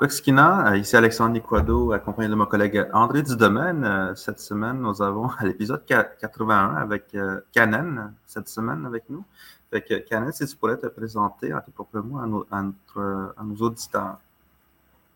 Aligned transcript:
Quexkina, 0.00 0.76
ici 0.78 0.96
Alexandre 0.96 1.34
Niquado, 1.34 1.92
accompagné 1.92 2.30
de 2.30 2.34
mon 2.34 2.46
collègue 2.46 2.88
André 2.94 3.22
Dudomaine. 3.22 4.14
Cette 4.16 4.40
semaine, 4.40 4.80
nous 4.80 5.02
avons 5.02 5.28
l'épisode 5.42 5.84
81 5.84 6.76
avec 6.76 7.14
Canen, 7.52 8.14
cette 8.26 8.48
semaine 8.48 8.86
avec 8.86 9.10
nous. 9.10 9.22
Fait 9.70 9.82
que, 9.82 9.94
Canen, 9.98 10.32
si 10.32 10.46
tu 10.46 10.56
pourrais 10.56 10.78
te 10.78 10.86
présenter 10.86 11.52
en 11.52 11.60
tes 11.60 11.70
propres 11.70 11.98
mots 12.00 12.18
à 12.18 12.26
nos, 12.26 12.46
à 12.50 13.42
nos 13.44 13.56
auditeurs. 13.56 14.18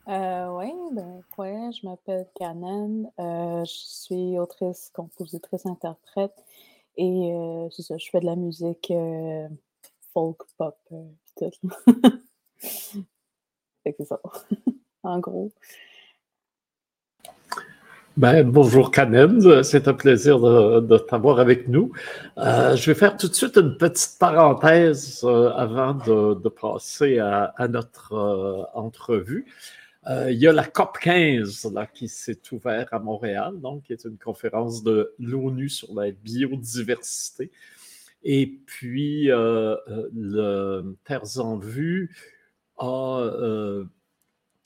Euh, 0.07 0.49
oui, 0.51 0.71
ben, 0.93 1.23
ouais, 1.39 1.71
je 1.73 1.89
m'appelle 1.89 2.27
Canen. 2.35 3.11
Euh, 3.19 3.65
je 3.65 3.73
suis 3.73 4.39
autrice, 4.39 4.91
compositrice, 4.95 5.65
interprète. 5.65 6.45
Et 6.99 7.33
euh, 7.33 7.69
je 7.71 8.11
fais 8.11 8.21
de 8.21 8.27
la 8.27 8.37
musique 8.37 8.91
euh, 8.91 9.49
folk, 10.13 10.43
pop, 10.59 10.77
euh, 10.93 11.05
tout. 11.37 11.51
c'est 13.85 14.05
ça, 14.05 14.21
en 15.03 15.19
gros. 15.19 15.53
Ben, 18.17 18.49
bonjour 18.49 18.93
Canen, 18.93 19.65
c'est 19.65 19.89
un 19.89 19.93
plaisir 19.93 20.39
de, 20.39 20.99
t'avoir 20.99 21.41
avec 21.41 21.67
nous. 21.67 21.93
Euh, 22.39 22.77
je 22.77 22.91
vais 22.91 22.95
faire 22.95 23.17
tout 23.17 23.27
de 23.27 23.35
suite 23.35 23.57
une 23.57 23.77
petite 23.77 24.19
parenthèse 24.21 25.23
euh, 25.25 25.51
avant 25.51 25.95
de, 25.95 26.49
passer 26.49 27.19
à, 27.19 27.53
à 27.57 27.67
notre 27.67 28.13
euh, 28.13 28.63
entrevue. 28.73 29.47
il 30.09 30.37
y 30.37 30.47
a 30.47 30.53
la 30.53 30.65
COP 30.65 30.99
15 31.01 31.73
là, 31.75 31.87
qui 31.87 32.07
s'est 32.07 32.41
ouverte 32.53 32.89
à 32.93 33.01
Montréal, 33.01 33.55
donc 33.61 33.83
qui 33.83 33.93
est 33.93 34.05
une 34.05 34.17
conférence 34.17 34.85
de 34.85 35.13
l'ONU 35.19 35.69
sur 35.69 35.93
la 35.93 36.13
biodiversité. 36.13 37.51
Et 38.23 38.47
puis, 38.47 39.27
le 39.27 40.97
Terres 41.05 41.41
en 41.41 41.59
Vue 41.59 42.15
a 42.79 43.85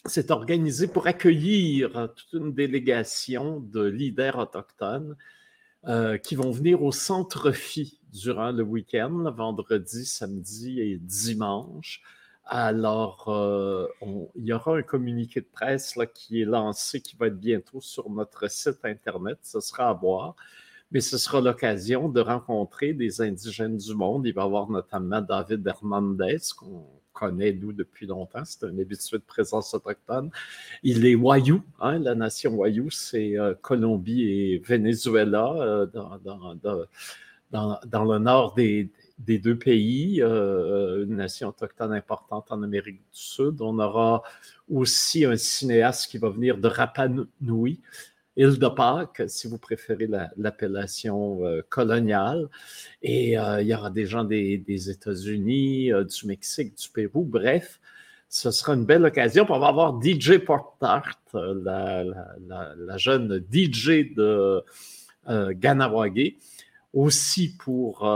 s'est 0.06 0.30
organisé 0.30 0.86
pour 0.88 1.06
accueillir 1.06 2.08
toute 2.16 2.40
une 2.40 2.52
délégation 2.52 3.60
de 3.60 3.84
leaders 3.84 4.38
autochtones 4.38 5.16
euh, 5.86 6.18
qui 6.18 6.34
vont 6.34 6.50
venir 6.50 6.82
au 6.82 6.92
centre 6.92 7.52
Phi 7.52 8.00
durant 8.12 8.52
le 8.52 8.62
week-end, 8.62 9.30
vendredi, 9.30 10.04
samedi 10.06 10.80
et 10.80 10.98
dimanche. 10.98 12.02
Alors, 12.44 13.28
euh, 13.28 13.86
il 14.34 14.46
y 14.46 14.52
aura 14.52 14.78
un 14.78 14.82
communiqué 14.82 15.40
de 15.40 15.48
presse 15.52 15.98
qui 16.14 16.40
est 16.40 16.46
lancé, 16.46 17.02
qui 17.02 17.14
va 17.16 17.26
être 17.26 17.38
bientôt 17.38 17.80
sur 17.80 18.08
notre 18.08 18.50
site 18.50 18.84
Internet. 18.84 19.38
Ce 19.42 19.60
sera 19.60 19.90
à 19.90 19.92
voir. 19.92 20.34
Mais 20.90 21.00
ce 21.00 21.18
sera 21.18 21.40
l'occasion 21.40 22.08
de 22.08 22.20
rencontrer 22.20 22.94
des 22.94 23.20
indigènes 23.20 23.76
du 23.76 23.94
monde. 23.94 24.26
Il 24.26 24.32
va 24.32 24.42
y 24.42 24.44
avoir 24.44 24.70
notamment 24.70 25.20
David 25.20 25.66
Hernandez, 25.66 26.38
qu'on 26.56 26.86
connaît, 27.18 27.52
nous, 27.52 27.72
depuis 27.72 28.06
longtemps. 28.06 28.44
C'est 28.44 28.64
un 28.64 28.78
habitué 28.78 29.18
de 29.18 29.22
présence 29.22 29.74
autochtone. 29.74 30.30
Il 30.82 31.04
est 31.04 31.14
Wayuu, 31.14 31.60
hein, 31.80 31.98
la 31.98 32.14
nation 32.14 32.54
Wayuu, 32.54 32.90
c'est 32.90 33.38
euh, 33.38 33.54
Colombie 33.60 34.22
et 34.22 34.58
Venezuela, 34.58 35.52
euh, 35.56 35.86
dans, 35.86 36.18
dans, 36.18 36.54
dans, 37.50 37.80
dans, 37.84 38.04
le 38.04 38.18
nord 38.18 38.54
des, 38.54 38.90
des 39.18 39.38
deux 39.38 39.58
pays, 39.58 40.22
euh, 40.22 41.04
une 41.04 41.16
nation 41.16 41.48
autochtone 41.48 41.92
importante 41.92 42.46
en 42.50 42.62
Amérique 42.62 42.98
du 42.98 43.08
Sud. 43.10 43.60
On 43.60 43.78
aura 43.78 44.22
aussi 44.70 45.24
un 45.24 45.36
cinéaste 45.36 46.10
qui 46.10 46.18
va 46.18 46.30
venir 46.30 46.58
de 46.58 46.68
Rapa 46.68 47.08
Nui, 47.40 47.80
île 48.38 48.58
de 48.58 48.68
Pâques, 48.68 49.22
si 49.26 49.48
vous 49.48 49.58
préférez 49.58 50.08
l'appellation 50.36 51.44
euh, 51.44 51.60
coloniale. 51.68 52.48
Et 53.02 53.36
euh, 53.36 53.60
il 53.60 53.66
y 53.66 53.74
aura 53.74 53.90
des 53.90 54.06
gens 54.06 54.24
des, 54.24 54.90
États-Unis, 54.90 55.92
euh, 55.92 56.04
du 56.04 56.26
Mexique, 56.26 56.76
du 56.76 56.88
Pérou, 56.88 57.24
bref. 57.24 57.80
Ce 58.28 58.50
sera 58.50 58.74
une 58.74 58.84
belle 58.84 59.04
occasion. 59.04 59.44
On 59.48 59.58
va 59.58 59.68
avoir 59.68 60.00
DJ 60.00 60.38
Portart, 60.38 61.18
la, 61.34 62.04
la, 62.76 62.96
jeune 62.96 63.42
DJ 63.50 64.14
de 64.14 64.62
Ganawage, 65.26 66.34
aussi 66.92 67.56
pour 67.56 68.06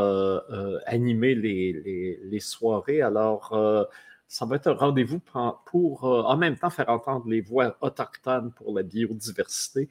animer 0.85 1.35
les, 1.35 2.21
les, 2.23 2.41
soirées. 2.41 3.01
Alors, 3.01 3.89
ça 4.33 4.47
va 4.47 4.57
être 4.57 4.69
un 4.69 4.73
rendez-vous 4.73 5.21
pour, 5.67 6.05
euh, 6.07 6.23
en 6.23 6.39
même 6.39 6.57
temps 6.57 6.71
faire 6.71 6.89
entendre 6.89 7.29
les 7.29 7.43
voix 7.43 7.77
autochtones 7.83 8.51
pour 8.53 8.75
la 8.75 8.83
biodiversité, 8.83 9.91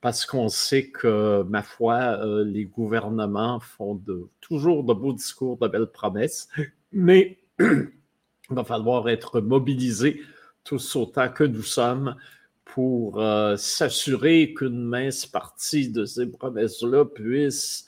parce 0.00 0.24
qu'on 0.24 0.48
sait 0.48 0.88
que, 0.88 1.42
ma 1.42 1.62
foi, 1.62 1.94
euh, 2.24 2.42
les 2.42 2.64
gouvernements 2.64 3.60
font 3.60 4.00
toujours 4.40 4.82
de 4.82 4.94
beaux 4.94 5.12
discours, 5.12 5.58
de 5.58 5.68
belles 5.68 5.88
promesses, 5.88 6.48
mais 6.90 7.38
il 7.58 7.90
va 8.50 8.64
falloir 8.64 9.10
être 9.10 9.42
mobilisés 9.42 10.22
tous 10.64 10.96
autant 10.96 11.28
que 11.28 11.44
nous 11.44 11.62
sommes 11.62 12.16
pour 12.64 13.20
euh, 13.20 13.58
s'assurer 13.58 14.54
qu'une 14.54 14.84
mince 14.84 15.26
partie 15.26 15.90
de 15.90 16.06
ces 16.06 16.30
promesses-là 16.30 17.04
puisse 17.04 17.84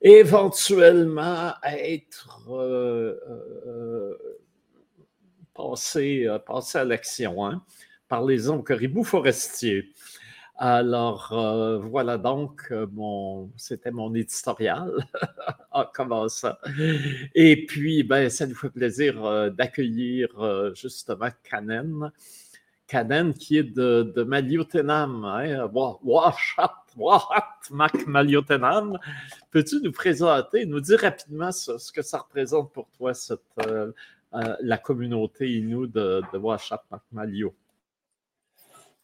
éventuellement 0.00 1.52
être 1.62 2.44
euh, 5.58 6.38
euh, 6.48 6.60
à 6.74 6.84
l'action. 6.84 7.44
Hein? 7.46 7.62
Parlez-en 8.08 8.56
au 8.56 8.62
caribou 8.62 9.04
forestier. 9.04 9.92
Alors, 10.56 11.32
euh, 11.32 11.78
voilà 11.78 12.18
donc, 12.18 12.66
euh, 12.72 12.86
mon, 12.92 13.48
c'était 13.56 13.92
mon 13.92 14.12
éditorial 14.14 14.92
en 15.70 15.84
commençant. 15.84 16.56
Et 17.34 17.64
puis, 17.66 18.02
ben, 18.02 18.28
ça 18.28 18.46
nous 18.46 18.56
fait 18.56 18.70
plaisir 18.70 19.52
d'accueillir 19.52 20.28
justement 20.74 21.28
Canen. 21.44 22.10
Canen 22.88 23.34
qui 23.34 23.58
est 23.58 23.62
de, 23.62 24.12
de 24.16 24.22
Maliotenam, 24.22 25.24
hein? 25.26 25.70
Washat, 26.02 26.74
Wahat, 26.96 27.58
Mac 27.70 28.06
Maliotenam. 28.06 28.98
Peux-tu 29.50 29.80
nous 29.82 29.92
présenter, 29.92 30.66
nous 30.66 30.80
dire 30.80 31.00
rapidement 31.00 31.52
ce, 31.52 31.78
ce, 31.78 31.92
que 31.92 32.02
ça 32.02 32.18
représente 32.18 32.72
pour 32.72 32.88
toi, 32.96 33.14
cette, 33.14 33.42
euh, 34.34 34.56
la 34.60 34.76
communauté 34.76 35.50
Innu 35.50 35.88
de, 35.88 36.22
de 36.32 36.38
Washat 36.38 36.82
Malio? 37.12 37.54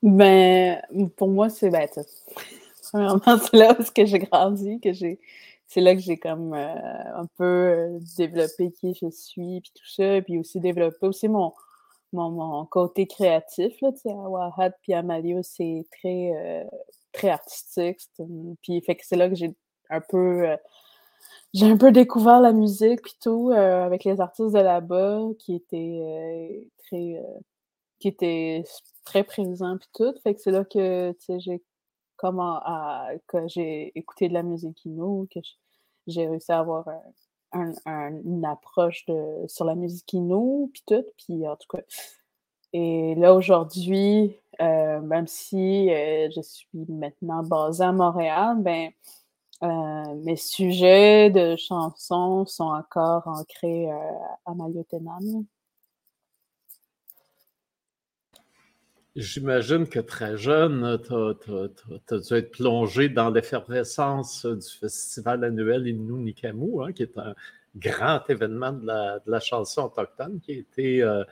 Ben, 0.03 0.83
pour 1.17 1.29
moi, 1.29 1.49
c'est 1.49 1.71
ben, 1.71 1.89
Premièrement, 2.93 3.39
c'est 3.39 3.57
là 3.57 3.75
où 3.79 3.83
j'ai 3.95 4.19
grandi, 4.19 4.81
que 4.81 4.93
j'ai. 4.93 5.19
C'est 5.67 5.81
là 5.81 5.95
que 5.95 6.01
j'ai 6.01 6.19
comme 6.19 6.53
euh, 6.53 7.21
un 7.21 7.27
peu 7.39 7.45
euh, 7.45 7.99
développé 8.19 8.71
qui 8.71 8.95
je 8.95 9.09
suis, 9.11 9.63
puis 9.63 9.73
tout 9.75 9.89
ça, 9.89 10.21
puis 10.21 10.39
aussi 10.39 10.61
développé 10.61 11.07
aussi 11.07 11.27
mon, 11.27 11.55
mon, 12.13 12.67
côté 12.67 13.07
créatif, 13.07 13.73
là, 13.81 13.93
tu 13.93 14.01
sais, 14.01 14.11
à 14.11 14.29
Wahat 14.29 14.71
puis 14.83 14.93
à 14.93 15.03
Malio, 15.03 15.41
c'est 15.43 15.87
très, 15.91 16.69
très 17.13 17.31
artistique, 17.31 17.99
puis 18.63 18.83
fait 18.83 18.95
que 18.95 19.07
c'est 19.07 19.17
là 19.17 19.29
que 19.29 19.35
j'ai 19.35 19.55
un 19.89 20.01
peu 20.01 20.55
j'ai 21.55 21.71
un 21.71 21.77
peu 21.77 21.93
découvert 21.93 22.41
la 22.41 22.53
musique 22.53 23.01
puis 23.03 23.17
tout 23.23 23.51
euh, 23.53 23.85
avec 23.85 24.05
les 24.05 24.21
artistes 24.21 24.53
de 24.53 24.59
là-bas 24.59 25.21
qui 25.39 25.55
étaient 25.55 26.01
euh, 26.03 26.65
très 26.79 27.17
euh, 27.17 27.41
qui 28.01 28.09
étaient 28.09 28.65
très 29.05 29.25
présents 29.25 29.79
puis 29.79 29.89
tout. 29.95 30.15
Fait 30.23 30.35
que 30.35 30.41
c'est 30.41 30.51
là 30.51 30.65
que 30.65 31.15
j'ai 31.39 31.63
comment 32.17 32.61
j'ai 33.47 33.93
écouté 33.97 34.29
de 34.29 34.35
la 34.35 34.43
musique 34.43 34.85
Innu 34.85 35.29
que 35.29 35.41
j'ai 36.09 36.27
réussi 36.27 36.51
à 36.53 36.59
avoir 36.59 36.89
un, 36.89 37.03
un, 37.53 37.73
un, 37.87 38.21
une 38.25 38.45
approche 38.45 39.05
de 39.07 39.47
sur 39.47 39.65
la 39.65 39.77
musique 39.77 40.13
Innu 40.13 40.69
puis 40.73 40.83
tout 40.87 41.05
puis 41.19 41.47
en 41.47 41.57
tout 41.57 41.69
cas. 41.77 41.83
Et 42.73 43.15
là 43.15 43.33
aujourd'hui 43.35 44.37
même 44.59 45.29
si 45.29 45.89
je 45.89 46.41
suis 46.43 46.69
maintenant 46.89 47.45
basée 47.45 47.85
à 47.85 47.93
Montréal 47.93 48.57
ben 48.59 48.91
euh, 49.65 50.15
mes 50.25 50.37
sujets 50.37 51.31
de 51.31 51.57
chansons 51.57 52.45
sont 52.45 52.65
encore 52.65 53.27
ancrés 53.27 53.91
euh, 53.91 53.97
à 54.45 54.55
Maliotenam. 54.55 55.47
J'imagine 59.17 59.87
que 59.87 60.01
très 60.01 60.37
jeune, 60.37 61.01
tu 61.07 61.15
as, 61.15 62.19
dû 62.19 62.35
être 62.35 62.51
plongé 62.51 63.09
dans 63.09 63.31
l'effervescence 63.31 64.45
du 64.45 64.69
festival 64.81 65.45
annuel 65.45 65.87
Innu 65.87 66.25
Nikamu, 66.25 66.83
hein, 66.83 66.93
qui 66.93 67.05
est 67.05 67.17
un 67.17 67.35
grand 67.77 68.21
événement 68.29 68.73
de 68.73 68.87
la, 69.25 69.41
chanson 69.41 69.85
autochtone 69.85 70.41
qui 70.41 70.53
a 70.53 70.57
été 70.57 71.03
euh, 71.03 71.25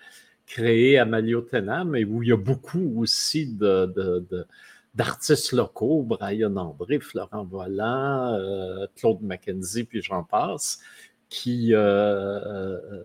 créé 0.47 0.99
à 0.99 1.05
Maliotenam 1.05 1.97
et 1.97 2.05
où 2.05 2.23
il 2.23 2.31
y 2.31 2.33
a 2.33 2.37
beaucoup 2.37 2.95
aussi 3.01 3.47
de 3.47 4.47
d'artistes 4.95 5.53
locaux, 5.53 6.03
Brian 6.03 6.57
André, 6.57 7.01
Florent 7.01 7.45
Volant, 7.45 8.35
euh, 8.35 8.87
Claude 8.97 9.23
Mackenzie, 9.23 9.85
puis 9.85 10.03
j'en 10.03 10.23
passe, 10.23 10.81
qui 11.29 11.75
euh, 11.75 11.81
euh, 11.81 13.03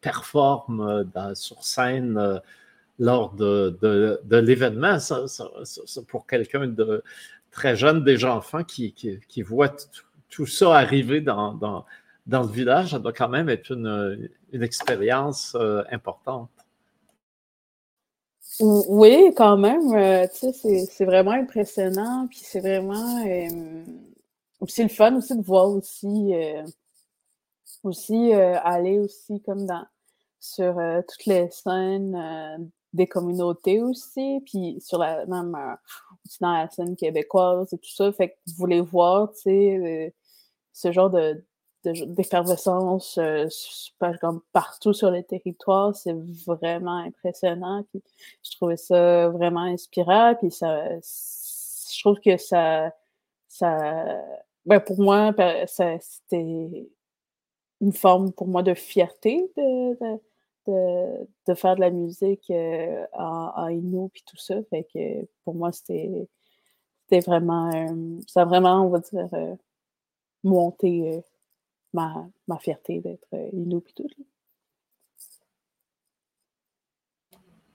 performent 0.00 1.10
sur 1.34 1.64
scène 1.64 2.40
lors 2.98 3.34
de, 3.34 4.20
l'événement. 4.30 4.98
Pour 6.08 6.26
quelqu'un 6.26 6.66
de 6.66 7.02
très 7.50 7.76
jeune, 7.76 8.04
déjà 8.04 8.34
enfant, 8.34 8.62
qui, 8.62 8.92
qui, 8.92 9.44
tout 10.28 10.46
ça 10.46 10.76
arriver 10.76 11.22
dans, 11.22 11.86
le 12.30 12.52
village, 12.52 12.90
ça 12.90 12.98
doit 12.98 13.14
quand 13.14 13.30
même 13.30 13.48
être 13.48 13.70
une, 13.72 14.28
expérience 14.52 15.56
importante. 15.90 16.50
Oui, 18.60 19.32
quand 19.36 19.58
même. 19.58 19.92
Euh, 19.94 20.26
tu 20.28 20.52
sais, 20.52 20.86
c'est 20.86 21.04
vraiment 21.04 21.32
impressionnant. 21.32 22.26
Puis 22.28 22.40
c'est 22.42 22.60
vraiment 22.60 23.24
euh, 23.26 23.84
aussi 24.60 24.82
le 24.82 24.88
fun 24.88 25.14
aussi 25.16 25.36
de 25.36 25.42
voir 25.44 25.68
aussi, 25.70 26.34
euh, 26.34 26.64
aussi 27.84 28.32
aller 28.32 28.98
aussi 28.98 29.42
comme 29.42 29.66
dans 29.66 29.84
sur 30.40 30.76
toutes 31.08 31.26
les 31.26 31.50
scènes 31.50 32.70
des 32.92 33.06
communautés 33.08 33.82
aussi, 33.82 34.40
puis 34.46 34.80
sur 34.80 34.98
la 34.98 35.26
même 35.26 35.56
aussi 36.24 36.38
dans 36.40 36.52
la 36.52 36.70
scène 36.70 36.96
québécoise 36.96 37.72
et 37.72 37.78
tout 37.78 37.90
ça. 37.90 38.12
Fait 38.12 38.30
que 38.30 38.34
vous 38.48 38.54
voulez 38.56 38.80
voir, 38.80 39.32
tu 39.32 39.40
sais, 39.42 40.14
ce 40.72 40.92
genre 40.92 41.10
de 41.10 41.44
d'effervescence 42.06 43.18
euh, 43.18 43.48
comme 44.20 44.40
partout 44.52 44.92
sur 44.92 45.10
le 45.10 45.22
territoire. 45.22 45.94
C'est 45.94 46.14
vraiment 46.46 46.98
impressionnant. 46.98 47.84
Je 47.94 48.56
trouvais 48.56 48.76
ça 48.76 49.28
vraiment 49.28 49.62
inspirant. 49.62 50.34
Puis 50.34 50.50
ça, 50.50 50.88
je 51.00 52.00
trouve 52.00 52.20
que 52.20 52.36
ça, 52.36 52.92
ça 53.48 54.22
ben 54.66 54.80
pour 54.80 55.00
moi, 55.00 55.32
c'était 55.66 56.88
une 57.80 57.92
forme 57.92 58.32
pour 58.32 58.48
moi 58.48 58.62
de 58.62 58.74
fierté 58.74 59.50
de, 59.56 59.96
de, 61.46 61.54
faire 61.54 61.76
de 61.76 61.80
la 61.80 61.90
musique 61.90 62.50
euh, 62.50 63.06
en, 63.12 63.68
Inou 63.68 64.10
puis 64.12 64.24
tout 64.26 64.36
ça. 64.36 64.56
Pour 65.44 65.54
moi, 65.54 65.70
c'était 65.72 66.28
vraiment, 67.24 67.70
euh, 67.72 68.20
ça 68.26 68.42
a 68.42 68.44
vraiment, 68.44 68.84
on 68.84 68.88
va 68.88 68.98
dire, 68.98 69.28
monté 70.42 71.22
ma, 71.96 72.28
ma 72.46 72.58
fierté 72.58 73.00
d'être 73.00 73.26
euh, 73.32 73.48
Inou 73.52 73.82
et 73.88 73.92
tout. 73.92 74.06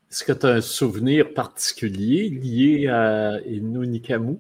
Est-ce 0.10 0.24
que 0.24 0.34
tu 0.34 0.46
as 0.46 0.50
un 0.50 0.62
souvenir 0.62 1.34
particulier 1.34 2.30
lié 2.30 2.88
à 2.88 3.40
Inou 3.46 3.86
Nikamu? 3.86 4.38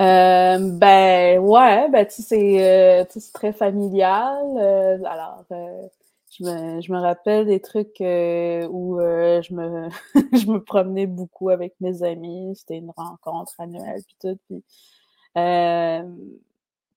Euh, 0.00 0.58
ben 0.58 1.38
ouais, 1.38 1.88
ben 1.88 2.04
tu 2.04 2.16
sais, 2.16 2.22
c'est 2.22 3.00
euh, 3.00 3.20
très 3.32 3.52
familial. 3.52 4.58
alors, 5.06 5.44
je, 5.48 6.44
me, 6.44 6.80
je, 6.80 6.92
me, 6.92 6.98
rappelle 6.98 7.46
des 7.46 7.60
trucs 7.60 8.00
où 8.00 8.98
je, 8.98 9.54
me, 9.54 9.88
je 10.36 10.50
me 10.50 10.58
promenais 10.58 11.06
beaucoup 11.06 11.50
avec 11.50 11.74
mes 11.80 12.02
amis. 12.02 12.56
C'était 12.56 12.78
une 12.78 12.90
rencontre 12.96 13.54
annuelle 13.60 14.02
puis 14.04 14.16
tout. 14.20 14.38
Puis, 14.48 14.64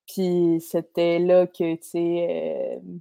puis 0.08 0.62
c'était 0.62 1.20
là 1.20 1.48
que, 1.48 1.76
tu 1.76 1.84
sais, 1.84 2.80
euh, 2.80 3.00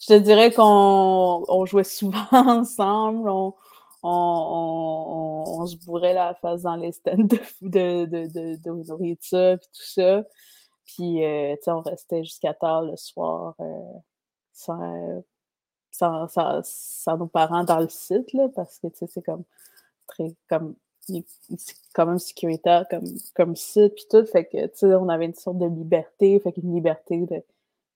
je 0.00 0.06
te 0.06 0.18
dirais 0.18 0.52
qu'on 0.52 1.44
on 1.48 1.66
jouait 1.66 1.84
souvent 1.84 2.26
ensemble, 2.32 3.28
on, 3.28 3.54
on, 4.02 5.44
on, 5.58 5.66
se 5.66 5.76
bourrait 5.84 6.14
la 6.14 6.34
face 6.34 6.62
dans 6.62 6.76
les 6.76 6.92
stands 6.92 7.16
de, 7.16 7.38
de, 7.60 8.04
de, 8.06 8.26
de, 8.26 8.56
de 8.56 8.70
nourriture, 8.88 9.58
puis 9.60 9.68
tout 9.74 9.82
ça. 9.82 10.24
Puis, 10.86 11.24
euh, 11.24 11.54
tu 11.56 11.64
sais, 11.64 11.70
on 11.70 11.82
restait 11.82 12.24
jusqu'à 12.24 12.54
tard 12.54 12.82
le 12.82 12.96
soir 12.96 13.54
euh, 13.60 13.98
sans, 14.52 15.22
sans, 15.90 16.28
sans, 16.28 16.60
sans, 16.64 17.18
nos 17.18 17.26
parents 17.28 17.64
dans 17.64 17.80
le 17.80 17.88
site, 17.88 18.32
là, 18.32 18.48
parce 18.54 18.78
que, 18.78 18.88
tu 18.88 18.98
sais, 18.98 19.06
c'est 19.06 19.22
comme 19.22 19.44
très, 20.08 20.34
comme 20.48 20.76
c'est 21.06 21.76
quand 21.94 22.06
même 22.06 22.18
sécuritaire 22.18 22.86
comme, 22.88 23.04
comme 23.34 23.56
site, 23.56 23.94
puis 23.94 24.04
tout. 24.10 24.24
Fait 24.26 24.44
que, 24.44 24.66
tu 24.66 24.72
sais, 24.74 24.94
on 24.94 25.08
avait 25.08 25.26
une 25.26 25.34
sorte 25.34 25.58
de 25.58 25.66
liberté, 25.66 26.38
fait 26.40 26.52
qu'une 26.52 26.74
liberté 26.74 27.26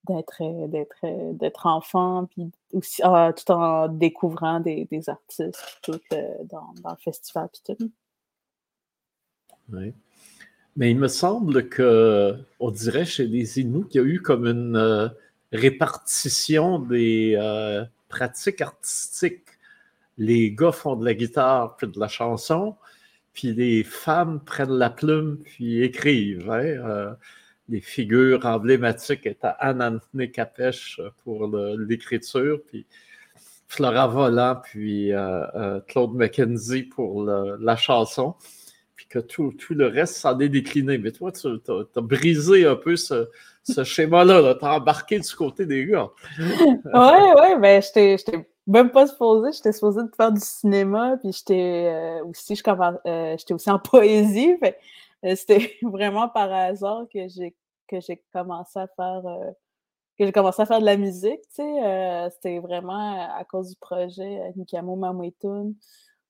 d'être 0.08 1.66
enfant 1.66 2.26
puis 2.26 2.50
aussi 2.72 3.00
ah, 3.02 3.32
tout 3.34 3.50
en 3.52 3.88
découvrant 3.88 4.60
des, 4.60 4.86
des 4.90 5.08
artistes 5.08 5.78
tout 5.82 5.98
euh, 6.12 6.34
dans, 6.44 6.74
dans, 6.82 6.90
le 6.90 6.96
festival 6.96 7.48
puis 7.52 7.74
tout. 7.74 7.90
Oui. 9.72 9.94
Mais 10.76 10.90
il 10.90 10.98
me 10.98 11.08
semble 11.08 11.68
que 11.68 12.36
on 12.58 12.70
dirait 12.70 13.04
chez 13.04 13.26
les 13.26 13.60
Inuits 13.60 13.86
qu'il 13.88 14.00
y 14.00 14.04
a 14.04 14.06
eu 14.06 14.20
comme 14.20 14.46
une 14.46 14.76
euh, 14.76 15.08
répartition 15.52 16.80
des 16.80 17.36
euh, 17.38 17.84
pratiques 18.08 18.60
artistiques. 18.60 19.46
Les 20.18 20.50
gars 20.50 20.72
font 20.72 20.96
de 20.96 21.04
la 21.04 21.14
guitare 21.14 21.76
puis 21.76 21.86
de 21.86 21.98
la 21.98 22.08
chanson, 22.08 22.76
puis 23.34 23.52
les 23.52 23.82
femmes 23.82 24.40
prennent 24.40 24.78
la 24.78 24.90
plume 24.90 25.38
puis 25.44 25.82
écrivent. 25.82 26.50
Hein, 26.50 26.62
euh, 26.62 27.12
les 27.68 27.80
figures 27.80 28.46
emblématiques 28.46 29.26
étaient 29.26 29.48
Anne-Anthony 29.58 30.30
Capèche 30.30 31.00
pour 31.24 31.48
l'écriture, 31.48 32.60
puis 32.66 32.86
Flora 33.66 34.06
Volant, 34.06 34.56
puis 34.62 35.12
euh, 35.12 35.46
euh, 35.56 35.80
Claude 35.88 36.14
McKenzie 36.14 36.84
pour 36.84 37.24
la 37.24 37.76
chanson, 37.76 38.34
puis 38.94 39.06
que 39.06 39.18
tout, 39.18 39.52
le 39.70 39.86
reste 39.86 40.16
s'en 40.16 40.38
est 40.38 40.50
décliné. 40.50 40.98
Mais 40.98 41.10
toi, 41.10 41.32
tu 41.32 41.48
as, 41.48 42.00
brisé 42.02 42.66
un 42.66 42.76
peu 42.76 42.96
ce, 42.96 43.26
schéma-là, 43.82 44.54
tu 44.54 44.64
as 44.64 44.74
embarqué 44.74 45.18
du 45.18 45.34
côté 45.34 45.64
des 45.66 45.86
gars. 45.86 46.10
oui, 46.38 46.82
oui, 46.92 47.48
ben 47.60 47.82
j'étais 47.82 48.46
même 48.66 48.90
pas 48.90 49.06
supposée, 49.06 49.52
j'étais 49.52 49.72
supposée 49.72 50.02
de 50.02 50.10
faire 50.16 50.32
du 50.32 50.40
cinéma, 50.40 51.16
puis 51.18 51.32
j'étais 51.32 52.20
euh, 52.20 52.24
aussi, 52.24 52.60
euh, 52.66 53.36
j'étais 53.38 53.54
aussi 53.54 53.70
en 53.70 53.78
poésie. 53.78 54.56
Fait, 54.58 54.78
euh, 55.24 55.36
c'était 55.36 55.74
vraiment 55.82 56.28
par 56.28 56.52
hasard 56.52 57.06
que 57.12 57.28
j'ai 57.28 57.54
que 57.86 58.00
j'ai 58.00 58.22
commencé 58.32 58.78
à 58.78 58.86
faire 58.96 59.22
que 60.18 60.24
j'ai 60.24 60.32
commencé 60.32 60.62
à 60.62 60.66
faire 60.66 60.80
de 60.80 60.86
la 60.86 60.96
musique, 60.96 61.40
tu 61.54 61.62
sais. 61.62 62.30
c'était 62.30 62.58
vraiment 62.60 63.28
à 63.36 63.44
cause 63.44 63.70
du 63.70 63.76
projet 63.76 64.52
Nikamo 64.56 64.96
Mamouetoun, 64.96 65.74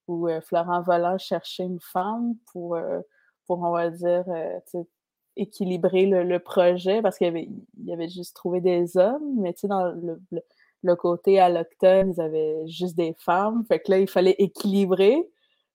où 0.09 0.29
Florent 0.43 0.83
Volant 0.83 1.19
cherchait 1.19 1.65
une 1.65 1.81
femme 1.81 2.35
pour, 2.51 2.77
pour 3.47 3.61
on 3.61 3.71
va 3.71 3.91
dire, 3.91 4.25
équilibrer 5.37 6.07
le, 6.07 6.39
projet, 6.39 7.03
parce 7.03 7.19
qu'il 7.19 7.29
avait, 7.29 7.49
il 7.79 7.93
avait 7.93 8.09
juste 8.09 8.35
trouvé 8.35 8.61
des 8.61 8.97
hommes, 8.97 9.41
mais 9.41 9.53
tu 9.53 9.61
sais, 9.61 9.69
dans 9.69 9.85
le 9.85 10.21
le 10.33 10.43
côté 10.93 11.41
alloctone, 11.41 12.13
ils 12.17 12.21
avaient 12.21 12.67
juste 12.67 12.97
des 12.97 13.15
femmes. 13.19 13.65
Fait 13.67 13.81
que 13.81 13.91
là, 13.91 13.99
il 13.99 14.09
fallait 14.09 14.37
équilibrer. 14.39 15.29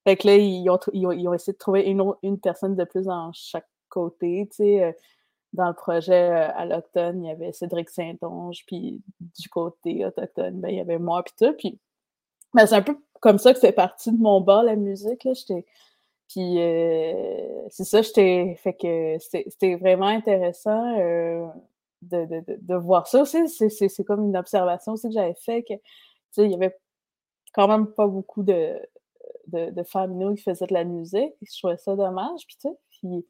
Fait 0.05 0.15
que 0.15 0.27
là, 0.27 0.37
ils 0.37 0.69
ont, 0.69 0.79
ils 0.93 1.27
ont, 1.27 1.33
essayé 1.33 1.53
de 1.53 1.57
trouver 1.57 1.83
une, 1.83 2.03
une 2.23 2.39
personne 2.39 2.75
de 2.75 2.83
plus 2.83 3.05
dans 3.05 3.31
chaque 3.33 3.67
côté. 3.89 4.47
Euh, 4.61 4.91
dans 5.53 5.67
le 5.67 5.73
projet 5.73 6.29
euh, 6.29 6.51
alloctone, 6.55 7.23
il 7.23 7.27
y 7.27 7.31
avait 7.31 7.51
Cédric 7.51 7.89
Saint-Onge, 7.89 8.63
puis 8.67 9.01
du 9.19 9.49
côté 9.49 10.05
autochtone, 10.05 10.61
ben, 10.61 10.69
il 10.69 10.77
y 10.77 10.79
avait 10.79 10.99
moi, 10.99 11.23
puis 11.23 11.33
tout. 11.37 11.77
Ben, 12.53 12.67
c'est 12.67 12.75
un 12.75 12.81
peu 12.81 12.97
comme 13.19 13.39
ça 13.39 13.53
que 13.53 13.59
c'est 13.59 13.71
parti 13.71 14.11
de 14.11 14.17
mon 14.17 14.41
bas, 14.41 14.63
la 14.63 14.75
musique. 14.75 15.23
Là. 15.23 15.33
Puis, 16.29 16.61
euh, 16.61 17.67
c'est 17.69 17.83
ça, 17.83 18.01
j'étais. 18.01 18.55
Fait 18.61 18.73
que 18.73 19.17
c'était 19.19 19.75
vraiment 19.75 20.07
intéressant 20.07 20.95
de, 22.01 22.25
de, 22.25 22.57
de, 22.59 22.75
voir 22.75 23.07
ça 23.07 23.21
aussi. 23.21 23.47
C'est 23.49 24.03
comme 24.03 24.23
une 24.25 24.37
observation 24.37 24.93
aussi 24.93 25.07
que 25.07 25.13
j'avais 25.13 25.35
fait 25.35 25.63
que, 25.63 25.73
il 26.37 26.51
y 26.51 26.55
avait 26.55 26.77
quand 27.53 27.67
même 27.67 27.87
pas 27.87 28.07
beaucoup 28.07 28.43
de, 28.43 28.79
de, 29.47 29.71
de 29.71 29.83
femmes 29.83 30.35
qui 30.35 30.43
faisaient 30.43 30.67
de 30.67 30.73
la 30.73 30.83
musique. 30.83 31.33
je 31.41 31.57
trouvais 31.57 31.77
ça 31.77 31.95
dommage. 31.95 32.41
Puis, 32.47 32.57
puis 32.91 33.25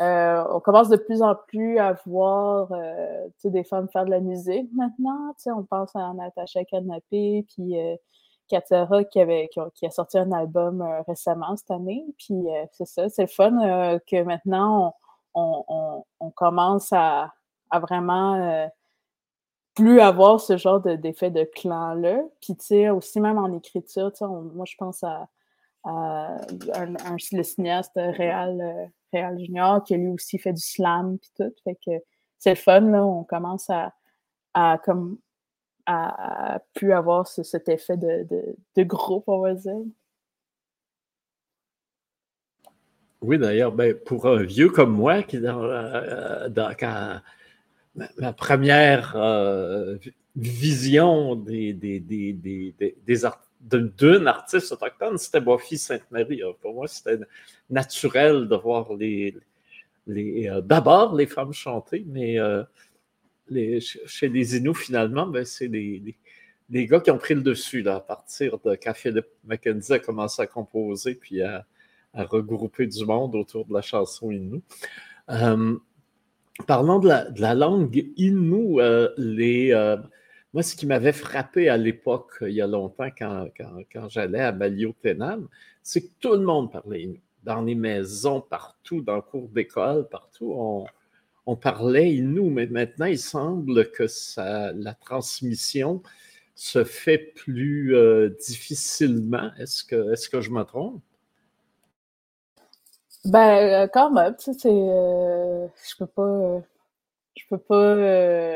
euh, 0.00 0.44
on 0.50 0.60
commence 0.60 0.88
de 0.88 0.96
plus 0.96 1.22
en 1.22 1.36
plus 1.46 1.78
à 1.78 1.92
voir 2.06 2.72
euh, 2.72 3.28
des 3.44 3.62
femmes 3.62 3.88
faire 3.88 4.04
de 4.04 4.10
la 4.10 4.20
musique 4.20 4.68
maintenant. 4.74 5.34
On 5.46 5.62
pense 5.64 5.94
à 5.94 6.12
Natacha 6.14 6.64
Canapé, 6.64 7.46
puis 7.54 7.78
euh, 7.80 7.96
Katara 8.48 9.04
qui, 9.04 9.20
avait, 9.20 9.48
qui, 9.74 9.86
a, 9.86 9.90
sorti 9.90 10.18
un 10.18 10.32
album 10.32 10.82
récemment 11.06 11.56
cette 11.56 11.70
année. 11.70 12.04
Puis 12.18 12.34
c'est 12.72 12.86
ça, 12.86 13.08
c'est 13.08 13.22
le 13.22 13.28
fun 13.28 13.98
que 14.06 14.22
maintenant 14.22 14.94
on, 15.34 16.04
on 16.20 16.30
commence 16.30 16.92
à, 16.92 17.32
vraiment 17.78 18.34
euh, 18.34 18.66
plus 19.74 20.00
avoir 20.00 20.40
ce 20.40 20.56
genre 20.56 20.80
d'effet 20.80 21.30
de, 21.30 21.44
clan-là. 21.44 22.22
Puis, 22.40 22.56
tu 22.56 22.66
sais, 22.66 22.90
aussi 22.90 23.20
même 23.20 23.38
en 23.38 23.52
écriture, 23.52 24.12
tu 24.12 24.18
sais, 24.18 24.26
moi, 24.26 24.64
je 24.66 24.76
pense 24.76 25.02
à, 25.02 25.28
un, 25.84 26.38
le 27.32 27.42
cinéaste 27.42 27.92
Réal, 27.96 28.60
euh, 28.60 28.86
Réal 29.12 29.38
Junior 29.38 29.84
qui 29.84 29.96
lui 29.96 30.08
aussi 30.08 30.38
fait 30.38 30.52
du 30.52 30.62
slam 30.62 31.18
puis 31.18 31.30
tout. 31.36 31.52
Fait 31.62 31.78
que 31.84 31.92
c'est 32.38 32.50
le 32.50 32.56
fun, 32.56 32.80
là, 32.80 33.04
on 33.04 33.24
commence 33.24 33.68
à, 33.68 33.92
à 34.54 34.78
comme 34.82 35.18
à, 35.86 36.60
plus 36.74 36.92
avoir 36.92 37.26
cet 37.26 37.68
effet 37.68 37.96
de, 37.96 38.26
de, 38.76 38.82
groupe, 38.82 39.24
on 39.26 39.40
va 39.40 39.54
dire. 39.54 39.82
Oui, 43.20 43.38
d'ailleurs, 43.38 43.72
ben, 43.72 43.94
pour 43.94 44.26
un 44.26 44.42
vieux 44.42 44.68
comme 44.68 44.92
moi, 44.92 45.22
qui 45.22 45.40
dans, 45.40 45.62
euh, 45.62 46.48
dans 46.48 46.74
ma, 47.94 48.32
première 48.32 49.14
euh, 49.16 49.96
vision 50.36 51.36
des, 51.36 51.72
des, 51.72 52.00
des, 52.00 52.32
des, 52.32 52.74
d'une 53.60 54.26
artiste 54.26 54.72
autochtone, 54.72 55.16
c'était 55.18 55.40
Buffy 55.40 55.78
Sainte-Marie. 55.78 56.42
Pour 56.60 56.74
moi, 56.74 56.88
c'était 56.88 57.18
naturel 57.70 58.48
de 58.48 58.56
voir 58.56 58.92
les, 58.94 59.34
les 60.06 60.48
euh, 60.48 60.60
d'abord 60.60 61.14
les 61.14 61.26
femmes 61.26 61.52
chanter, 61.52 62.04
mais 62.06 62.38
euh, 62.38 62.62
les, 63.48 63.80
chez 63.80 64.28
les 64.28 64.56
Inuits, 64.56 64.74
finalement, 64.74 65.26
ben, 65.26 65.44
c'est 65.44 65.68
les, 65.68 66.16
des 66.68 66.86
gars 66.86 67.00
qui 67.00 67.10
ont 67.10 67.18
pris 67.18 67.34
le 67.34 67.42
dessus 67.42 67.82
là, 67.82 67.96
à 67.96 68.00
partir 68.00 68.58
de 68.58 68.74
quand 68.74 68.94
Philippe 68.94 69.28
McKenzie 69.44 69.94
a 69.94 69.98
commencé 69.98 70.42
à 70.42 70.46
composer 70.46 71.14
puis 71.14 71.42
à, 71.42 71.66
regrouper 72.14 72.86
du 72.86 73.04
monde 73.04 73.34
autour 73.34 73.64
de 73.64 73.74
la 73.74 73.82
chanson. 73.82 74.30
Euh, 75.30 75.76
parlons 76.66 76.98
de 76.98 77.08
la, 77.08 77.54
langue 77.54 78.06
Innu, 78.16 78.80
euh, 78.80 79.08
euh, 79.18 79.96
moi, 80.52 80.62
ce 80.62 80.76
qui 80.76 80.86
m'avait 80.86 81.12
frappé 81.12 81.68
à 81.68 81.76
l'époque, 81.76 82.32
il 82.42 82.52
y 82.52 82.60
a 82.60 82.66
longtemps, 82.66 83.08
quand, 83.18 84.08
j'allais 84.08 84.40
à 84.40 84.52
Maliotenam, 84.52 85.48
c'est 85.82 86.02
que 86.02 86.12
tout 86.20 86.32
le 86.32 86.44
monde 86.44 86.70
parlait 86.70 87.02
Innu. 87.02 87.20
Dans 87.42 87.60
les 87.60 87.74
maisons, 87.74 88.40
partout, 88.40 89.02
dans 89.02 89.16
le 89.16 89.22
cours 89.22 89.48
d'école, 89.48 90.08
partout, 90.08 90.86
on, 91.46 91.56
parlait 91.56 92.14
Innu, 92.14 92.50
mais 92.50 92.66
maintenant, 92.66 93.06
il 93.06 93.18
semble 93.18 93.90
que 93.90 94.06
la 94.36 94.94
transmission 94.94 96.02
se 96.54 96.84
fait 96.84 97.18
plus 97.18 97.94
euh, 97.94 98.30
difficilement. 98.46 99.50
Est-ce 99.58 99.84
que, 99.84 100.30
que 100.30 100.40
je 100.40 100.50
me 100.50 100.62
trompe? 100.62 101.02
Ben, 103.24 103.84
euh, 103.84 103.88
quand 103.92 104.10
même, 104.10 104.36
tu 104.36 104.44
sais, 104.44 104.52
c'est, 104.52 104.68
euh, 104.70 105.66
je 105.88 105.96
peux 105.96 106.06
pas, 106.06 106.60
je 107.36 107.44
peux 107.48 107.58
pas, 107.58 107.96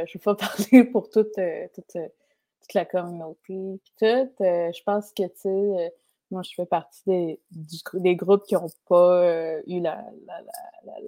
je 0.07 0.13
peux 0.19 0.19
pas 0.21 0.35
parler 0.71 0.85
pour 0.85 1.11
toute, 1.11 1.35
toute, 1.75 1.87
toute 1.93 2.75
la 2.75 2.85
communauté. 2.85 3.81
tout, 3.99 4.05
je 4.39 4.83
pense 4.85 5.13
que, 5.13 5.25
tu 5.25 5.33
sais, 5.37 5.95
moi, 6.31 6.43
je 6.43 6.55
fais 6.55 6.67
partie 6.67 7.03
des, 7.07 7.41
des 7.95 8.17
groupes 8.17 8.45
qui 8.45 8.55
n'ont 8.55 8.69
pas 8.89 9.61
eu 9.67 9.81
la, 9.81 10.05
la, 10.27 10.43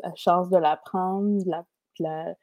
la, 0.03 0.15
chance 0.15 0.49
de 0.51 0.57
l'apprendre, 0.57 1.45
de 1.45 1.51
la, 1.51 1.65
de 2.01 2.05
la, 2.05 2.35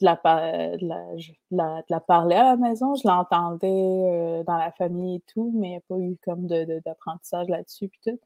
de 0.00 1.90
la, 1.90 2.00
parler 2.00 2.36
à 2.36 2.44
la 2.44 2.56
maison. 2.56 2.94
Je 2.94 3.06
l'entendais 3.08 3.68
euh, 3.68 4.44
dans 4.44 4.56
la 4.56 4.70
famille 4.72 5.16
et 5.16 5.22
tout, 5.32 5.52
mais 5.54 5.68
il 5.68 5.70
n'y 5.70 5.76
a 5.76 5.80
pas 5.80 5.98
eu 5.98 6.16
comme 6.24 6.46
d'apprentissage 6.46 7.46
de, 7.46 7.52
là-dessus. 7.52 7.88
Puis, 7.88 8.00
tout. 8.04 8.18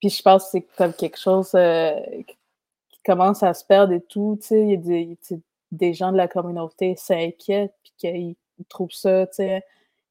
Puis 0.00 0.10
je 0.10 0.22
pense 0.22 0.44
que 0.44 0.50
c'est 0.50 0.66
comme 0.76 0.92
quelque 0.92 1.18
chose 1.18 1.52
euh, 1.54 1.92
qui 2.90 3.02
commence 3.04 3.42
à 3.42 3.54
se 3.54 3.64
perdre 3.64 3.92
et 3.92 4.00
tout. 4.00 4.38
Il 4.50 4.70
y 4.70 4.74
a 4.74 4.76
des, 4.76 5.18
des 5.72 5.94
gens 5.94 6.12
de 6.12 6.16
la 6.16 6.28
communauté 6.28 6.96
s'inquiètent 6.96 7.74
puis 7.82 7.92
qu'ils 7.98 8.36
trouvent 8.68 8.92
ça, 8.92 9.26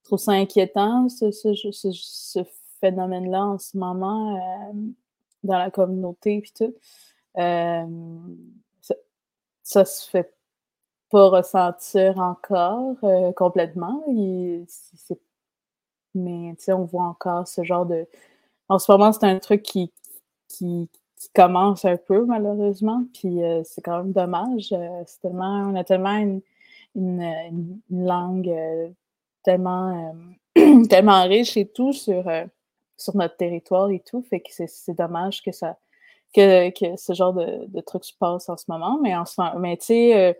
trouvent 0.04 0.18
ça 0.18 0.32
inquiétant, 0.32 1.08
ce, 1.08 1.30
ce, 1.30 1.54
ce, 1.54 2.40
phénomène-là 2.80 3.44
en 3.44 3.58
ce 3.58 3.76
moment 3.76 4.40
dans 5.44 5.58
la 5.58 5.70
communauté 5.70 6.40
puis 6.40 6.52
tout 6.56 6.74
ça 9.70 9.84
se 9.84 10.08
fait 10.10 10.34
pas 11.10 11.28
ressentir 11.28 12.18
encore 12.18 12.96
euh, 13.04 13.32
complètement. 13.32 14.04
mais 16.14 16.54
on 16.68 16.84
voit 16.84 17.04
encore 17.04 17.46
ce 17.46 17.62
genre 17.62 17.86
de. 17.86 18.06
En 18.70 18.78
ce 18.78 18.90
moment, 18.90 19.12
c'est 19.12 19.24
un 19.24 19.38
truc 19.38 19.62
qui, 19.62 19.92
qui, 20.48 20.88
commence 21.34 21.84
un 21.84 21.98
peu, 21.98 22.24
malheureusement. 22.24 23.04
Puis 23.12 23.42
euh, 23.42 23.62
c'est 23.64 23.82
quand 23.82 23.98
même 23.98 24.12
dommage. 24.12 24.72
Euh, 24.72 25.04
tellement, 25.20 25.70
on 25.70 25.74
a 25.74 25.84
tellement 25.84 26.16
une, 26.16 26.40
une, 26.94 27.80
langue 27.90 28.50
tellement, 29.42 30.14
tellement 30.88 31.24
riche 31.24 31.58
et 31.58 31.66
tout 31.66 31.92
sur, 31.92 32.24
sur 32.96 33.16
notre 33.16 33.36
territoire 33.36 33.90
et 33.90 34.00
tout. 34.00 34.22
Fait 34.22 34.40
que 34.40 34.48
c'est 34.50 34.94
dommage 34.94 35.42
que 35.42 35.52
ça 35.52 35.76
que, 36.34 36.70
que 36.70 36.96
ce 36.96 37.12
genre 37.12 37.32
de, 37.32 37.66
de, 37.66 37.80
trucs 37.80 38.04
se 38.04 38.14
passe 38.14 38.48
en 38.48 38.56
ce 38.56 38.64
moment. 38.68 38.98
Mais, 39.02 39.14
en 39.16 39.24
mais 39.58 39.76
tu 39.76 39.86
sais, 39.86 40.16
euh, 40.16 40.32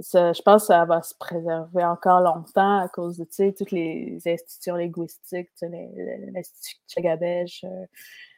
je 0.00 0.42
pense 0.42 0.62
que 0.62 0.66
ça 0.68 0.84
va 0.84 1.02
se 1.02 1.14
préserver 1.14 1.84
encore 1.84 2.20
longtemps 2.20 2.78
à 2.78 2.88
cause 2.88 3.18
de 3.18 3.24
toutes 3.24 3.70
les 3.70 4.20
institutions 4.26 4.76
linguistiques, 4.76 5.50
l'Institut 5.62 6.76
Chagabèche, 6.88 7.64
euh, 7.64 7.86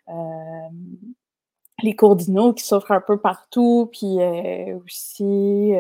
euh, 0.09 0.69
les 1.83 1.97
coordinaux 1.97 2.53
qui 2.53 2.65
s'offrent 2.65 2.93
un 2.93 3.01
peu 3.01 3.21
partout, 3.21 3.89
puis 3.93 4.19
aussi, 4.85 5.73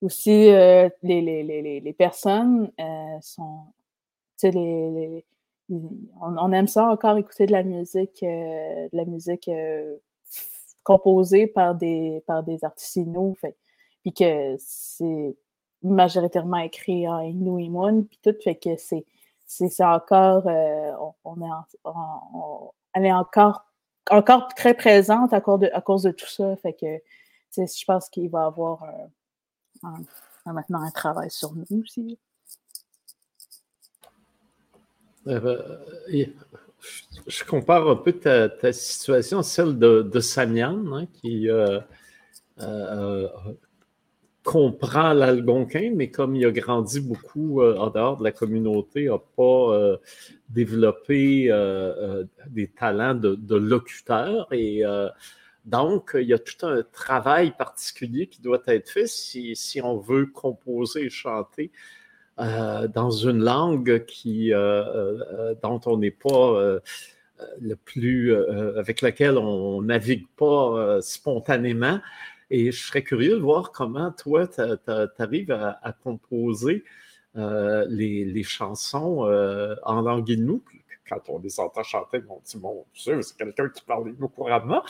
aussi 0.00 0.30
les, 0.30 0.90
les, 1.02 1.42
les, 1.42 1.80
les, 1.80 1.92
personnes 1.92 2.72
sont, 3.20 3.66
les, 4.42 5.24
on, 6.20 6.52
aime 6.52 6.68
ça 6.68 6.88
encore 6.88 7.16
écouter 7.16 7.46
de 7.46 7.52
la 7.52 7.62
musique, 7.62 8.22
euh, 8.22 8.88
de 8.92 8.96
la 8.96 9.04
musique 9.04 9.48
euh, 9.48 9.96
composée 10.82 11.46
par 11.46 11.74
des, 11.74 12.22
par 12.26 12.42
des 12.42 12.64
artisanaux, 12.64 13.36
puis 14.02 14.12
que 14.12 14.56
c'est 14.58 15.36
majoritairement 15.82 16.58
écrit 16.58 17.08
en 17.08 17.20
Innu 17.20 18.04
puis 18.04 18.18
tout, 18.22 18.34
fait 18.42 18.56
que 18.56 18.76
c'est, 18.76 19.04
c'est, 19.46 19.84
encore, 19.84 20.46
euh, 20.46 20.92
on, 21.24 21.40
est 21.40 21.50
elle 22.94 23.06
est 23.06 23.12
encore, 23.12 23.64
encore 24.10 24.48
très 24.54 24.74
présente 24.74 25.32
à 25.32 25.40
cause 25.40 25.60
de, 25.60 25.70
à 25.72 25.80
cause 25.80 26.02
de 26.02 26.10
tout 26.10 26.28
ça, 26.28 26.56
fait 26.56 26.74
que 26.74 27.00
je 27.56 27.84
pense 27.84 28.08
qu'il 28.08 28.30
va 28.30 28.46
avoir 28.46 28.84
maintenant 30.46 30.82
un 30.82 30.90
travail 30.90 31.30
sur 31.30 31.52
nous 31.54 31.82
aussi. 31.82 32.18
Euh, 35.28 35.78
euh, 36.12 36.26
je 37.28 37.44
compare 37.44 37.88
un 37.88 37.96
peu 37.96 38.12
ta, 38.12 38.72
situation 38.72 39.38
à 39.38 39.42
celle 39.42 39.78
de, 39.78 40.02
de 40.02 40.20
Samian, 40.20 40.92
hein, 40.92 41.06
qui 41.20 41.48
euh, 41.48 41.80
comprend 44.44 45.12
l'algonquin, 45.12 45.92
mais 45.94 46.10
comme 46.10 46.34
il 46.36 46.44
a 46.46 46.50
grandi 46.50 47.00
beaucoup 47.00 47.62
en 47.62 47.90
dehors 47.90 48.16
de 48.16 48.24
la 48.24 48.32
communauté, 48.32 49.06
n'a 49.06 49.18
pas 49.18 49.98
développé 50.48 51.46
des 52.48 52.68
talents 52.68 53.14
de, 53.14 53.56
locuteur. 53.56 54.48
Et 54.52 54.84
donc, 55.64 56.12
il 56.14 56.26
y 56.26 56.32
a 56.32 56.38
tout 56.38 56.66
un 56.66 56.82
travail 56.82 57.52
particulier 57.56 58.26
qui 58.26 58.40
doit 58.42 58.62
être 58.66 58.90
fait 58.90 59.06
si, 59.06 59.80
on 59.82 59.98
veut 59.98 60.26
composer 60.26 61.04
et 61.04 61.10
chanter 61.10 61.70
euh, 62.40 62.88
dans 62.88 63.10
une 63.10 63.44
langue 63.44 64.04
qui, 64.06 64.52
euh, 64.52 64.58
euh, 64.58 65.54
dont 65.62 65.80
on 65.86 65.98
n'est 65.98 66.10
pas 66.10 66.80
le 67.60 67.76
plus, 67.76 68.34
avec 68.76 69.00
laquelle 69.02 69.38
on 69.38 69.82
navigue 69.82 70.26
pas 70.36 71.00
spontanément. 71.00 72.00
Et 72.54 72.70
je 72.70 72.86
serais 72.86 73.02
curieux 73.02 73.36
de 73.36 73.40
voir 73.40 73.72
comment 73.72 74.12
toi, 74.12 74.46
tu 74.46 74.60
arrives 75.18 75.50
à, 75.50 75.96
composer 76.04 76.84
les, 77.34 78.26
les, 78.26 78.42
chansons 78.42 79.22
en 79.82 80.00
langue 80.02 80.28
inou. 80.28 80.62
Quand 81.08 81.30
on 81.30 81.38
les 81.38 81.58
entend 81.58 81.82
chanter, 81.82 82.22
on 82.28 82.40
dit 82.44 82.58
Mon 82.58 82.84
Dieu, 82.94 83.22
c'est 83.22 83.38
quelqu'un 83.38 83.70
qui 83.70 83.82
parle 83.82 84.10
inou 84.10 84.28
couramment. 84.28 84.82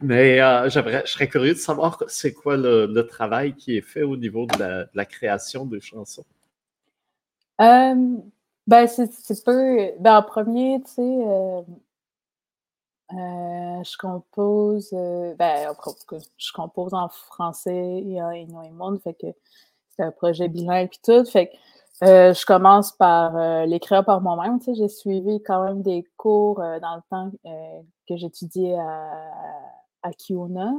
Mais 0.00 0.38
je 0.38 1.02
serais 1.04 1.26
curieux 1.26 1.54
de 1.54 1.58
savoir 1.58 2.00
c'est 2.06 2.32
quoi 2.32 2.56
le, 2.56 3.02
travail 3.02 3.54
qui 3.56 3.76
est 3.76 3.82
fait 3.82 4.04
au 4.04 4.16
niveau 4.16 4.46
de 4.46 4.86
la, 4.94 5.04
création 5.04 5.66
des 5.66 5.80
chansons. 5.80 6.24
Euh, 7.60 7.94
ben, 8.68 8.86
c'est 8.86 9.44
peu. 9.44 9.90
Ben, 9.98 10.18
en 10.18 10.22
premier, 10.22 10.80
tu 10.86 10.92
sais, 10.92 11.24
euh, 13.14 13.80
euh, 13.80 13.82
je 13.84 13.96
compose. 13.98 14.90
ben, 14.92 15.74
je 16.36 16.52
compose 16.52 16.94
en 16.94 17.08
français 17.08 18.02
et 18.06 18.22
en 18.22 18.30
Inuit 18.30 19.02
fait 19.02 19.14
que 19.14 19.26
c'est 19.90 20.02
un 20.02 20.10
projet 20.10 20.48
bilingue 20.48 20.90
et 20.92 21.00
tout. 21.04 21.24
Fait 21.24 21.48
que 21.48 21.52
je 22.00 22.46
commence 22.46 22.92
par 22.92 23.66
l'écrire 23.66 24.04
par 24.04 24.20
moi-même. 24.20 24.58
Tu 24.58 24.66
sais, 24.66 24.74
j'ai 24.74 24.88
suivi 24.88 25.42
quand 25.42 25.64
même 25.64 25.82
des 25.82 26.04
cours 26.16 26.56
dans 26.56 26.96
le 26.96 27.02
temps 27.10 27.30
que 28.08 28.16
j'étudiais 28.16 28.76
à, 28.76 29.10
à 30.02 30.12
Kiona. 30.12 30.72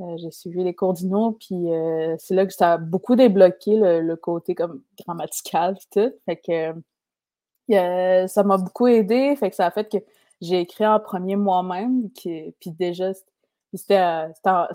Euh, 0.00 0.16
j'ai 0.18 0.30
suivi 0.30 0.62
les 0.62 0.74
coordinaux, 0.74 1.38
puis 1.40 1.72
euh, 1.72 2.16
c'est 2.18 2.34
là 2.34 2.44
que 2.44 2.52
ça 2.52 2.74
a 2.74 2.76
beaucoup 2.76 3.16
débloqué 3.16 3.76
le, 3.76 4.14
côté 4.16 4.54
comme 4.54 4.82
grammatical 5.02 5.78
tout. 5.90 6.12
Fait 6.26 6.36
que 6.36 6.74
ça 8.28 8.42
m'a 8.44 8.58
beaucoup 8.58 8.88
aidé, 8.88 9.34
fait 9.36 9.48
que 9.48 9.56
ça 9.56 9.66
a 9.66 9.70
fait 9.70 9.88
que 9.88 9.96
j'ai 10.40 10.60
écrit 10.60 10.86
en 10.86 11.00
premier 11.00 11.36
moi-même, 11.36 12.10
puis 12.10 12.54
déjà, 12.64 13.12
c'était 13.74 13.98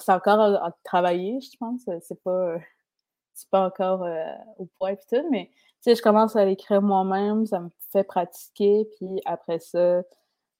encore 0.08 0.39
à, 0.39 0.72
travailler, 0.84 1.39
je 1.41 1.58
pense. 1.58 1.82
C'est 2.01 2.22
pas, 2.24 2.56
pas 3.51 3.65
encore 3.68 4.03
euh, 4.03 4.24
au 4.58 4.68
point, 4.77 4.96
puis 4.96 5.06
tout, 5.10 5.27
mais 5.32 5.50
tu 5.51 5.91
sais, 5.91 5.96
je 5.96 6.01
commence 6.01 6.36
à 6.36 6.46
l'écrire 6.46 6.82
moi-même, 6.82 7.46
ça 7.46 7.60
me 7.60 7.70
fait 7.91 8.03
pratiquer, 8.03 8.88
puis 8.98 9.22
après 9.25 9.60
ça, 9.60 10.01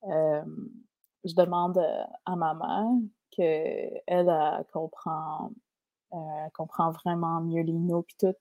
je 0.04 1.36
demande 1.36 1.84
à 2.26 2.36
ma 2.36 2.54
mère, 2.54 3.02
qu'elle, 3.32 4.02
elle, 4.08 4.66
comprend, 4.72 5.52
euh, 6.14 6.18
comprend 6.54 6.92
vraiment 6.92 7.42
mieux 7.42 7.62
l'ino 7.62 8.04
puis 8.04 8.16
tout. 8.20 8.36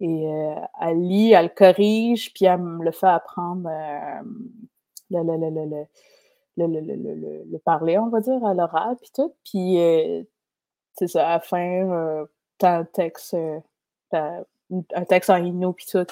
Et 0.00 0.26
euh, 0.28 0.54
elle 0.80 1.00
lit, 1.00 1.32
elle 1.32 1.54
corrige, 1.54 2.32
puis 2.34 2.44
elle 2.44 2.60
me 2.60 2.84
le 2.84 2.92
fait 2.92 3.06
apprendre 3.06 3.70
le, 5.10 5.22
le, 5.22 6.66
le, 6.66 7.44
le, 7.50 7.58
parler, 7.58 7.98
on 7.98 8.08
va 8.08 8.20
dire, 8.20 8.44
à 8.44 8.54
l'oral, 8.54 8.96
puis 9.00 9.10
tout. 9.14 9.34
Puis, 9.44 9.76
c'est 10.94 11.08
ça, 11.08 11.28
à 11.28 11.32
la 11.34 11.40
fin, 11.40 12.26
t'as 12.58 12.78
un 12.78 12.84
texte 12.84 13.36
un 14.12 15.04
texte 15.04 15.30
en 15.30 15.36
Innu, 15.36 15.72
puis 15.74 15.86
tout, 15.90 16.06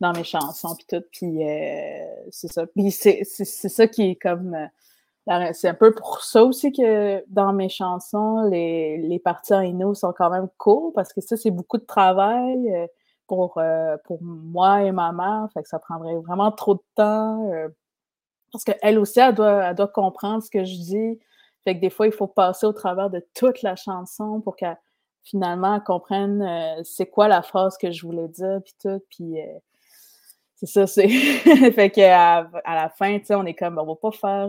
dans 0.00 0.12
mes 0.12 0.24
chansons, 0.24 0.76
puis 0.76 0.86
tout, 0.88 1.04
puis 1.10 1.38
c'est 2.30 2.52
ça. 2.52 2.66
Puis 2.66 2.90
c'est 2.90 3.24
ça 3.24 3.86
qui 3.88 4.10
est 4.10 4.16
comme 4.16 4.56
c'est 5.52 5.68
un 5.68 5.74
peu 5.74 5.92
pour 5.92 6.22
ça 6.22 6.44
aussi 6.44 6.72
que 6.72 7.24
dans 7.28 7.52
mes 7.52 7.68
chansons, 7.68 8.48
les, 8.48 8.98
les 8.98 9.18
parties 9.18 9.54
en 9.54 9.60
Innu 9.60 9.94
sont 9.94 10.12
quand 10.12 10.30
même 10.30 10.48
cool 10.56 10.92
parce 10.94 11.12
que 11.12 11.20
ça, 11.20 11.36
c'est 11.36 11.50
beaucoup 11.50 11.78
de 11.78 11.84
travail 11.84 12.72
euh, 12.72 12.86
pour, 13.26 13.58
euh, 13.58 13.96
pour 14.04 14.22
moi 14.22 14.82
et 14.82 14.92
ma 14.92 15.10
mère. 15.12 15.48
Fait 15.52 15.62
que 15.62 15.68
ça 15.68 15.80
prendrait 15.80 16.14
vraiment 16.16 16.52
trop 16.52 16.74
de 16.74 16.82
temps. 16.94 17.50
Euh, 17.52 17.68
parce 18.52 18.64
qu'elle 18.64 18.98
aussi, 18.98 19.20
elle 19.20 19.34
doit, 19.34 19.64
elle 19.64 19.74
doit 19.74 19.88
comprendre 19.88 20.42
ce 20.42 20.50
que 20.50 20.64
je 20.64 20.74
dis. 20.74 21.20
Fait 21.64 21.74
que 21.74 21.80
des 21.80 21.90
fois, 21.90 22.06
il 22.06 22.12
faut 22.12 22.26
passer 22.26 22.66
au 22.66 22.72
travers 22.72 23.10
de 23.10 23.24
toute 23.34 23.62
la 23.62 23.76
chanson 23.76 24.40
pour 24.40 24.56
qu'elle 24.56 24.78
finalement 25.24 25.80
comprenne 25.80 26.82
c'est 26.84 27.06
quoi 27.06 27.28
la 27.28 27.42
phrase 27.42 27.76
que 27.76 27.90
je 27.90 28.06
voulais 28.06 28.28
dire, 28.28 28.60
puis 28.64 28.74
tout. 28.80 29.02
Puis 29.10 29.34
c'est 30.54 30.66
ça, 30.66 30.86
c'est. 30.86 31.08
fait 31.72 31.90
qu'à 31.90 32.48
à 32.64 32.74
la 32.74 32.88
fin, 32.88 33.18
tu 33.18 33.26
sais, 33.26 33.34
on 33.34 33.44
est 33.44 33.54
comme, 33.54 33.78
on 33.78 33.86
va 33.86 33.96
pas 33.96 34.12
faire 34.12 34.48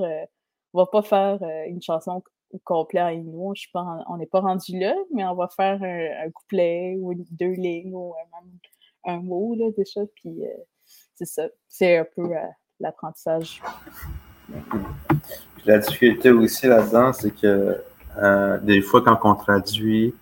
on 0.74 0.80
va 0.80 0.86
pas 0.86 1.02
faire 1.02 1.42
euh, 1.42 1.66
une 1.68 1.82
chanson 1.82 2.24
complète 2.64 3.02
à 3.02 3.14
Inou. 3.14 3.54
Je 3.56 3.68
pas, 3.74 4.04
on 4.10 4.18
n'est 4.18 4.28
pas 4.28 4.42
rendu 4.42 4.78
là, 4.80 4.96
mais 5.14 5.26
on 5.26 5.36
va 5.36 5.48
faire 5.50 5.82
un, 5.82 6.30
couplet 6.32 6.98
ou 7.00 7.14
deux 7.32 7.54
lignes 7.54 7.94
ou 7.94 8.14
un, 9.06 9.18
mot 9.18 9.56
là, 9.56 9.72
déjà. 9.76 10.02
Puis 10.16 10.46
euh, 10.46 10.64
c'est 11.16 11.26
ça. 11.26 11.48
C'est 11.68 11.98
un 11.98 12.06
peu 12.16 12.36
euh, 12.36 12.48
l'apprentissage. 12.80 13.62
La 15.66 15.80
difficulté 15.80 16.32
aussi 16.32 16.68
là-dedans, 16.68 17.14
c'est 17.14 17.32
que 17.32 17.78
des 18.64 18.82
fois, 18.82 19.02
quand 19.02 19.20
on 19.24 19.36
traduit 19.36 20.16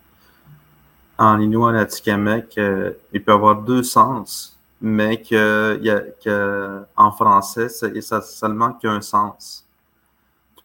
en 1.17 1.39
Inou 1.39 1.63
en 1.63 1.75
Atikamek, 1.75 2.55
il 2.57 3.23
peut 3.23 3.31
y 3.31 3.35
avoir 3.35 3.61
deux 3.61 3.83
sens, 3.83 4.57
mais 4.81 5.21
que, 5.21 5.79
y 5.81 5.89
a, 5.89 6.01
que 6.23 6.83
en 6.95 7.11
français, 7.11 7.69
ça, 7.69 7.89
ça 8.01 8.21
seulement 8.21 8.73
qu'un 8.73 9.01
sens 9.01 9.65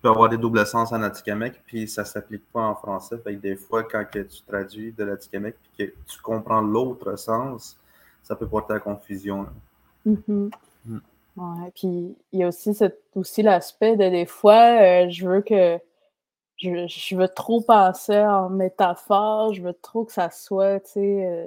peux 0.03 0.09
avoir 0.09 0.29
des 0.29 0.39
doubles 0.39 0.65
sens 0.67 0.93
en 0.93 1.03
Atikamek, 1.03 1.61
puis 1.67 1.87
ça 1.87 2.03
ne 2.03 2.07
s'applique 2.07 2.45
pas 2.53 2.63
en 2.63 2.75
français. 2.75 3.19
Fait 3.23 3.35
que 3.35 3.41
des 3.41 3.57
fois, 3.57 3.83
quand 3.83 4.05
tu 4.13 4.43
traduis 4.47 4.93
de 4.93 5.05
l'Atikamek, 5.05 5.57
puis 5.63 5.87
que 5.87 5.93
tu 6.07 6.21
comprends 6.23 6.61
l'autre 6.61 7.17
sens, 7.17 7.77
ça 8.23 8.35
peut 8.35 8.47
porter 8.47 8.75
à 8.75 8.81
confusion. 8.81 9.47
Puis 11.75 12.17
il 12.33 12.41
y 12.41 12.43
a 12.43 12.49
aussi, 12.49 12.71
aussi 13.15 13.43
l'aspect 13.43 13.97
de 13.97 14.09
des 14.09 14.27
fois, 14.27 15.05
euh, 15.05 15.11
je 15.11 15.29
veux 15.29 15.43
que 15.43 15.79
je, 16.59 17.17
veux 17.17 17.29
trop 17.29 17.63
penser 17.63 18.19
en 18.19 18.51
métaphore, 18.51 19.55
je 19.55 19.63
veux 19.63 19.73
trop 19.73 20.05
que 20.05 20.13
ça 20.13 20.31
soit, 20.31 20.81
tu 20.81 20.91
sais, 20.93 21.27
euh, 21.27 21.47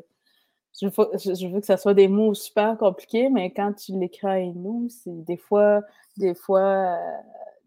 je, 0.81 1.47
veux, 1.47 1.59
que 1.59 1.65
ça 1.65 1.77
soit 1.77 1.93
des 1.93 2.07
mots 2.07 2.33
super 2.33 2.77
compliqués, 2.77 3.29
mais 3.29 3.51
quand 3.53 3.73
tu 3.73 3.91
l'écris 3.93 4.27
à 4.27 4.53
nous, 4.53 4.87
c'est 4.89 5.23
des 5.25 5.37
fois, 5.37 5.81
des 6.17 6.33
fois, 6.33 6.61
euh, 6.61 7.17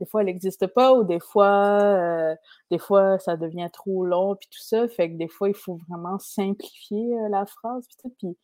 des 0.00 0.06
fois, 0.06 0.22
elle 0.22 0.26
n'existe 0.26 0.66
pas 0.66 0.92
ou 0.94 1.04
des 1.04 1.20
fois, 1.20 2.36
des 2.70 2.78
fois, 2.78 3.18
ça 3.20 3.36
devient 3.36 3.68
trop 3.72 4.04
long, 4.04 4.36
puis 4.36 4.48
tout 4.50 4.60
ça. 4.60 4.88
Fait 4.88 5.10
que 5.10 5.16
des 5.16 5.28
fois, 5.28 5.48
il 5.48 5.54
faut 5.54 5.78
vraiment 5.88 6.18
simplifier 6.18 7.16
la 7.30 7.46
phrase, 7.46 7.86
Puis 8.18 8.36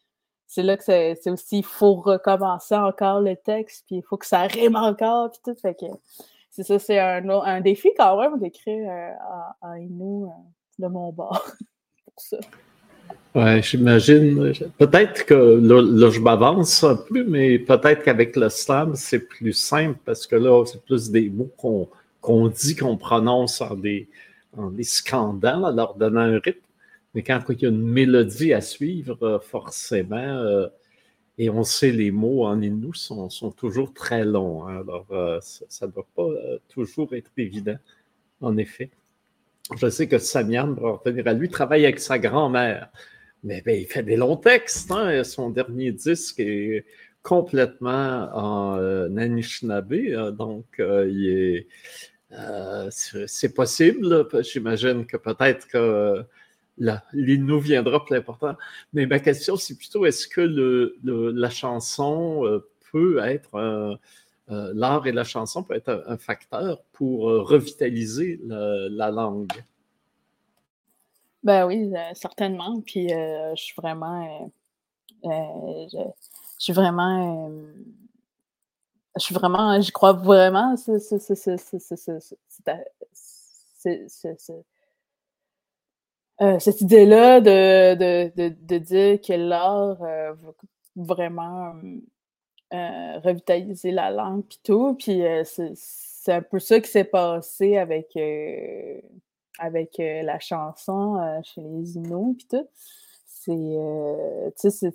c'est 0.54 0.62
là 0.62 0.76
que 0.76 0.84
c'est 0.84 1.30
aussi, 1.30 1.60
il 1.60 1.64
faut 1.64 1.94
recommencer 1.94 2.74
encore 2.74 3.22
le 3.22 3.36
texte, 3.36 3.84
puis 3.86 3.96
il 3.96 4.02
faut 4.02 4.18
que 4.18 4.26
ça 4.26 4.42
rime 4.42 4.76
encore, 4.76 5.30
puis 5.30 5.40
tout. 5.42 5.58
Fait 5.58 5.72
que 5.72 5.86
c'est 6.50 6.62
ça, 6.62 6.78
c'est 6.78 6.98
un, 6.98 7.26
un, 7.26 7.62
défi 7.62 7.88
quand 7.96 8.20
même 8.20 8.38
d'écrire 8.38 8.86
euh, 8.86 9.12
à, 9.62 9.78
Inou 9.78 10.30
de 10.78 10.88
mon 10.88 11.10
bord 11.10 11.42
pour 12.04 12.14
ça. 12.18 12.36
Oui, 13.34 13.62
j'imagine. 13.62 14.52
Peut-être 14.76 15.24
que 15.24 15.32
là, 15.34 16.10
je 16.10 16.20
m'avance 16.20 16.84
un 16.84 16.96
peu, 16.96 17.24
mais 17.24 17.58
peut-être 17.58 18.02
qu'avec 18.02 18.36
le 18.36 18.50
slam, 18.50 18.94
c'est 18.94 19.20
plus 19.20 19.54
simple 19.54 19.98
parce 20.04 20.26
que 20.26 20.36
là, 20.36 20.66
c'est 20.66 20.84
plus 20.84 21.10
des 21.10 21.30
mots 21.30 21.50
qu'on 22.20 22.48
dit, 22.48 22.76
qu'on 22.76 22.98
prononce 22.98 23.62
en 23.62 23.74
des, 23.74 24.06
en 24.54 24.68
des 24.68 24.84
scandales 24.84 25.64
en 25.64 25.70
leur 25.70 25.94
donnant 25.94 26.20
un 26.20 26.38
rythme. 26.38 26.60
Mais 27.14 27.22
quand 27.22 27.40
il 27.48 27.62
y 27.62 27.66
a 27.66 27.68
une 27.68 27.82
mélodie 27.82 28.52
à 28.52 28.60
suivre, 28.60 29.22
euh, 29.22 29.38
forcément, 29.38 30.16
euh, 30.16 30.68
et 31.38 31.50
on 31.50 31.62
sait 31.64 31.92
les 31.92 32.10
mots 32.10 32.44
en 32.44 32.60
Innu 32.60 32.94
sont, 32.94 33.28
sont 33.30 33.50
toujours 33.50 33.92
très 33.92 34.24
longs. 34.24 34.66
Hein. 34.66 34.80
alors, 34.80 35.06
euh, 35.10 35.38
ça 35.40 35.86
ne 35.86 35.92
doit 35.92 36.06
pas 36.14 36.28
toujours 36.68 37.14
être 37.14 37.30
évident, 37.36 37.78
en 38.40 38.56
effet. 38.56 38.90
Je 39.76 39.88
sais 39.88 40.08
que 40.08 40.18
Samian, 40.18 40.74
pour 40.74 41.02
revenir 41.04 41.26
à 41.28 41.32
lui, 41.32 41.48
travaille 41.48 41.84
avec 41.84 42.00
sa 42.00 42.18
grand-mère. 42.18 42.90
Mais 43.44 43.62
ben, 43.62 43.78
il 43.78 43.86
fait 43.86 44.02
des 44.02 44.16
longs 44.16 44.36
textes. 44.36 44.90
Hein? 44.90 45.24
Son 45.24 45.50
dernier 45.50 45.92
disque 45.92 46.40
est 46.40 46.84
complètement 47.22 48.28
en 48.34 48.78
euh. 48.78 49.08
Hein. 49.08 50.32
donc, 50.32 50.82
c'est 52.90 53.54
possible. 53.54 54.28
J'imagine 54.42 55.06
que 55.06 55.16
peut-être 55.16 55.66
que 55.68 56.24
l'Innu 56.78 57.60
viendra 57.60 58.04
plus 58.04 58.16
important. 58.16 58.56
Mais 58.92 59.06
ma 59.06 59.20
question, 59.20 59.56
c'est 59.56 59.76
plutôt 59.76 60.04
est-ce 60.06 60.26
que 60.26 60.94
la 61.04 61.50
chanson 61.50 62.62
peut 62.90 63.18
être 63.18 63.98
l'art 64.48 65.06
et 65.06 65.12
la 65.12 65.24
chanson 65.24 65.62
peut 65.62 65.74
être 65.74 66.04
un, 66.06 66.16
facteur 66.16 66.82
pour 66.92 67.22
revitaliser 67.22 68.40
la 68.44 69.10
langue? 69.10 69.52
Ben 71.42 71.66
oui, 71.66 71.92
euh, 71.94 72.14
certainement. 72.14 72.80
Puis 72.80 73.12
euh, 73.12 73.54
je 73.56 73.62
suis 73.62 73.74
vraiment. 73.76 74.50
Euh, 75.24 75.86
je, 75.92 75.98
suis 76.58 76.72
vraiment. 76.72 77.50
je 79.16 79.22
suis 79.24 79.34
vraiment. 79.34 79.80
J'y 79.80 79.90
crois 79.90 80.12
vraiment. 80.12 80.76
Cette 86.58 86.80
idée-là 86.80 87.40
de, 87.40 87.94
de, 87.94 88.32
de, 88.36 88.54
de, 88.60 88.78
dire 88.78 89.20
que 89.20 89.32
l'art 89.32 89.96
va 89.96 90.52
vraiment 90.96 91.74
revitaliser 92.80 93.90
la 93.90 94.10
langue, 94.10 94.44
puis 94.48 94.60
tout. 94.64 94.94
Puis 94.94 95.22
c'est 95.44 96.32
un 96.32 96.42
peu 96.42 96.58
ça 96.58 96.80
qui 96.80 96.90
s'est 96.90 97.04
passé 97.04 97.76
avec 97.76 98.16
avec 99.58 99.98
euh, 100.00 100.22
la 100.22 100.38
chanson 100.38 101.16
euh, 101.16 101.40
chez 101.42 101.60
les 101.60 101.96
Inuits 101.96 102.34
puis 102.34 102.46
tout. 102.50 102.66
C'est, 103.26 103.52
euh, 103.52 104.50
tu 104.60 104.70
sais, 104.70 104.92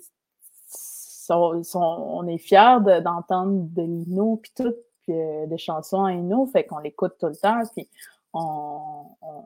on 1.30 2.26
est 2.26 2.38
fiers 2.38 2.78
d'entendre 3.04 3.68
de, 3.74 3.82
l'Inno 3.82 4.36
puis 4.36 4.52
tout, 4.56 4.74
puis 5.02 5.14
des 5.46 5.58
chansons 5.58 5.98
en 5.98 6.46
fait 6.46 6.64
qu'on 6.64 6.78
l'écoute 6.78 7.16
tout 7.20 7.26
le 7.26 7.36
temps, 7.36 7.60
puis 7.74 7.86
on, 8.32 9.04
on, 9.20 9.42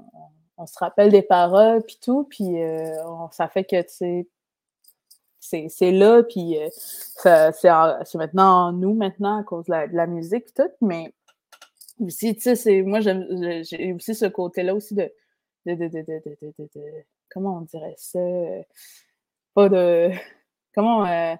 se 0.67 0.79
rappelle 0.79 1.11
des 1.11 1.23
paroles 1.23 1.83
puis 1.83 1.99
tout, 2.03 2.25
puis 2.25 2.57
ça 3.31 3.49
fait 3.49 3.65
que, 3.65 3.81
tu 3.83 4.27
sais, 5.41 5.67
c'est 5.69 5.91
là, 5.91 6.23
puis 6.23 6.57
c'est 7.19 8.15
maintenant 8.15 8.69
en 8.69 8.73
nous 8.73 8.95
maintenant 8.95 9.41
à 9.41 9.43
cause 9.43 9.67
de 9.67 9.73
la, 9.73 10.07
musique 10.07 10.47
et 10.49 10.62
tout, 10.62 10.71
mais 10.81 11.12
aussi, 12.01 12.35
tu 12.37 12.57
sais, 12.57 12.83
moi, 12.83 13.01
j'ai 13.01 13.93
aussi 13.93 14.15
ce 14.15 14.27
côté-là 14.27 14.75
aussi 14.75 14.95
de 14.95 15.12
de, 15.67 15.75
de, 15.75 15.88
de, 15.88 17.05
comment 17.31 17.59
on 17.59 17.61
dirait 17.62 17.95
ça? 17.97 18.19
Pas 19.55 19.69
de. 19.69 20.11
Comment. 20.75 21.07
Euh, 21.07 21.35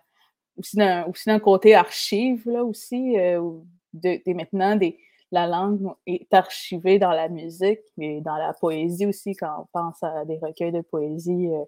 aussi 0.59 1.27
d'un 1.27 1.38
côté 1.40 1.75
archive, 1.75 2.48
là, 2.48 2.62
aussi, 2.62 3.18
euh, 3.18 3.40
de, 3.94 4.20
maintenant, 4.35 4.77
des, 4.77 4.98
la 5.32 5.46
langue 5.46 5.92
est 6.06 6.32
archivée 6.32 6.98
dans 6.98 7.10
la 7.10 7.28
musique, 7.28 7.80
mais 7.96 8.20
dans 8.20 8.36
la 8.36 8.52
poésie 8.52 9.06
aussi, 9.06 9.34
quand 9.34 9.62
on 9.62 9.66
pense 9.72 10.02
à 10.02 10.24
des 10.24 10.38
recueils 10.38 10.72
de 10.72 10.82
poésie 10.82 11.48
euh, 11.48 11.64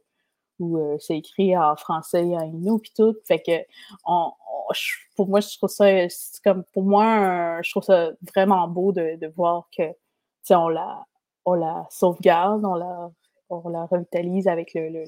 où 0.60 0.78
c'est 1.00 1.18
écrit 1.18 1.56
en 1.56 1.74
français 1.74 2.28
et 2.28 2.36
en 2.36 2.44
inou, 2.44 2.78
puis 2.78 2.92
tout. 2.96 3.16
Fait 3.26 3.40
que, 3.40 3.52
pour 5.16 5.28
moi, 5.28 5.40
je 5.40 5.56
trouve 5.56 5.68
ça, 5.68 5.86
comme, 6.44 6.64
pour 6.72 6.84
moi, 6.84 7.60
je 7.62 7.70
trouve 7.70 7.82
ça 7.82 8.12
vraiment 8.34 8.68
beau 8.68 8.92
de, 8.92 9.26
voir 9.34 9.68
que, 9.76 9.82
on 10.50 10.68
la, 10.68 11.04
on 11.44 11.54
la 11.54 11.86
sauvegarde, 11.90 12.64
on 12.64 12.74
la, 12.74 13.10
on 13.50 13.68
la 13.68 13.86
revitalise 13.86 14.48
avec 14.48 14.74
le, 14.74 15.04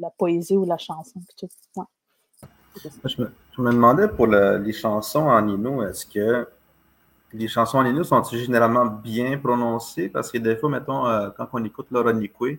la, 0.00 0.10
poésie 0.18 0.56
ou 0.56 0.64
la 0.64 0.78
chanson. 0.78 1.20
Je, 3.04 3.22
me, 3.22 3.72
demandais 3.72 4.08
pour 4.08 4.26
les 4.26 4.72
chansons 4.72 5.28
en 5.28 5.48
Innu, 5.48 5.82
est-ce 5.84 6.06
que 6.06 6.46
les 7.32 7.48
chansons 7.48 7.78
en 7.78 7.84
Innu 7.86 8.04
sont 8.04 8.22
généralement 8.24 8.86
bien 8.86 9.38
prononcées? 9.38 10.08
Parce 10.08 10.30
que 10.30 10.38
des 10.38 10.56
fois, 10.56 10.68
mettons, 10.68 11.06
euh, 11.06 11.30
quand 11.36 11.48
on 11.52 11.64
écoute 11.64 11.86
Laura 11.90 12.12
Nikwe, 12.12 12.58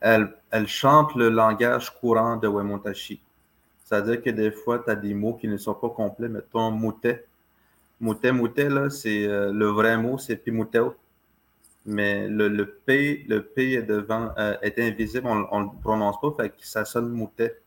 elle, 0.00 0.34
elle 0.50 0.66
chante 0.68 1.14
le 1.14 1.28
langage 1.28 1.90
courant 1.90 2.36
de 2.36 2.48
Wemontashi. 2.48 3.20
C'est-à-dire 3.84 4.22
que 4.22 4.30
des 4.30 4.50
fois, 4.50 4.78
tu 4.78 4.90
as 4.90 4.96
des 4.96 5.14
mots 5.14 5.34
qui 5.34 5.48
ne 5.48 5.56
sont 5.56 5.74
pas 5.74 5.90
complets. 5.90 6.28
Mettons, 6.28 6.70
moutet. 6.70 7.26
Moutet, 8.00 8.32
moutet, 8.32 8.68
là, 8.68 8.90
c'est 8.90 9.26
euh, 9.26 9.52
le 9.52 9.66
vrai 9.66 9.96
mot, 9.96 10.18
c'est 10.18 10.36
pimoutel. 10.36 10.90
mais 11.86 12.28
le, 12.28 12.48
le 12.48 12.66
P, 12.66 13.24
le 13.28 13.42
P 13.42 13.74
est 13.74 13.82
devant, 13.82 14.30
euh, 14.38 14.56
est 14.62 14.78
invisible, 14.78 15.26
on 15.26 15.60
ne 15.60 15.64
le 15.66 15.80
prononce 15.80 16.20
pas, 16.20 16.32
fait 16.36 16.50
que 16.50 16.66
ça 16.66 16.84
sonne 16.84 17.10
moutet. 17.10 17.61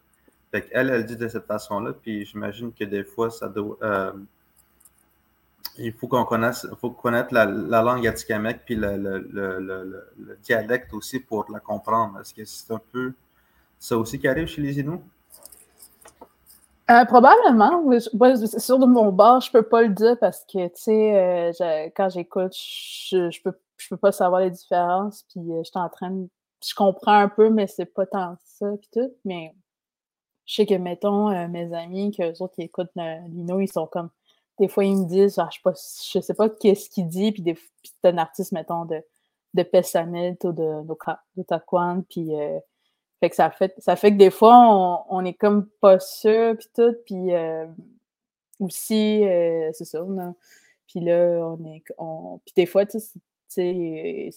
Fait 0.51 0.63
qu'elle, 0.63 0.89
elle 0.89 1.05
dit 1.05 1.17
de 1.17 1.27
cette 1.27 1.45
façon-là, 1.45 1.93
puis 1.93 2.25
j'imagine 2.25 2.73
que 2.73 2.83
des 2.83 3.03
fois, 3.03 3.29
ça 3.29 3.49
doit. 3.49 3.77
Euh, 3.81 4.13
il 5.77 5.93
faut 5.93 6.07
qu'on 6.07 6.25
connaisse, 6.25 6.67
faut 6.79 6.91
connaître 6.91 7.33
la, 7.33 7.45
la 7.45 7.81
langue 7.81 8.07
atikamekw 8.07 8.59
puis 8.65 8.75
le, 8.75 8.97
le, 8.97 9.19
le, 9.29 9.59
le, 10.17 10.37
dialecte 10.41 10.93
aussi 10.93 11.19
pour 11.19 11.45
la 11.51 11.59
comprendre. 11.59 12.19
Est-ce 12.19 12.33
que 12.33 12.45
c'est 12.45 12.71
un 12.71 12.81
peu 12.91 13.13
ça 13.77 13.97
aussi 13.97 14.19
qui 14.19 14.27
arrive 14.27 14.47
chez 14.47 14.61
les 14.61 14.79
Inuits? 14.79 15.01
Euh, 16.89 17.03
probablement. 17.05 17.83
C'est 17.99 18.59
sûr 18.59 18.77
de 18.77 18.85
mon 18.85 19.11
bord, 19.11 19.41
je 19.41 19.51
peux 19.51 19.63
pas 19.63 19.81
le 19.81 19.89
dire 19.89 20.17
parce 20.19 20.45
que, 20.45 20.67
tu 20.67 20.73
sais, 20.75 21.51
euh, 21.61 21.89
quand 21.95 22.09
j'écoute, 22.09 22.53
je, 22.55 23.31
je, 23.31 23.41
peux, 23.41 23.97
pas 23.97 24.11
savoir 24.11 24.41
les 24.41 24.51
différences. 24.51 25.25
Puis 25.29 25.41
je 25.45 25.63
suis 25.63 25.79
en 25.79 25.89
train 25.89 26.11
de, 26.11 26.27
Je 26.63 26.75
comprends 26.75 27.19
un 27.19 27.27
peu, 27.27 27.49
mais 27.49 27.67
c'est 27.67 27.85
pas 27.85 28.05
tant 28.05 28.37
ça, 28.45 28.67
puis 28.79 28.89
tout. 28.93 29.11
Mais 29.25 29.53
je 30.45 30.55
sais 30.55 30.65
que, 30.65 30.75
mettons, 30.75 31.29
mes 31.49 31.73
amis, 31.73 32.11
que 32.11 32.41
autres 32.41 32.55
qui 32.55 32.63
écoutent 32.63 32.91
Lino, 32.95 33.59
ils 33.59 33.71
sont 33.71 33.87
comme. 33.87 34.09
Des 34.59 34.67
fois, 34.67 34.85
ils 34.85 34.95
me 34.95 35.05
disent, 35.05 35.35
je 35.35 35.55
sais 35.55 35.61
pas, 35.63 35.73
je 35.73 36.19
sais 36.21 36.33
pas 36.33 36.49
qu'est-ce 36.49 36.89
qu'il 36.89 37.07
dit, 37.07 37.31
puis, 37.31 37.41
des, 37.41 37.55
puis 37.55 37.71
c'est 37.83 38.09
un 38.09 38.17
artiste, 38.17 38.53
mettons, 38.53 38.85
de, 38.85 39.03
de 39.53 39.63
ou 39.63 40.51
de, 40.53 40.87
de, 41.35 41.43
Taquan, 41.43 42.03
puis 42.09 42.31
fait 43.19 43.29
que 43.29 43.35
ça 43.35 43.49
fait, 43.49 43.73
ça 43.79 43.95
fait 43.95 44.11
que 44.11 44.17
des 44.17 44.31
fois, 44.31 45.05
on, 45.09 45.23
est 45.25 45.33
comme 45.33 45.67
pas 45.81 45.99
sûr, 45.99 46.55
puis 46.57 46.67
tout, 46.75 46.95
puis 47.05 47.33
euh, 47.33 47.65
aussi, 48.59 49.25
euh, 49.25 49.71
c'est 49.73 49.85
ça, 49.85 50.05
puis 50.87 50.99
là, 50.99 51.39
on 51.41 51.65
est, 51.65 51.83
on, 51.97 52.39
puis 52.45 52.53
des 52.55 52.65
fois, 52.65 52.85
tu 52.85 52.99
sais, 53.47 54.29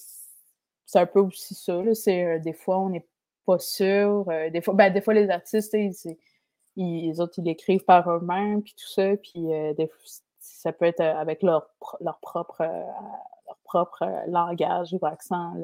c'est 0.87 0.99
un 0.99 1.07
peu 1.07 1.21
aussi 1.21 1.55
ça, 1.55 1.83
là, 1.83 1.95
c'est, 1.95 2.25
euh, 2.25 2.39
des 2.39 2.53
fois, 2.53 2.79
on 2.79 2.91
n'est 2.91 3.07
pas 3.49 3.59
sûr, 3.59 4.27
des 4.53 4.61
fois, 4.61 4.75
ben, 4.75 4.93
des 4.93 5.01
fois, 5.01 5.15
les 5.15 5.31
artistes, 5.31 5.75
ils, 5.75 6.17
les 6.77 7.19
autres, 7.19 7.39
ils 7.39 7.49
écrivent 7.49 7.85
par 7.85 8.11
eux-mêmes, 8.11 8.63
puis 8.63 8.75
tout 8.75 8.89
ça, 8.89 9.17
puis 9.17 9.47
des, 9.77 9.91
ça 10.39 10.73
peut 10.73 10.85
être 10.85 11.01
avec 11.01 11.43
leur, 11.43 11.71
leur 12.01 12.19
propre, 12.19 12.63
leur 12.63 13.57
propre 13.65 14.05
langage 14.27 14.93
ou 14.93 15.07
accent, 15.07 15.55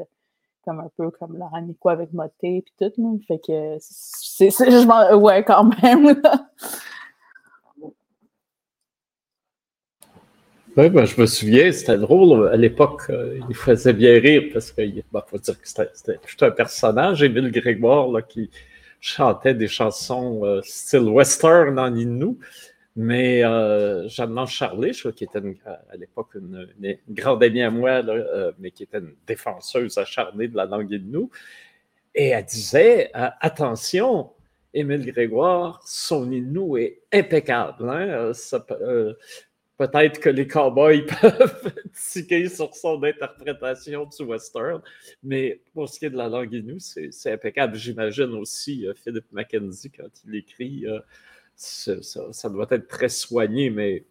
comme 0.64 0.81
un 0.81 0.90
peu 0.97 1.11
comme 1.11 1.37
Laurent 1.37 1.61
Nico 1.61 1.90
avec 1.90 2.14
Moté 2.14 2.62
puis 2.62 2.75
tout. 2.79 3.03
Là. 3.03 3.09
Fait 3.29 3.38
que 3.38 3.77
c'est, 3.81 4.49
je 4.51 5.14
ouais, 5.16 5.44
quand 5.44 5.64
même. 5.83 6.23
Oui, 10.76 10.90
ben, 10.90 11.04
je 11.04 11.20
me 11.20 11.26
souviens, 11.26 11.70
c'était 11.72 11.98
drôle. 11.98 12.48
À 12.48 12.56
l'époque, 12.56 13.02
euh, 13.10 13.38
il 13.48 13.54
faisait 13.54 13.92
bien 13.92 14.18
rire 14.20 14.44
parce 14.52 14.72
qu'il 14.72 15.04
ben, 15.12 15.22
faut 15.26 15.38
dire 15.38 15.60
que 15.60 15.68
c'était, 15.68 15.90
c'était 15.94 16.46
un 16.46 16.50
personnage, 16.50 17.22
Émile 17.22 17.50
Grégoire, 17.52 18.08
là, 18.08 18.22
qui 18.22 18.50
chantait 19.00 19.54
des 19.54 19.68
chansons 19.68 20.44
euh, 20.44 20.60
style 20.62 21.08
western 21.08 21.78
en 21.78 21.94
Innu. 21.94 22.37
Mais 22.96 23.44
euh, 23.44 24.08
Jeanne 24.08 24.46
Charlet, 24.46 24.92
qui 24.92 25.24
était 25.24 25.40
à 25.66 25.96
l'époque 25.96 26.37
une, 26.37 26.68
grande 27.08 27.42
amie 27.42 27.62
à 27.62 27.70
moi, 27.70 27.90
euh, 27.90 28.52
mais 28.58 28.70
qui 28.70 28.84
était 28.84 28.98
une 28.98 29.14
défenseuse 29.26 29.98
acharnée 29.98 30.46
de 30.46 30.56
la 30.56 30.66
langue 30.66 30.92
Innu, 30.92 31.28
et 32.14 32.28
elle 32.28 32.44
disait 32.44 33.10
euh, 33.16 33.28
Attention, 33.40 34.30
Émile 34.72 35.06
Grégoire, 35.06 35.80
son 35.84 36.30
Innu 36.30 36.80
est 36.80 37.00
impeccable. 37.12 37.88
Hein? 37.88 38.32
Euh, 38.70 39.14
peut-être 39.76 40.20
que 40.20 40.28
les 40.28 40.46
cowboys 40.46 41.04
peuvent 41.20 41.72
tiquer 41.92 42.48
sur 42.48 42.74
son 42.74 43.02
interprétation 43.02 44.06
du 44.06 44.24
western, 44.24 44.80
mais 45.22 45.60
pour 45.72 45.88
ce 45.88 45.98
qui 45.98 46.06
est 46.06 46.10
de 46.10 46.16
la 46.16 46.28
langue 46.28 46.52
Innu, 46.52 46.78
c'est 46.78 47.32
impeccable. 47.32 47.76
J'imagine 47.76 48.34
aussi 48.34 48.87
Philippe 49.02 49.30
Mackenzie 49.32 49.90
quand 49.90 50.10
il 50.26 50.37
écrit 50.37 50.87
ça, 51.56 52.48
doit 52.48 52.66
être 52.70 52.88
très 52.88 53.08
soigné, 53.08 53.70
mais 53.70 54.04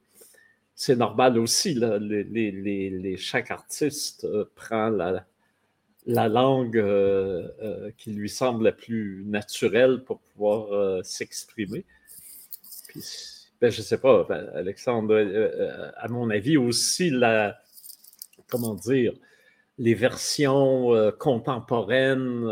c'est 0.76 0.96
normal 0.96 1.38
aussi. 1.38 1.76
les, 1.76 3.18
chaque 3.18 3.52
artiste 3.52 4.26
euh, 4.26 4.46
prend 4.56 4.90
la, 4.90 5.26
la 6.06 6.28
langue 6.28 6.78
euh, 6.78 7.48
euh, 7.62 7.92
qui 7.98 8.12
lui 8.12 8.30
semble 8.30 8.64
la 8.66 8.72
plus 8.72 9.24
naturelle 9.26 10.04
pour 10.04 10.20
pouvoir 10.20 11.04
s'exprimer. 11.06 11.86
Ben, 13.64 13.72
je 13.72 13.80
ne 13.80 13.84
sais 13.84 13.98
pas, 13.98 14.26
ben, 14.28 14.46
Alexandre, 14.56 15.16
à 15.96 16.10
mon 16.10 16.30
avis 16.30 16.58
aussi, 16.58 17.14
comment 18.50 18.74
dire, 18.74 19.14
les 19.78 19.94
versions 19.94 20.92
contemporaines, 21.18 22.46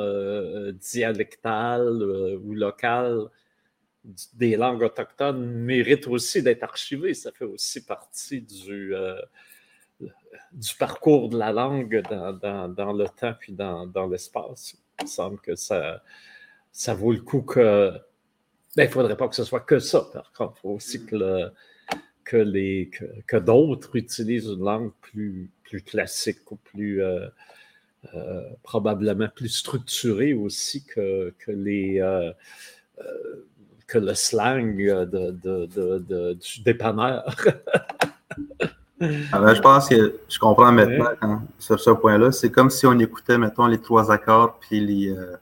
dialectales 0.79 2.01
ou 2.41 2.53
locales 2.53 3.27
des 4.33 4.55
langues 4.55 4.83
autochtones 4.83 5.45
mérite 5.45 6.07
aussi 6.07 6.41
d'être 6.41 6.63
archivées. 6.63 7.13
Ça 7.13 7.33
fait 7.33 7.43
aussi 7.43 7.85
partie 7.85 8.41
du, 8.41 8.95
euh, 8.95 9.19
parcours 10.79 11.27
de 11.27 11.37
la 11.37 11.51
langue 11.51 12.01
dans, 12.09 12.93
le 12.93 13.05
temps 13.07 13.33
puis 13.37 13.51
dans, 13.51 14.07
l'espace. 14.09 14.75
Il 14.99 15.03
me 15.03 15.09
semble 15.09 15.41
que 15.41 15.55
ça 15.55 16.01
vaut 16.93 17.11
le 17.11 17.21
coup 17.21 17.41
que. 17.41 17.91
Ben, 18.75 18.83
il 18.83 18.87
ne 18.87 18.91
faudrait 18.91 19.17
pas 19.17 19.27
que 19.27 19.35
ce 19.35 19.43
soit 19.43 19.61
que 19.61 19.79
ça, 19.79 20.07
par 20.13 20.31
contre. 20.31 20.53
Il 20.57 20.61
faut 20.61 20.69
aussi 20.69 21.05
que, 21.05 21.51
que, 22.23 22.37
les, 22.37 22.89
que, 23.27 23.37
d'autres 23.37 23.95
utilisent 23.95 24.47
une 24.47 24.63
langue 24.63 24.91
plus, 25.01 25.49
plus 25.63 25.81
classique 25.81 26.51
ou 26.51 26.55
plus. 26.55 27.03
Euh, 27.03 27.27
euh, 28.15 28.41
probablement 28.63 29.27
plus 29.27 29.49
structurée 29.49 30.33
aussi 30.33 30.83
que, 30.83 31.35
que 31.37 31.51
les, 31.51 32.01
que 33.85 33.99
le 33.99 34.15
slang 34.15 34.75
de, 34.75 35.05
de, 35.05 36.33
du 36.33 36.63
dépanneur. 36.63 37.23
Ah 39.31 39.39
ben, 39.39 39.55
je 39.55 39.61
pense 39.61 39.89
que 39.89 40.19
je 40.29 40.39
comprends 40.39 40.71
maintenant 40.71 41.41
sur 41.57 41.79
ce 41.79 41.89
point-là. 41.89 42.31
C'est 42.31 42.51
comme 42.51 42.69
si 42.69 42.85
on 42.85 42.97
écoutait, 42.99 43.37
mettons, 43.37 43.65
les 43.65 43.79
trois 43.79 44.11
accords 44.11 44.59
puis 44.59 44.79
les, 44.79 45.09
euh, 45.09 45.35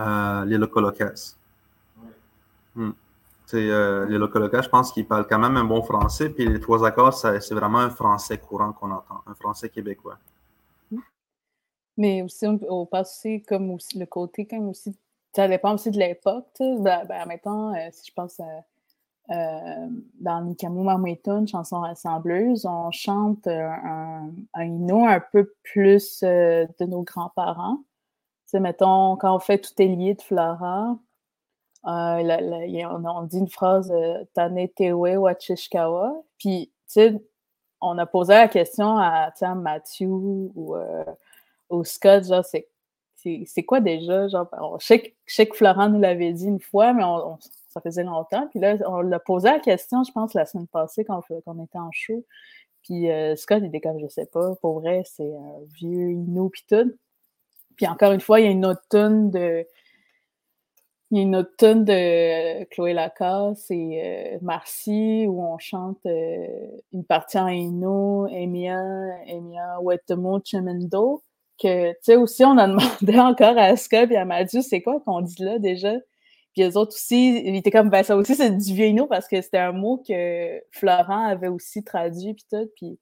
euh, 0.00 0.44
les 0.44 0.58
locolocas. 0.58 1.36
Hmm. 2.82 2.92
Euh, 3.54 4.06
les 4.06 4.16
locolocas, 4.16 4.62
je 4.62 4.68
pense 4.68 4.92
qu'ils 4.92 5.06
parlent 5.06 5.26
quand 5.26 5.38
même 5.38 5.56
un 5.56 5.64
bon 5.64 5.82
français. 5.82 6.30
Puis 6.30 6.46
les 6.46 6.60
trois 6.60 6.86
accords, 6.86 7.14
c'est 7.14 7.54
vraiment 7.54 7.78
un 7.78 7.90
français 7.90 8.38
courant 8.38 8.72
qu'on 8.72 8.92
entend, 8.92 9.22
un 9.26 9.34
français 9.34 9.68
québécois. 9.68 10.18
Mais 11.96 12.22
aussi, 12.22 12.46
au 12.46 12.86
passé, 12.86 13.42
comme 13.46 13.72
aussi 13.72 13.98
le 13.98 14.06
côté 14.06 14.46
comme 14.46 14.68
aussi 14.68 14.94
ça 15.34 15.48
dépend 15.48 15.74
aussi 15.74 15.90
de 15.90 15.98
l'époque. 15.98 16.46
Ben, 16.58 17.04
ben, 17.06 17.26
mettons, 17.26 17.74
euh, 17.74 17.88
si 17.92 18.08
je 18.08 18.12
pense 18.14 18.40
euh, 18.40 19.34
euh, 19.34 19.88
dans 20.20 20.42
Nikamu 20.42 20.84
chanson 21.46 21.80
rassembleuse, 21.80 22.66
on 22.66 22.90
chante 22.90 23.46
un, 23.46 24.30
un 24.54 24.88
un 24.88 25.22
peu 25.32 25.52
plus 25.62 26.20
de 26.22 26.84
nos 26.84 27.02
grands-parents. 27.02 27.78
mettons, 28.54 29.16
quand 29.16 29.34
on 29.34 29.38
fait 29.38 29.58
Tout 29.58 29.80
est 29.80 29.86
lié 29.86 30.14
de 30.14 30.22
Flora, 30.22 30.98
on, 31.84 33.22
dit 33.24 33.38
une 33.38 33.48
phrase 33.48 33.92
Tane 34.34 34.68
Tewe 34.76 35.16
Wachishkawa. 35.16 36.22
Puis, 36.38 36.72
tu 36.86 36.92
sais, 36.92 37.22
on 37.80 37.96
a 37.98 38.06
posé 38.06 38.34
la 38.34 38.48
question 38.48 38.98
à, 38.98 39.32
Mathieu 39.54 40.08
ou, 40.08 40.74
Scott, 41.84 42.24
genre, 42.24 42.44
c'est 42.44 42.68
c'est 43.46 43.64
quoi 43.64 43.80
déjà? 43.80 44.28
Genre, 44.28 44.48
je, 44.80 44.86
sais, 45.26 45.46
que 45.46 45.56
Florent 45.56 45.88
nous 45.90 46.00
l'avait 46.00 46.32
dit 46.32 46.46
une 46.46 46.60
fois, 46.60 46.92
mais 46.92 47.02
ça 47.68 47.80
faisait 47.80 48.04
longtemps. 48.04 48.46
Puis 48.48 48.60
là, 48.60 48.76
on 48.86 49.00
l'a 49.00 49.18
posé 49.18 49.48
la 49.48 49.60
question, 49.60 50.02
je 50.04 50.12
pense, 50.12 50.34
la 50.34 50.46
semaine 50.46 50.66
passée 50.66 51.04
quand, 51.04 51.22
on 51.46 51.64
était 51.64 51.78
en 51.78 51.90
show. 51.92 52.24
Puis 52.82 53.10
euh, 53.10 53.36
Scott, 53.36 53.58
il 53.62 53.66
était 53.66 53.80
comme, 53.80 54.00
je 54.00 54.08
sais 54.08 54.26
pas, 54.26 54.54
pour 54.56 54.80
vrai, 54.80 55.02
c'est 55.04 55.34
un 55.34 55.64
vieux 55.74 56.12
Inou, 56.12 56.48
puis 56.48 56.64
tout. 56.68 56.92
Puis 57.76 57.86
encore 57.86 58.12
une 58.12 58.20
fois, 58.20 58.40
il 58.40 58.46
y 58.46 58.48
a 58.48 58.52
une 58.52 58.66
autre 58.66 58.82
tonne 58.88 59.30
de... 59.30 59.66
Il 61.10 61.18
y 61.18 61.20
a 61.20 61.22
une 61.24 61.36
autre 61.36 61.52
tonne 61.58 61.84
de 61.84 62.64
Chloé 62.66 62.92
Lacasse 62.92 63.68
et 63.70 64.34
euh, 64.34 64.38
Marcy 64.42 65.26
où 65.26 65.42
on 65.42 65.58
chante 65.58 65.98
euh, 66.06 66.46
une 66.92 67.04
partie 67.04 67.38
en 67.38 67.48
Inou, 67.48 68.28
Emia, 68.28 68.80
Emia 69.26 69.80
Wetemo 69.80 70.40
Chemendo 70.44 71.22
que, 71.60 71.90
tu 71.92 71.98
sais, 72.02 72.16
aussi, 72.16 72.44
on 72.44 72.56
a 72.58 72.66
demandé 73.02 73.18
encore 73.18 73.58
à 73.58 73.76
Scott 73.76 74.10
et 74.10 74.16
à 74.16 74.24
Mathieu, 74.24 74.62
c'est 74.62 74.82
quoi 74.82 75.00
qu'on 75.00 75.20
dit 75.20 75.42
là 75.42 75.58
déjà? 75.58 75.94
Puis 76.52 76.62
les 76.62 76.76
autres 76.76 76.94
aussi, 76.96 77.42
ils 77.44 77.56
étaient 77.56 77.70
comme, 77.70 77.90
ben 77.90 78.02
ça 78.02 78.16
aussi, 78.16 78.34
c'est 78.34 78.50
du 78.50 78.74
vieux 78.74 79.06
parce 79.08 79.28
que 79.28 79.40
c'était 79.40 79.58
un 79.58 79.72
mot 79.72 80.02
que 80.06 80.60
Florent 80.72 81.26
avait 81.26 81.48
aussi 81.48 81.84
traduit, 81.84 82.34
puis 82.34 82.44
tout, 82.50 82.68
puis, 82.76 82.98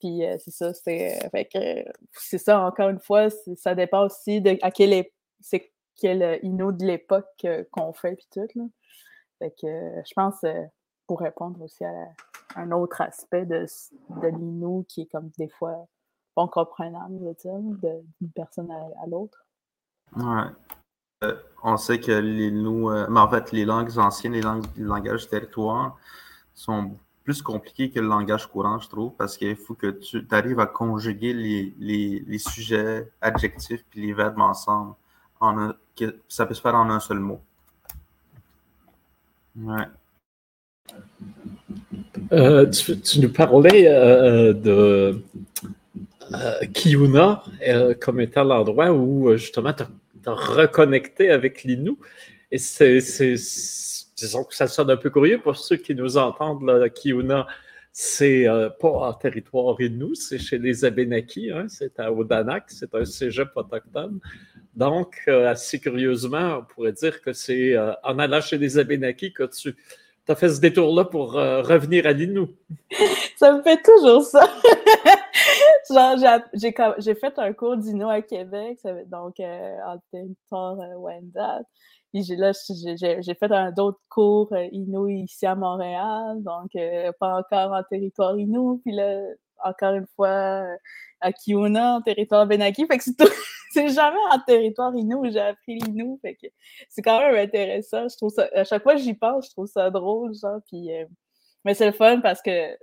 puis 0.00 0.24
euh, 0.24 0.36
c'est 0.38 0.52
ça, 0.52 0.72
c'est, 0.74 1.18
euh, 1.34 1.84
c'est 2.12 2.38
ça, 2.38 2.60
encore 2.64 2.90
une 2.90 3.00
fois, 3.00 3.28
ça 3.56 3.74
dépend 3.74 4.06
aussi 4.06 4.40
de 4.40 4.58
à 4.62 4.70
quel, 4.70 5.06
c'est 5.40 5.71
quel 6.02 6.40
Inno 6.42 6.72
de 6.72 6.84
l'époque 6.84 7.46
qu'on 7.70 7.92
fait, 7.92 8.16
puis 8.16 8.26
tout, 8.32 8.48
là. 8.56 8.64
Fait 9.38 9.50
que 9.60 9.66
je 9.66 10.12
pense, 10.14 10.44
euh, 10.44 10.62
pour 11.06 11.20
répondre 11.20 11.60
aussi 11.62 11.84
à, 11.84 12.08
un 12.54 12.70
autre 12.70 13.00
aspect 13.00 13.46
de, 13.46 13.66
de 14.10 14.26
l'Inno 14.28 14.84
qui 14.88 15.02
est 15.02 15.06
comme 15.06 15.30
des 15.38 15.48
fois 15.48 15.88
pas 16.34 16.46
comprenable, 16.48 17.18
je 17.18 17.24
veux 17.24 17.34
dire, 17.34 18.02
d'une 18.20 18.30
personne 18.34 18.70
à, 18.70 19.06
l'autre. 19.06 19.44
Ouais. 20.16 20.44
Euh, 21.24 21.36
on 21.62 21.76
sait 21.76 21.98
que 21.98 22.12
les 22.12 22.50
nous, 22.50 22.90
euh, 22.90 23.06
mais 23.08 23.20
en 23.20 23.28
fait, 23.28 23.52
les 23.52 23.64
langues 23.64 23.98
anciennes, 23.98 24.32
les 24.32 24.42
langues, 24.42 24.64
les 24.76 24.84
langages 24.84 25.28
territoire 25.28 25.96
sont 26.54 26.98
plus 27.24 27.42
compliqués 27.42 27.90
que 27.90 28.00
le 28.00 28.08
langage 28.08 28.46
courant, 28.46 28.78
je 28.78 28.88
trouve, 28.88 29.14
parce 29.16 29.36
qu'il 29.36 29.56
faut 29.56 29.74
que 29.74 29.90
tu 29.90 30.26
arrives 30.30 30.60
à 30.60 30.66
conjuguer 30.66 31.32
les, 31.32 31.74
les, 31.78 32.20
les, 32.26 32.38
sujets 32.38 33.10
adjectifs 33.20 33.84
puis 33.88 34.06
les 34.06 34.12
verbes 34.12 34.40
ensemble. 34.40 34.94
En 35.40 35.58
un, 35.58 35.74
que 35.96 36.16
ça 36.28 36.46
peut 36.46 36.54
se 36.54 36.60
faire 36.60 36.74
en 36.74 36.90
un 36.90 37.00
seul 37.00 37.18
mot. 37.18 37.40
Ouais. 39.56 39.84
Euh, 42.32 42.70
tu, 42.70 43.20
nous 43.20 43.32
parlais 43.32 43.86
euh, 43.88 44.52
de 44.52 45.22
euh, 46.32 46.66
Kiuna 46.72 47.42
comme 48.00 48.20
étant 48.20 48.44
l'endroit 48.44 48.90
où 48.92 49.36
justement 49.36 49.72
tu 49.72 49.82
as, 49.82 50.32
reconnecté 50.32 51.30
avec 51.30 51.64
l'Inou. 51.64 51.98
Et 52.50 52.58
c'est, 52.58 52.98
disons 54.16 54.44
que 54.44 54.54
ça 54.54 54.66
sonne 54.66 54.90
un 54.90 54.96
peu 54.96 55.10
curieux 55.10 55.40
pour 55.40 55.56
ceux 55.56 55.76
qui 55.76 55.94
nous 55.94 56.16
entendent. 56.16 56.64
Là, 56.64 56.88
Kiuna, 56.88 57.46
c'est 57.92 58.46
pas 58.80 58.88
en 58.88 59.12
territoire 59.12 59.80
Inou, 59.80 60.14
c'est 60.14 60.38
chez 60.38 60.58
les 60.58 60.84
Abénakis, 60.84 61.50
hein, 61.50 61.66
c'est 61.68 62.00
à 62.00 62.12
Odanak, 62.12 62.64
c'est 62.68 62.94
un 62.94 63.04
cégep 63.04 63.50
autochtone. 63.54 64.18
Donc, 64.74 65.28
assez 65.28 65.78
curieusement, 65.78 66.58
on 66.60 66.64
pourrait 66.64 66.92
dire 66.92 67.20
que 67.20 67.32
c'est 67.32 67.76
en 67.78 68.18
allant 68.18 68.40
chez 68.40 68.58
les 68.58 68.78
Abénakis 68.78 69.32
que 69.32 69.44
tu 69.44 69.74
as 70.28 70.36
fait 70.36 70.48
ce 70.48 70.60
détour-là 70.60 71.04
pour 71.04 71.36
euh, 71.36 71.62
revenir 71.62 72.06
à 72.06 72.12
l'Inou. 72.12 72.48
ça 73.36 73.52
me 73.52 73.62
fait 73.62 73.82
toujours 73.82 74.22
ça. 74.22 74.48
Genre, 75.90 76.40
j'ai 76.54 77.14
fait 77.14 77.38
un 77.38 77.52
cours 77.52 77.76
d'Inou 77.76 78.08
à 78.08 78.22
Québec, 78.22 78.78
donc 79.06 79.40
euh, 79.40 79.76
en 79.86 79.98
territoire 80.10 80.80
euh, 80.80 80.94
Wendat. 80.96 81.62
Puis 82.12 82.24
là, 82.36 82.52
j'ai 82.68 83.34
fait 83.34 83.52
un 83.52 83.74
autre 83.76 84.00
cours 84.08 84.52
euh, 84.52 84.68
Inou 84.72 85.08
ici 85.08 85.46
à 85.46 85.54
Montréal, 85.54 86.42
donc 86.42 86.70
pas 87.18 87.38
encore 87.38 87.72
en 87.72 87.82
territoire 87.84 88.38
Inou. 88.38 88.80
Puis 88.84 88.94
là, 88.94 89.20
encore 89.64 89.94
une 89.94 90.06
fois, 90.16 90.66
à 91.22 91.32
Kiona, 91.32 91.96
en 91.96 92.02
territoire 92.02 92.46
Benaki. 92.46 92.86
Fait 92.86 92.98
que 92.98 93.04
c'est 93.70 93.88
jamais 93.88 94.18
en 94.30 94.38
territoire 94.40 94.94
Inou 94.94 95.24
où 95.24 95.30
j'ai 95.30 95.40
appris 95.40 95.78
l'Inou. 95.78 96.18
Fait 96.20 96.34
que 96.34 96.48
c'est 96.88 97.02
quand 97.02 97.20
même 97.20 97.36
intéressant. 97.36 98.08
Je 98.08 98.16
trouve 98.16 98.30
ça, 98.30 98.48
à 98.54 98.64
chaque 98.64 98.82
fois 98.82 98.94
que 98.94 99.00
j'y 99.00 99.14
pense, 99.14 99.46
je 99.46 99.50
trouve 99.52 99.66
ça 99.66 99.90
drôle, 99.90 100.34
genre. 100.34 100.60
Puis, 100.66 100.94
euh, 100.94 101.04
mais 101.64 101.74
c'est 101.74 101.86
le 101.86 101.92
fun 101.92 102.20
parce 102.20 102.42
que 102.42 102.76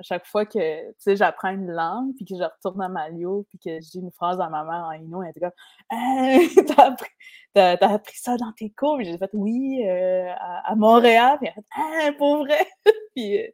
à 0.00 0.02
chaque 0.02 0.26
fois 0.26 0.46
que 0.46 0.58
j'apprends 1.06 1.50
une 1.50 1.70
langue, 1.70 2.14
puis 2.16 2.24
que 2.24 2.34
je 2.34 2.42
retourne 2.42 2.80
à 2.80 2.88
Malio, 2.88 3.44
puis 3.50 3.58
que 3.58 3.84
je 3.84 3.90
dis 3.90 3.98
une 3.98 4.10
phrase 4.10 4.40
à 4.40 4.48
ma 4.48 4.64
mère 4.64 4.84
en 4.86 4.92
Inou, 4.92 5.22
elle 5.22 5.32
est 5.36 5.40
comme 5.40 5.50
«Hein, 5.90 6.38
T'as 6.66 6.86
appris, 6.86 7.84
appris, 7.84 8.16
ça 8.16 8.36
dans 8.38 8.52
tes 8.52 8.70
cours? 8.70 8.96
Puis 8.96 9.04
j'ai 9.04 9.18
fait 9.18 9.28
Oui, 9.34 9.86
euh, 9.86 10.32
à, 10.38 10.74
Montréal. 10.74 11.36
Puis 11.38 11.50
elle 11.54 11.62
a 11.84 12.06
fait 12.06 12.08
Ah, 12.08 12.12
pour 12.16 12.38
vrai! 12.38 12.66
puis 13.14 13.40
euh, 13.40 13.48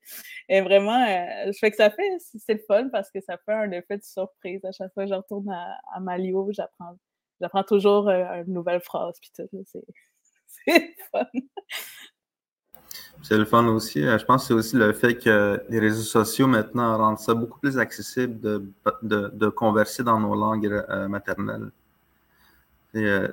et 0.48 0.60
vraiment, 0.60 1.04
euh, 1.04 1.50
je 1.52 1.58
fais 1.58 1.70
que 1.70 1.76
ça 1.76 1.90
fait, 1.90 2.16
c'est 2.20 2.54
le 2.54 2.62
fun 2.68 2.88
parce 2.90 3.10
que 3.10 3.20
ça 3.20 3.36
fait 3.44 3.52
un 3.52 3.72
effet 3.72 3.98
de 3.98 4.04
surprise. 4.04 4.64
À 4.64 4.70
chaque 4.70 4.94
fois 4.94 5.02
que 5.04 5.10
je 5.10 5.14
retourne 5.14 5.50
à, 5.50 6.00
Malio, 6.00 6.48
j'apprends 6.52 6.96
j'apprends 7.40 7.64
toujours 7.64 8.08
une 8.08 8.52
nouvelle 8.52 8.80
phrase, 8.80 9.18
puis 9.20 9.30
tout. 9.36 9.48
C'est 10.64 10.94
fun. 11.12 11.26
C'est 13.28 13.38
le 13.38 13.44
fun 13.44 13.66
aussi. 13.66 14.06
Euh, 14.06 14.18
je 14.18 14.24
pense 14.24 14.42
que 14.42 14.46
c'est 14.46 14.54
aussi 14.54 14.76
le 14.76 14.92
fait 14.92 15.16
que 15.16 15.60
les 15.68 15.80
réseaux 15.80 16.04
sociaux 16.04 16.46
maintenant 16.46 16.96
rendent 16.96 17.18
ça 17.18 17.34
beaucoup 17.34 17.58
plus 17.58 17.76
accessible 17.76 18.38
de, 18.38 18.62
de, 19.02 19.48
converser 19.48 20.04
dans 20.04 20.20
nos 20.20 20.36
langues 20.36 20.66
euh, 20.66 21.08
maternelles. 21.08 21.72
Euh, 22.94 23.26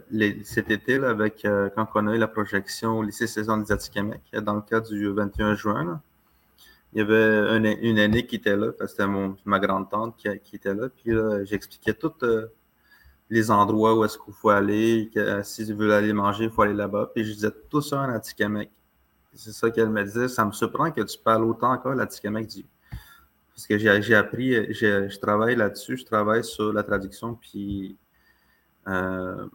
cet 0.43 0.71
été, 0.71 0.97
là, 0.97 1.09
avec, 1.11 1.45
quand 1.75 1.87
on 1.93 2.07
a 2.07 2.15
eu 2.15 2.17
la 2.17 2.27
projection 2.27 2.97
au 2.97 3.03
lycée 3.03 3.27
Saison 3.27 3.57
des 3.57 3.71
Atikamekw, 3.71 4.41
dans 4.41 4.55
le 4.55 4.61
cas 4.61 4.79
du 4.79 5.09
21 5.09 5.53
juin, 5.53 6.01
il 6.93 6.97
y 6.97 7.01
avait 7.01 7.55
une, 7.55 7.97
aînée 7.99 8.25
qui 8.25 8.37
était 8.37 8.55
là, 8.55 8.71
c'était 8.87 9.05
ma 9.45 9.59
grande-tante 9.59 10.17
qui, 10.17 10.55
était 10.55 10.73
là, 10.73 10.89
puis 10.89 11.13
j'expliquais 11.43 11.93
tous 11.93 12.13
les 13.29 13.51
endroits 13.51 13.95
où 13.95 14.03
est-ce 14.03 14.17
qu'il 14.17 14.33
faut 14.33 14.49
aller, 14.49 15.11
si 15.43 15.71
vous 15.71 15.77
voulez 15.77 15.93
aller 15.93 16.13
manger, 16.13 16.45
il 16.45 16.49
faut 16.49 16.63
aller 16.63 16.73
là-bas, 16.73 17.11
puis 17.13 17.23
je 17.23 17.33
disais 17.33 17.51
tout 17.69 17.81
ça 17.81 18.01
en 18.01 18.09
Atikamekw. 18.09 18.69
C'est 19.35 19.51
ça 19.51 19.69
qu'elle 19.71 19.89
me 19.89 20.03
disait. 20.03 20.27
Ça 20.27 20.45
me 20.45 20.51
surprend 20.51 20.91
que 20.91 21.01
tu 21.01 21.17
parles 21.17 21.43
autant 21.43 21.71
encore 21.71 21.95
la 21.95 22.05
du. 22.05 22.65
Parce 23.53 23.67
que 23.67 23.77
j'ai 23.77 24.15
appris, 24.15 24.73
je 24.73 25.19
travaille 25.19 25.55
là-dessus, 25.55 25.97
je 25.97 26.05
travaille 26.05 26.43
sur 26.43 26.73
la 26.73 26.81
traduction, 26.81 27.35
puis 27.35 27.95
euh, 28.87 29.45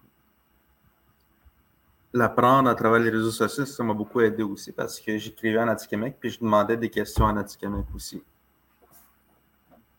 l'apprendre 2.13 2.71
à 2.71 2.75
travers 2.75 3.01
les 3.01 3.11
réseaux 3.11 3.33
sociaux, 3.33 3.67
ça 3.67 3.83
m'a 3.83 3.95
beaucoup 3.95 4.21
aidé 4.21 4.43
aussi 4.43 4.73
parce 4.73 5.01
que 5.01 5.19
j'écrivais 5.19 5.59
en 5.59 5.69
Atikamek, 5.69 6.17
puis 6.19 6.31
je 6.31 6.39
demandais 6.39 6.77
des 6.77 6.91
questions 6.91 7.25
en 7.25 7.37
Atikamek 7.37 7.87
aussi. 7.95 8.23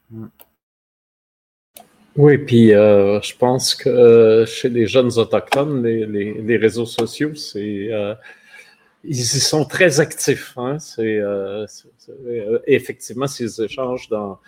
Hmm. 0.10 0.28
Oui, 2.15 2.38
puis 2.38 2.74
euh, 2.74 3.22
je 3.22 3.36
pense 3.36 3.76
que 3.76 3.88
euh, 3.89 4.46
chez 4.46 4.70
les 4.70 4.88
jeunes 4.88 5.12
autochtones, 5.18 5.84
les, 5.84 6.58
réseaux 6.58 6.86
sociaux, 6.86 7.36
c'est 7.36 7.89
ils 9.04 9.20
y 9.20 9.24
sont 9.24 9.66
très 9.66 10.00
actifs. 10.00 10.54
Hein? 10.58 10.78
Euh, 11.00 11.66
euh, 12.10 12.60
effectivement, 12.68 13.28
ces 13.28 13.62
échanges 13.62 14.10
dans, 14.10 14.40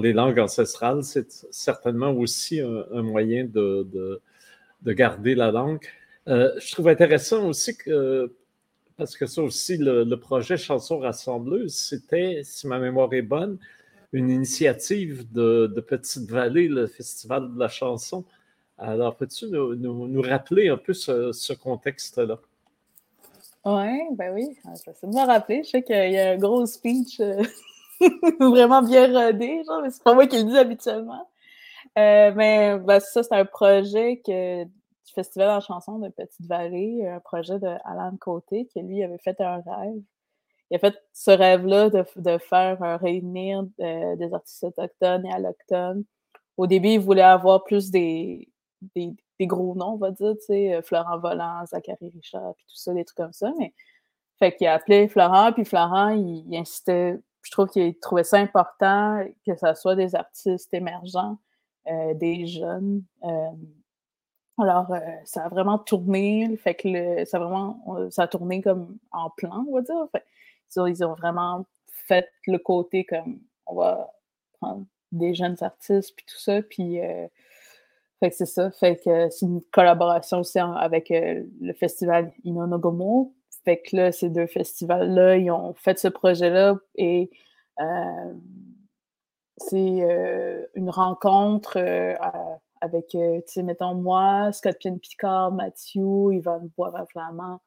les 0.00 0.12
langues 0.12 0.38
ancestrales, 0.38 1.04
c'est 1.04 1.30
certainement 1.50 2.10
aussi 2.10 2.60
un, 2.60 3.02
moyen 3.02 3.44
de, 3.44 3.86
de, 4.82 4.92
garder 4.92 5.34
la 5.34 5.50
langue. 5.50 5.86
Euh, 6.28 6.52
je 6.58 6.72
trouve 6.72 6.88
intéressant 6.88 7.46
aussi 7.48 7.76
que, 7.76 8.32
parce 8.96 9.16
que 9.16 9.26
ça 9.26 9.42
aussi, 9.42 9.76
le, 9.76 10.14
projet 10.16 10.56
Chanson 10.56 10.98
Rassembleuse, 10.98 11.74
c'était, 11.74 12.40
si 12.44 12.66
ma 12.66 12.78
mémoire 12.78 13.12
est 13.12 13.22
bonne, 13.22 13.58
une 14.12 14.30
initiative 14.30 15.30
de, 15.32 15.66
Petite 15.86 16.30
Vallée, 16.30 16.68
le 16.68 16.86
Festival 16.86 17.54
de 17.54 17.58
la 17.58 17.68
chanson. 17.68 18.24
Alors, 18.78 19.16
peux-tu 19.16 19.46
nous, 19.46 19.76
nous, 19.76 20.22
rappeler 20.22 20.68
un 20.68 20.76
peu 20.76 20.94
ce 20.94 21.52
contexte-là? 21.52 22.40
Oui, 23.66 23.98
ben 24.12 24.34
oui, 24.34 24.58
ça 24.62 24.92
de 25.06 25.14
me 25.14 25.26
rappeler. 25.26 25.62
Je 25.64 25.70
sais 25.70 25.82
qu'il 25.82 26.10
y 26.10 26.18
a 26.18 26.32
un 26.32 26.36
gros 26.36 26.66
speech 26.66 27.18
euh, 27.20 27.42
vraiment 28.40 28.82
bien 28.82 29.06
rodé, 29.06 29.62
genre, 29.66 29.80
mais 29.82 29.90
c'est 29.90 30.02
pas 30.02 30.14
moi 30.14 30.26
qui 30.26 30.36
le 30.36 30.44
dis 30.44 30.58
habituellement. 30.58 31.28
Euh, 31.98 32.32
mais 32.36 32.78
ben, 32.78 33.00
ça, 33.00 33.22
c'est 33.22 33.34
un 33.34 33.46
projet 33.46 34.20
que, 34.26 34.64
du 34.64 35.12
Festival 35.14 35.48
en 35.50 35.60
chanson 35.60 35.98
de 35.98 36.08
Petite-Vallée, 36.10 37.06
un 37.06 37.20
projet 37.20 37.58
de 37.58 37.68
Alan 37.84 38.14
Côté, 38.20 38.66
qui 38.66 38.82
lui 38.82 39.02
avait 39.02 39.18
fait 39.18 39.40
un 39.40 39.62
rêve. 39.66 40.02
Il 40.70 40.76
a 40.76 40.78
fait 40.78 40.94
ce 41.12 41.30
rêve-là 41.30 41.88
de, 41.90 42.04
de, 42.16 42.38
faire 42.38 43.00
réunir 43.00 43.64
euh, 43.80 44.16
des 44.16 44.34
artistes 44.34 44.64
autochtones 44.64 45.24
et 45.26 45.32
allochtones. 45.32 46.04
Au 46.56 46.66
début, 46.66 46.90
il 46.90 47.00
voulait 47.00 47.22
avoir 47.22 47.64
plus 47.64 47.90
des, 47.90 48.48
des 49.38 49.46
gros 49.46 49.74
noms, 49.74 49.94
on 49.94 49.96
va 49.96 50.10
dire, 50.10 50.34
tu 50.36 50.46
sais, 50.46 50.74
euh, 50.74 50.82
Florent 50.82 51.18
Volant, 51.18 51.66
Zachary 51.66 52.10
Richard, 52.10 52.54
puis 52.54 52.64
tout 52.68 52.76
ça, 52.76 52.94
des 52.94 53.04
trucs 53.04 53.16
comme 53.16 53.32
ça. 53.32 53.52
Mais 53.58 53.74
fait 54.38 54.54
qu'il 54.54 54.66
a 54.66 54.74
appelé 54.74 55.08
Florent, 55.08 55.52
puis 55.52 55.64
Florent, 55.64 56.10
il, 56.10 56.56
insistait, 56.56 57.18
je 57.42 57.50
trouve 57.50 57.68
qu'il 57.68 57.98
trouvait 57.98 58.24
ça 58.24 58.38
important 58.38 59.24
que 59.46 59.56
ça 59.56 59.74
soit 59.74 59.96
des 59.96 60.14
artistes 60.14 60.72
émergents, 60.72 61.38
euh, 61.88 62.14
des 62.14 62.46
jeunes. 62.46 63.02
Euh, 63.24 63.50
alors, 64.58 64.94
ça 65.24 65.44
a 65.44 65.48
vraiment 65.48 65.78
tourné, 65.78 66.56
fait 66.56 66.76
que 66.76 67.24
ça 67.24 67.38
a 67.38 67.40
vraiment, 67.40 68.10
ça 68.10 68.22
a 68.22 68.28
tourné 68.28 68.62
comme 68.62 68.98
en 69.10 69.30
plan, 69.30 69.64
on 69.68 69.74
va 69.74 69.82
dire. 69.82 70.06
Fait, 70.12 70.24
ils, 70.76 71.04
ont, 71.04 71.14
vraiment 71.14 71.66
fait 71.88 72.30
le 72.46 72.58
côté 72.58 73.04
comme, 73.04 73.40
on 73.66 73.74
va 73.74 74.12
prendre 74.60 74.86
des 75.10 75.34
jeunes 75.34 75.56
artistes, 75.60 76.14
puis 76.16 76.24
tout 76.24 76.38
ça, 76.38 76.62
puis 76.62 77.00
c'est 78.32 78.46
ça. 78.46 78.70
Fait 78.70 78.96
que 78.96 79.28
c'est 79.30 79.46
une 79.46 79.60
collaboration 79.72 80.40
aussi 80.40 80.58
avec 80.58 81.10
euh, 81.10 81.42
le 81.60 81.72
festival 81.72 82.32
Inonogomo. 82.44 83.34
Fait 83.64 83.80
que 83.80 83.96
là, 83.96 84.12
ces 84.12 84.28
deux 84.28 84.46
festivals-là, 84.46 85.36
ils 85.36 85.50
ont 85.50 85.74
fait 85.74 85.98
ce 85.98 86.08
projet-là 86.08 86.76
et 86.96 87.30
euh, 87.80 88.34
c'est 89.56 90.02
euh, 90.02 90.66
une 90.74 90.90
rencontre 90.90 91.78
avec, 92.80 93.16
mettons 93.56 93.94
moi, 93.94 94.52
Scott 94.52 94.76
Pienne 94.78 94.98
Picard, 94.98 95.52
Mathieu, 95.52 96.32
Yvonne 96.32 96.70
Boivin-Flamand 96.76 97.60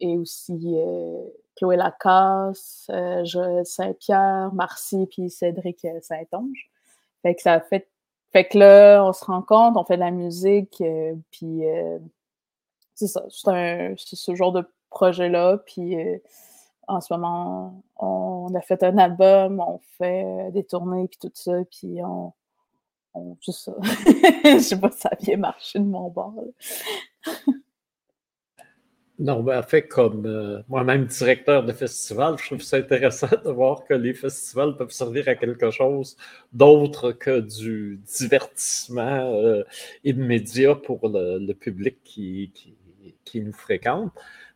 et 0.00 0.18
aussi 0.18 0.76
Chloé 1.56 1.76
Lacasse, 1.76 2.90
Joël 3.24 3.64
Saint-Pierre, 3.64 4.50
Marcy 4.52 5.06
puis 5.10 5.30
Cédric 5.30 5.86
Saint-Onge. 6.02 6.70
Fait 7.22 7.34
que 7.34 7.42
ça 7.42 7.54
a 7.54 7.60
fait 7.60 7.88
fait 8.32 8.46
que 8.46 8.58
là, 8.58 9.04
on 9.04 9.12
se 9.12 9.24
rend 9.24 9.42
compte, 9.42 9.76
on 9.76 9.84
fait 9.84 9.96
de 9.96 10.00
la 10.00 10.12
musique, 10.12 10.80
euh, 10.80 11.14
puis 11.32 11.66
euh, 11.66 11.98
c'est 12.94 13.08
ça, 13.08 13.24
c'est 13.28 14.16
ce 14.16 14.34
genre 14.34 14.52
de 14.52 14.64
projet-là. 14.90 15.58
Puis 15.66 15.96
euh, 15.96 16.18
en 16.86 17.00
ce 17.00 17.12
moment, 17.12 17.82
on, 17.96 18.54
a 18.54 18.60
fait 18.60 18.82
un 18.84 18.98
album, 18.98 19.60
on 19.66 19.80
fait 19.98 20.50
des 20.52 20.64
tournées, 20.64 21.08
puis 21.08 21.18
tout 21.20 21.32
ça, 21.34 21.52
puis 21.70 22.02
on, 22.04 22.32
on, 23.14 23.36
c'est 23.42 23.52
ça. 23.52 23.72
Je 23.82 24.58
sais 24.60 24.78
pas 24.78 24.90
si 24.92 25.00
ça 25.00 25.10
a 25.12 25.16
bien 25.16 25.36
marché 25.36 25.80
de 25.80 25.84
mon 25.84 26.08
bord. 26.08 26.34
Non, 29.20 29.42
mais 29.42 29.54
en 29.54 29.62
fait, 29.62 29.86
comme 29.86 30.24
euh, 30.24 30.62
moi-même 30.66 31.04
directeur 31.04 31.62
de 31.62 31.74
festival, 31.74 32.36
je 32.38 32.46
trouve 32.46 32.62
ça 32.62 32.78
intéressant 32.78 33.28
de 33.44 33.50
voir 33.50 33.84
que 33.84 33.92
les 33.92 34.14
festivals 34.14 34.78
peuvent 34.78 34.92
servir 34.92 35.28
à 35.28 35.34
quelque 35.34 35.70
chose 35.70 36.16
d'autre 36.54 37.12
que 37.12 37.40
du 37.40 38.00
divertissement 38.18 39.34
euh, 39.34 39.62
immédiat 40.04 40.74
pour 40.74 41.00
le, 41.06 41.52
public 41.52 41.98
qui, 42.02 42.50
qui, 43.26 43.42
nous 43.42 43.52
fréquente, 43.52 44.10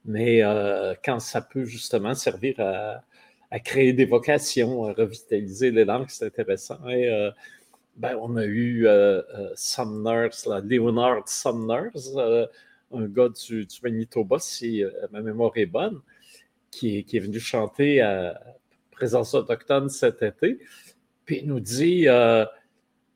mais 0.07 0.43
euh, 0.43 0.95
quand 1.05 1.21
ça 1.21 1.43
peut 1.43 1.67
justement 1.67 2.15
servir 2.15 2.55
à, 2.59 3.61
créer 3.61 3.93
des 3.93 4.07
vocations, 4.07 4.87
à 4.87 4.95
revitaliser 4.95 5.73
les 5.73 5.85
langues, 5.85 6.07
c'est 6.09 6.25
intéressant. 6.25 6.79
Et, 6.89 7.31
ben, 7.97 8.17
on 8.21 8.37
a 8.37 8.47
eu 8.47 8.87
Sumners, 9.57 10.31
là, 10.47 10.61
Leonard 10.65 11.29
Sumners, 11.29 11.93
un 12.97 13.07
gars 13.07 13.29
du, 13.29 13.67
Manitoba, 13.83 14.39
si 14.39 14.83
euh, 14.83 14.91
ma 15.11 15.21
mémoire 15.21 15.53
est 15.57 15.67
bonne, 15.67 16.01
qui 16.71 16.99
est, 16.99 17.19
venu 17.19 17.39
chanter 17.39 18.01
à 18.01 18.41
Présence 18.91 19.35
autochtone 19.35 19.89
cet 19.89 20.23
été. 20.23 20.59
Puis 21.25 21.41
il 21.43 21.49
nous 21.49 21.61
dit 21.61 22.07
euh, 22.09 22.45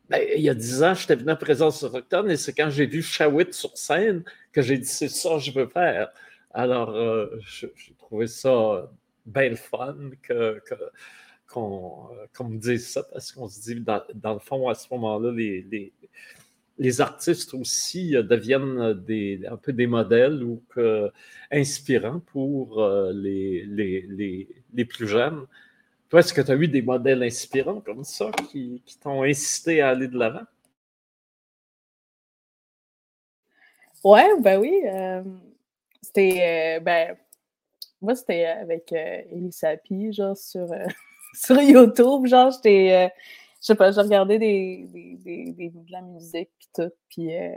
ben, 0.09 0.21
il 0.35 0.43
y 0.43 0.49
a 0.49 0.55
dix 0.55 0.83
ans, 0.83 0.95
j'étais 0.95 1.15
venu 1.15 1.31
à 1.31 1.37
Présence 1.37 1.83
autochtone 1.83 2.31
et 2.31 2.37
c'est 2.37 2.53
quand 2.53 2.71
j'ai 2.71 2.87
vu 2.87 3.03
Shawit 3.03 3.53
sur 3.53 3.77
scène 3.77 4.25
que 4.53 4.63
j'ai 4.63 4.79
dit 4.79 4.89
c'est 4.89 5.09
ça 5.09 5.35
que 5.35 5.39
je 5.39 5.53
veux 5.53 5.69
faire. 5.69 6.11
Alors, 6.51 6.91
euh, 6.91 7.27
j'ai 7.47 7.95
trouvé 7.99 8.27
ça 8.27 8.91
bien 9.27 9.55
fun 9.55 10.11
qu'on 11.47 12.11
me 12.41 12.59
dise 12.59 12.89
ça 12.89 13.03
parce 13.05 13.33
qu'on 13.33 13.49
se 13.49 13.61
dit, 13.61 13.81
dans, 13.81 14.35
le 14.35 14.41
fond, 14.41 14.69
à 14.69 14.75
ce 14.75 14.87
moment-là, 14.93 15.33
les, 15.33 15.93
les 16.79 17.01
artistes 17.01 17.55
aussi 17.55 18.17
euh, 18.17 18.23
deviennent 18.23 18.79
euh, 18.79 19.51
un 19.51 19.57
peu 19.57 19.73
des 19.73 19.87
modèles 19.87 20.43
ou 20.43 20.63
inspirants 21.51 22.21
pour 22.21 22.81
euh, 22.83 23.13
les, 23.13 24.85
plus 24.89 25.09
jeunes. 25.09 25.47
Toi, 26.09 26.21
est-ce 26.21 26.33
que 26.33 26.41
tu 26.41 26.51
as 26.51 26.55
eu 26.55 26.69
des 26.69 26.83
modèles 26.83 27.23
inspirants 27.23 27.81
comme 27.81 28.05
ça 28.05 28.31
qui, 28.51 28.83
t'ont 29.03 29.23
incité 29.23 29.83
à 29.83 29.91
aller 29.91 30.09
de 30.09 30.19
l'avant? 30.19 30.47
Ouais, 34.05 34.29
ben 34.41 34.59
oui. 34.59 34.73
c'était, 36.01 36.81
ben, 36.81 37.17
moi, 38.01 38.15
c'était 38.15 38.47
avec 38.47 38.93
euh, 38.93 39.23
Elisa 39.33 39.77
Pi, 39.77 40.13
genre, 40.13 40.37
sur, 40.37 40.69
sur 41.35 41.61
YouTube. 41.61 42.27
Genre, 42.27 42.53
j'étais, 42.53 43.11
je 43.61 43.67
sais 43.67 43.75
pas, 43.75 43.91
je 43.93 44.01
regardais 44.01 44.39
des, 44.39 44.87
des, 44.93 45.17
des, 45.17 45.53
des- 45.53 45.71
de 45.71 45.93
la 45.93 46.03
musique, 46.03 46.51
puis 46.59 46.69
tout. 46.75 46.91
Puis 47.11 47.37
euh, 47.37 47.53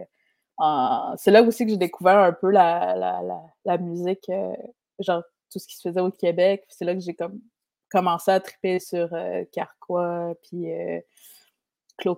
c'est 1.18 1.32
là 1.32 1.42
aussi 1.44 1.66
que 1.66 1.72
j'ai 1.72 1.78
découvert 1.78 2.20
un 2.20 2.34
peu 2.34 2.50
la, 2.52 2.96
la, 2.96 3.22
la, 3.22 3.42
la 3.66 3.78
musique, 3.78 4.30
euh, 4.30 4.54
genre, 5.00 5.24
tout 5.52 5.60
ce 5.60 5.68
qui 5.68 5.76
se 5.78 5.88
faisait 5.90 6.02
au 6.02 6.12
Québec. 6.12 6.66
C'est 6.70 6.86
là 6.86 6.94
que 6.96 7.02
j'ai 7.02 7.16
comme 7.16 7.40
commencé 7.92 8.32
à 8.32 8.40
triper 8.40 8.80
sur 8.80 9.14
euh, 9.14 9.44
Carquois, 9.52 10.36
puis 10.44 10.68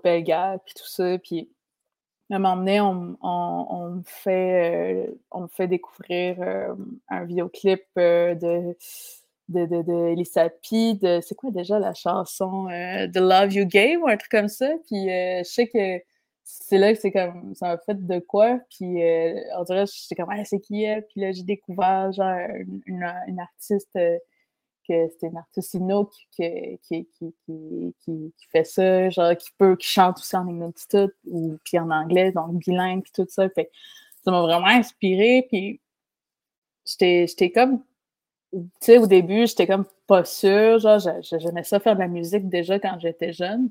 Pelgag, 0.01 0.59
puis 0.65 0.73
tout 0.75 0.87
ça. 0.87 1.17
Puis 1.19 1.49
à 2.31 2.35
un 2.35 2.39
moment 2.39 2.57
donné, 2.57 2.81
on, 2.81 3.17
on- 3.21 3.67
on 3.69 3.89
me 3.91 4.03
fait, 4.05 5.09
on 5.31 5.41
me 5.43 5.47
fait 5.47 5.67
découvrir 5.67 6.37
un 7.09 7.25
vidéoclip 7.25 7.83
de, 7.97 8.77
de, 9.49 9.65
de, 9.65 9.81
de 9.81 10.93
de, 10.99 11.21
c'est 11.21 11.35
quoi 11.35 11.51
déjà 11.51 11.79
la 11.79 11.93
chanson 11.93 12.67
euh, 12.69 13.07
The 13.07 13.17
Love 13.17 13.53
You 13.53 13.65
Gave 13.65 14.01
ou 14.01 14.07
un 14.07 14.17
truc 14.17 14.31
comme 14.31 14.47
ça? 14.47 14.71
Puis 14.87 15.09
euh, 15.09 15.39
je 15.39 15.49
sais 15.49 15.67
que 15.67 16.01
c'est 16.43 16.77
là 16.77 16.93
que 16.93 16.99
c'est 16.99 17.11
comme, 17.11 17.55
ça 17.55 17.67
m'a 17.67 17.77
fait 17.77 18.05
de 18.05 18.19
quoi. 18.19 18.59
Puis 18.69 19.01
euh, 19.03 19.39
on 19.57 19.63
dirait, 19.63 19.85
j'étais 19.85 20.15
comme, 20.15 20.29
ah, 20.31 20.43
c'est 20.45 20.59
qui 20.59 20.83
elle? 20.83 21.05
Puis 21.07 21.21
là, 21.21 21.31
j'ai 21.31 21.43
découvert 21.43 22.11
genre 22.13 22.37
une, 22.85 23.03
une- 23.27 23.39
artiste. 23.39 23.95
euh, 23.95 24.17
que 24.87 25.07
c'était 25.09 25.27
une 25.27 25.37
artiste 25.37 25.73
Inno 25.75 26.09
qui, 26.31 26.43
qui, 26.83 27.07
qui, 27.17 27.33
qui, 28.03 28.33
fait 28.51 28.65
ça, 28.65 29.09
genre 29.09 29.35
qui 29.37 29.49
peut, 29.57 29.75
qui 29.77 29.87
chante 29.87 30.17
aussi 30.19 30.35
en 30.35 30.47
Inuktitut 30.47 31.13
ou 31.25 31.57
puis 31.63 31.79
en 31.79 31.89
anglais, 31.89 32.31
donc 32.31 32.55
bilingue 32.57 33.01
puis 33.03 33.11
tout 33.13 33.25
ça. 33.29 33.49
Fait 33.49 33.71
ça 34.25 34.31
m'a 34.31 34.41
vraiment 34.41 34.67
inspiré 34.67 35.45
puis 35.49 35.79
j'étais 36.85 37.51
comme 37.51 37.81
tu 38.53 38.59
sais 38.79 38.97
au 38.99 39.07
début, 39.07 39.47
j'étais 39.47 39.67
comme 39.67 39.85
pas 40.07 40.25
sûre, 40.25 40.79
genre 40.79 40.99
j'a- 40.99 41.21
j'a- 41.21 41.39
j'aimais 41.39 41.63
ça 41.63 41.79
faire 41.79 41.95
de 41.95 41.99
la 42.01 42.07
musique 42.07 42.49
déjà 42.49 42.79
quand 42.79 42.97
j'étais 42.99 43.33
jeune, 43.33 43.69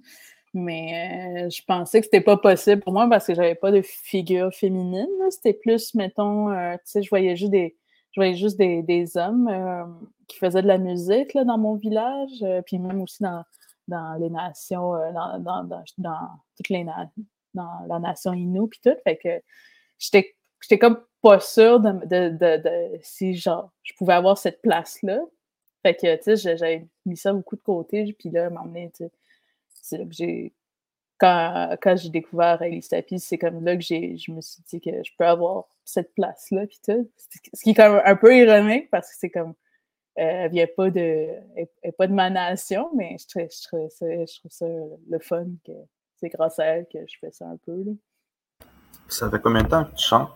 mais 0.54 1.44
euh, 1.46 1.50
je 1.50 1.62
pensais 1.66 2.00
que 2.00 2.06
c'était 2.06 2.20
pas 2.20 2.36
possible 2.36 2.82
pour 2.82 2.92
moi 2.92 3.08
parce 3.08 3.26
que 3.26 3.34
j'avais 3.34 3.54
pas 3.54 3.70
de 3.72 3.82
figure 3.82 4.52
féminine, 4.54 5.08
c'était 5.30 5.54
plus 5.54 5.94
mettons 5.94 6.50
euh, 6.50 6.74
tu 6.76 6.80
sais 6.84 7.02
je 7.02 7.10
voyais 7.10 7.36
juste 7.36 7.52
des 7.52 7.76
je 8.12 8.20
voyais 8.20 8.34
juste 8.34 8.58
des, 8.58 8.82
des 8.82 9.16
hommes 9.16 9.48
euh, 9.48 9.84
qui 10.28 10.36
faisaient 10.38 10.62
de 10.62 10.66
la 10.68 10.78
musique 10.78 11.32
là, 11.34 11.44
dans 11.44 11.56
mon 11.58 11.76
village, 11.76 12.44
puis 12.66 12.78
même 12.78 13.00
aussi 13.00 13.22
dans, 13.22 13.42
dans 13.88 14.14
les 14.20 14.28
nations, 14.30 14.92
dans, 15.14 15.38
dans, 15.38 15.64
dans, 15.64 15.82
dans 15.98 16.28
toutes 16.56 16.68
les 16.68 16.84
na- 16.84 17.10
dans 17.54 17.70
la 17.88 17.98
nation 18.00 18.34
Innu, 18.34 18.68
puis 18.68 18.80
tout. 18.84 18.94
Fait 19.04 19.16
que 19.16 19.30
j'étais 19.98 20.34
j'étais 20.62 20.78
comme 20.78 21.02
pas 21.22 21.40
sûre 21.40 21.80
de, 21.80 21.90
de, 22.06 22.56
de, 22.56 22.98
si 23.02 23.34
genre 23.34 23.70
je 23.82 23.92
pouvais 23.94 24.14
avoir 24.14 24.38
cette 24.38 24.62
place-là. 24.62 25.20
Fait 25.82 25.94
que, 25.94 26.16
tu 26.16 26.36
sais, 26.36 26.56
j'avais 26.56 26.86
mis 27.06 27.16
ça 27.16 27.32
beaucoup 27.32 27.56
de 27.56 27.62
côté, 27.62 28.12
puis 28.18 28.30
là, 28.30 28.48
donné, 28.50 28.90
tu 28.94 29.04
sais, 29.04 29.10
c'est 29.68 29.98
là 29.98 30.04
que 30.04 30.12
j'ai 30.12 30.52
quand, 31.18 31.76
quand 31.80 31.96
j'ai 31.96 32.10
découvert 32.10 32.60
Elise 32.62 32.88
Tapis, 32.88 33.20
c'est 33.20 33.38
comme 33.38 33.64
là 33.64 33.76
que 33.76 33.82
j'ai, 33.82 34.16
je 34.16 34.32
me 34.32 34.40
suis 34.40 34.62
dit 34.68 34.80
que 34.80 34.90
je 35.04 35.10
peux 35.16 35.24
avoir 35.24 35.66
cette 35.84 36.12
place-là, 36.14 36.66
puis 36.66 36.80
tout. 36.84 37.10
Ce 37.54 37.62
qui 37.62 37.70
est 37.70 37.78
même 37.78 38.00
un 38.04 38.16
peu 38.16 38.36
ironique 38.36 38.90
parce 38.90 39.10
que 39.10 39.16
c'est 39.18 39.30
comme, 39.30 39.54
euh, 40.18 40.44
elle 40.44 40.50
vient 40.50 40.66
pas 40.76 40.90
de, 40.90 41.28
elle, 41.56 41.92
pas 41.96 42.06
de 42.06 42.12
ma 42.12 42.28
nation, 42.28 42.90
mais 42.96 43.16
je 43.18 43.28
trouve, 43.28 43.48
je 43.50 43.68
trouve 43.68 43.88
ça, 43.88 44.06
je 44.06 44.38
trouve 44.40 44.50
ça 44.50 44.66
le 45.08 45.18
fun 45.20 45.46
que 45.64 45.72
c'est 46.16 46.28
grâce 46.28 46.58
à 46.58 46.64
elle 46.64 46.86
que 46.92 46.98
je 47.06 47.16
fais 47.20 47.30
ça 47.30 47.46
un 47.46 47.56
peu. 47.56 47.82
Là. 47.84 47.92
Ça 49.08 49.30
fait 49.30 49.40
combien 49.40 49.62
de 49.62 49.68
temps 49.68 49.84
que 49.84 49.94
tu 49.94 50.04
chantes? 50.04 50.30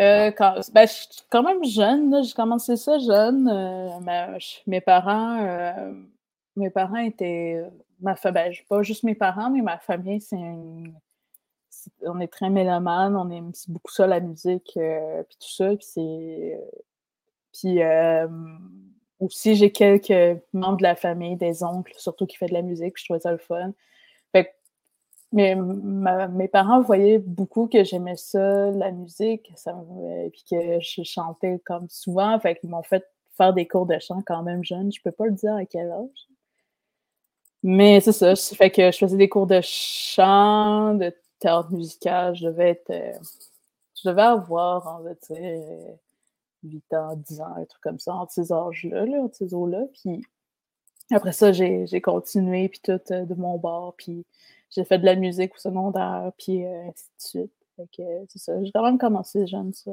Euh, 0.00 0.30
quand, 0.30 0.60
ben, 0.72 0.86
je 0.86 0.92
suis 0.92 1.08
quand 1.30 1.42
même 1.42 1.64
jeune, 1.64 2.22
j'ai 2.22 2.32
commencé 2.34 2.76
ça 2.76 2.98
jeune. 2.98 3.48
euh, 3.48 4.38
mes 4.66 4.80
parents, 4.80 5.40
euh, 5.40 5.92
mes 6.56 6.70
parents 6.70 6.98
étaient, 6.98 7.62
ma 8.00 8.14
ben, 8.14 8.52
pas 8.68 8.82
juste 8.82 9.04
mes 9.04 9.14
parents, 9.14 9.50
mais 9.50 9.62
ma 9.62 9.78
famille, 9.78 10.20
c'est 10.20 10.36
on 12.02 12.20
est 12.20 12.26
très 12.28 12.50
mélomane, 12.50 13.16
on 13.16 13.30
aime 13.30 13.52
beaucoup 13.68 13.92
ça 13.92 14.06
la 14.06 14.20
musique, 14.20 14.72
puis 14.74 15.36
tout 15.40 15.48
ça, 15.48 15.68
puis 15.76 15.86
c'est, 15.86 16.60
puis 17.52 17.78
aussi 19.20 19.54
j'ai 19.54 19.70
quelques 19.72 20.40
membres 20.52 20.78
de 20.78 20.82
la 20.82 20.96
famille, 20.96 21.36
des 21.36 21.62
oncles 21.62 21.94
surtout 21.96 22.26
qui 22.26 22.36
fait 22.36 22.46
de 22.46 22.54
la 22.54 22.62
musique, 22.62 22.94
je 22.98 23.04
trouvais 23.04 23.20
ça 23.20 23.30
le 23.30 23.38
fun. 23.38 23.72
Mais 25.32 25.54
ma- 25.56 26.28
mes 26.28 26.48
parents 26.48 26.80
voyaient 26.82 27.18
beaucoup 27.18 27.66
que 27.68 27.84
j'aimais 27.84 28.16
ça, 28.16 28.70
la 28.70 28.90
musique, 28.92 29.52
ça 29.56 29.74
me- 29.74 30.28
puis 30.30 30.44
que 30.50 30.80
je 30.80 31.02
chantais 31.04 31.60
comme 31.66 31.88
souvent. 31.90 32.38
Fait 32.40 32.56
qu'ils 32.56 32.70
m'ont 32.70 32.82
fait 32.82 33.04
faire 33.36 33.52
des 33.54 33.66
cours 33.68 33.86
de 33.86 33.98
chant 33.98 34.22
quand 34.26 34.42
même 34.42 34.64
jeune. 34.64 34.92
Je 34.92 35.00
peux 35.02 35.12
pas 35.12 35.26
le 35.26 35.32
dire 35.32 35.54
à 35.54 35.64
quel 35.66 35.90
âge. 35.90 36.28
Mais 37.62 38.00
c'est 38.00 38.12
ça. 38.12 38.34
Fait 38.36 38.70
que 38.70 38.90
je 38.92 38.98
faisais 38.98 39.16
des 39.16 39.28
cours 39.28 39.46
de 39.46 39.60
chant, 39.62 40.94
de 40.94 41.12
théâtre 41.40 41.72
musical. 41.72 42.34
Je 42.36 42.46
devais 42.46 42.70
être. 42.70 42.90
euh, 42.90 43.12
je 44.02 44.08
devais 44.08 44.22
avoir, 44.22 44.98
on 45.00 45.04
va 45.04 45.14
dire, 45.14 45.36
euh, 45.40 45.92
8 46.64 46.94
ans, 46.94 47.16
10 47.16 47.40
ans, 47.40 47.54
un 47.56 47.64
truc 47.64 47.82
comme 47.82 47.98
ça, 47.98 48.14
entre 48.14 48.32
ces 48.32 48.52
âges-là, 48.52 49.06
là, 49.06 49.26
ces 49.32 49.54
eaux-là. 49.54 49.84
Puis 49.94 50.24
après 51.12 51.32
ça, 51.32 51.52
j'ai 51.52 51.86
j'ai 51.86 52.00
continué, 52.00 52.68
puis 52.68 52.80
tout 52.84 53.00
euh, 53.12 53.24
de 53.26 53.34
mon 53.34 53.58
bord. 53.58 53.94
Puis 53.96 54.24
j'ai 54.70 54.84
fait 54.84 54.98
de 54.98 55.04
la 55.04 55.16
musique 55.16 55.54
au 55.54 55.58
secondaire, 55.58 56.32
puis 56.38 56.64
euh, 56.64 56.88
ainsi 56.88 57.04
de 57.04 57.22
suite. 57.22 57.52
Fait 57.76 57.88
que 57.96 58.02
euh, 58.02 58.24
c'est 58.28 58.38
ça. 58.38 58.64
J'ai 58.64 58.72
quand 58.72 58.82
même 58.82 58.98
commencé 58.98 59.46
jeune, 59.46 59.72
ça. 59.72 59.92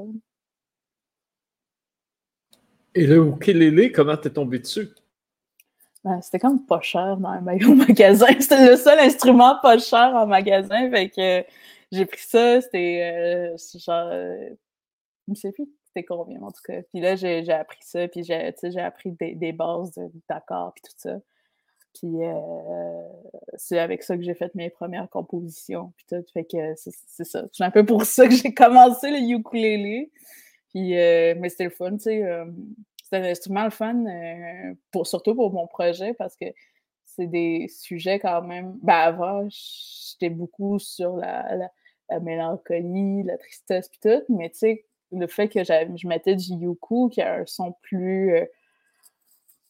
Et 2.95 3.07
le 3.07 3.27
ukulélé, 3.27 3.91
comment 3.91 4.15
t'es 4.17 4.29
tombé 4.29 4.59
dessus? 4.59 4.89
Ben, 6.03 6.21
c'était 6.21 6.39
comme 6.39 6.65
pas 6.65 6.81
cher 6.81 7.17
dans 7.17 7.29
un 7.29 7.45
au 7.45 7.75
magasin. 7.87 8.27
C'était 8.39 8.69
le 8.69 8.77
seul 8.77 8.99
instrument 8.99 9.57
pas 9.61 9.77
cher 9.77 10.13
en 10.15 10.27
magasin. 10.27 10.89
Fait 10.89 11.09
que 11.09 11.39
euh, 11.39 11.43
j'ai 11.91 12.05
pris 12.05 12.21
ça. 12.21 12.61
C'était 12.61 13.53
euh, 13.55 13.57
genre. 13.79 14.11
je 14.11 14.55
ne 15.27 15.35
sais 15.35 15.51
plus 15.51 15.67
c'était 15.85 16.05
combien, 16.05 16.41
en 16.41 16.51
tout 16.51 16.61
cas. 16.65 16.81
Puis 16.91 17.01
là, 17.01 17.15
j'ai 17.15 17.43
j'ai 17.43 17.53
appris 17.53 17.79
ça. 17.81 18.07
Puis 18.07 18.23
j'ai 18.23 18.79
appris 18.79 19.11
des, 19.11 19.35
des 19.35 19.51
bases 19.51 19.93
d'accords, 20.29 20.73
puis 20.73 20.83
tout 20.83 20.97
ça. 20.97 21.19
Puis 21.93 22.23
euh, 22.23 23.07
c'est 23.55 23.79
avec 23.79 24.03
ça 24.03 24.17
que 24.17 24.23
j'ai 24.23 24.33
fait 24.33 24.53
mes 24.55 24.69
premières 24.69 25.09
compositions. 25.09 25.93
Puis 25.97 26.05
tout. 26.09 26.25
Fait 26.33 26.43
que 26.43 26.73
c'est 26.75 27.23
ça. 27.23 27.45
C'est 27.51 27.63
un 27.63 27.71
peu 27.71 27.85
pour 27.85 28.03
ça 28.05 28.27
que 28.27 28.33
j'ai 28.35 28.53
commencé 28.53 29.11
le 29.11 29.19
ukulélé. 29.19 30.11
Puis, 30.73 30.97
euh, 30.97 31.35
mais 31.39 31.49
c'était 31.49 31.65
le 31.65 31.69
fun, 31.69 31.91
tu 31.91 31.99
sais. 31.99 32.23
euh, 32.23 32.45
c'est 33.03 33.17
un 33.17 33.23
instrument 33.23 33.63
le 33.63 33.69
fun, 33.69 34.05
euh, 34.05 34.73
pour, 34.91 35.05
surtout 35.05 35.35
pour 35.35 35.53
mon 35.53 35.67
projet, 35.67 36.13
parce 36.15 36.35
que 36.35 36.45
c'est 37.03 37.27
des 37.27 37.67
sujets 37.67 38.17
quand 38.19 38.41
même. 38.41 38.77
Ben 38.81 38.95
avant, 38.95 39.47
j'étais 39.49 40.31
beaucoup 40.31 40.79
sur 40.79 41.17
la, 41.17 41.69
la, 42.09 42.19
mélancolie, 42.19 43.23
la 43.23 43.37
tristesse, 43.37 43.87
puis 43.89 43.99
tout, 44.01 44.23
mais 44.29 44.49
tu 44.49 44.57
sais, 44.57 44.85
le 45.11 45.27
fait 45.27 45.47
que 45.47 45.63
je 45.63 46.07
mettais 46.07 46.35
du 46.35 46.53
yuku, 46.53 47.09
qui 47.09 47.21
a 47.21 47.35
un 47.35 47.45
son 47.45 47.73
plus, 47.83 48.35
euh, 48.35 48.45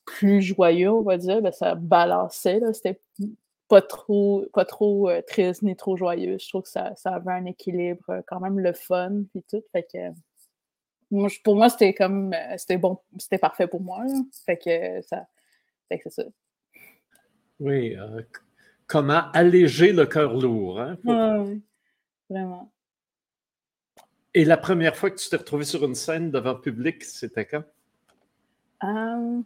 plus 0.06 0.41
joyeux, 0.41 0.91
on 0.91 1.01
va 1.01 1.18
dire, 1.18 1.41
ben, 1.41 1.51
ça 1.51 1.76
balançait. 1.76 2.62
C'était 2.74 2.99
pas 3.68 3.82
trop, 3.82 4.45
pas 4.54 4.66
trop 4.66 5.10
euh, 5.10 5.22
triste 5.22 5.62
ni 5.62 5.76
trop 5.76 5.95
joyeux. 5.95 6.38
Je 6.39 6.47
trouve 6.49 6.64
que 6.64 6.70
ça, 6.70 6.93
ça 6.95 7.16
avait 7.16 7.32
un 7.32 7.45
équilibre, 7.45 8.04
euh, 8.10 8.22
quand 8.28 8.39
même 8.39 8.60
le 8.60 8.74
fun, 8.74 9.24
puis 9.32 9.43
tout. 9.49 9.64
Fait 9.72 9.84
que 9.91 9.97
pour 11.43 11.56
moi, 11.56 11.70
c'était 11.70 11.93
comme 11.93 12.34
c'était 12.58 12.78
bon, 12.78 12.99
c'était 13.20 13.38
parfait 13.38 13.68
pour 13.68 13.82
moi. 13.82 14.04
Fait 14.45 14.58
que 14.58 15.01
ça. 15.08 15.28
Fait 15.89 15.99
que 15.99 16.10
c'est 16.10 16.24
ça. 16.24 16.30
Oui. 17.60 17.95
comment 18.88 19.32
alléger 19.32 19.93
le 19.93 20.06
cœur 20.06 20.34
lourd, 20.34 20.80
hein? 20.82 20.97
Oui, 21.06 21.62
vraiment. 22.30 22.72
Et 24.34 24.45
la 24.45 24.58
première 24.58 24.95
fois 24.95 25.12
que 25.12 25.18
tu 25.18 25.30
t'es 25.30 25.38
retrouvé 25.38 25.64
sur 25.64 25.86
une 25.86 25.93
scène 25.93 26.32
devant 26.32 26.54
le 26.54 26.62
public, 26.62 27.04
c'était 27.04 27.45
quand? 27.45 27.64
Um, 28.82 29.45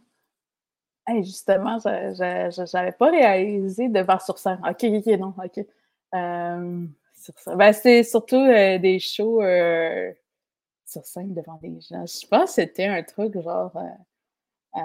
justement, 1.16 1.78
je 1.78 2.76
n'avais 2.76 2.92
pas 2.92 3.10
réalisé 3.10 3.88
devant 3.88 4.18
sur 4.18 4.38
scène. 4.38 4.60
OK, 4.68 4.84
OK, 4.84 5.06
non, 5.18 5.34
OK. 5.42 5.64
Um, 6.12 6.92
ben, 7.46 7.72
c'était 7.72 8.02
surtout 8.04 8.36
euh, 8.36 8.78
des 8.78 8.98
shows 8.98 9.42
euh, 9.42 10.12
sur 10.86 11.04
scène 11.04 11.34
devant 11.34 11.58
des 11.62 11.80
gens. 11.80 12.06
Je 12.06 12.26
pense 12.26 12.50
que 12.50 12.62
c'était 12.62 12.86
un 12.86 13.02
truc 13.02 13.38
genre 13.40 13.76
euh, 13.76 14.80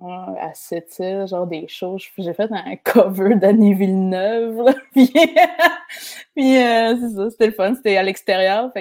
à 0.00 0.54
cette 0.54 1.02
genre 1.26 1.46
des 1.46 1.66
shows. 1.68 1.98
J'ai 2.16 2.32
fait 2.34 2.50
un 2.52 2.76
cover 2.84 3.34
d'Annie 3.36 3.74
Villeneuve. 3.74 4.64
puis, 4.92 5.10
euh, 6.56 6.96
c'est 7.00 7.10
ça, 7.16 7.30
c'était 7.30 7.46
le 7.46 7.52
fun. 7.52 7.74
C'était 7.74 7.96
à 7.96 8.02
l'extérieur. 8.02 8.72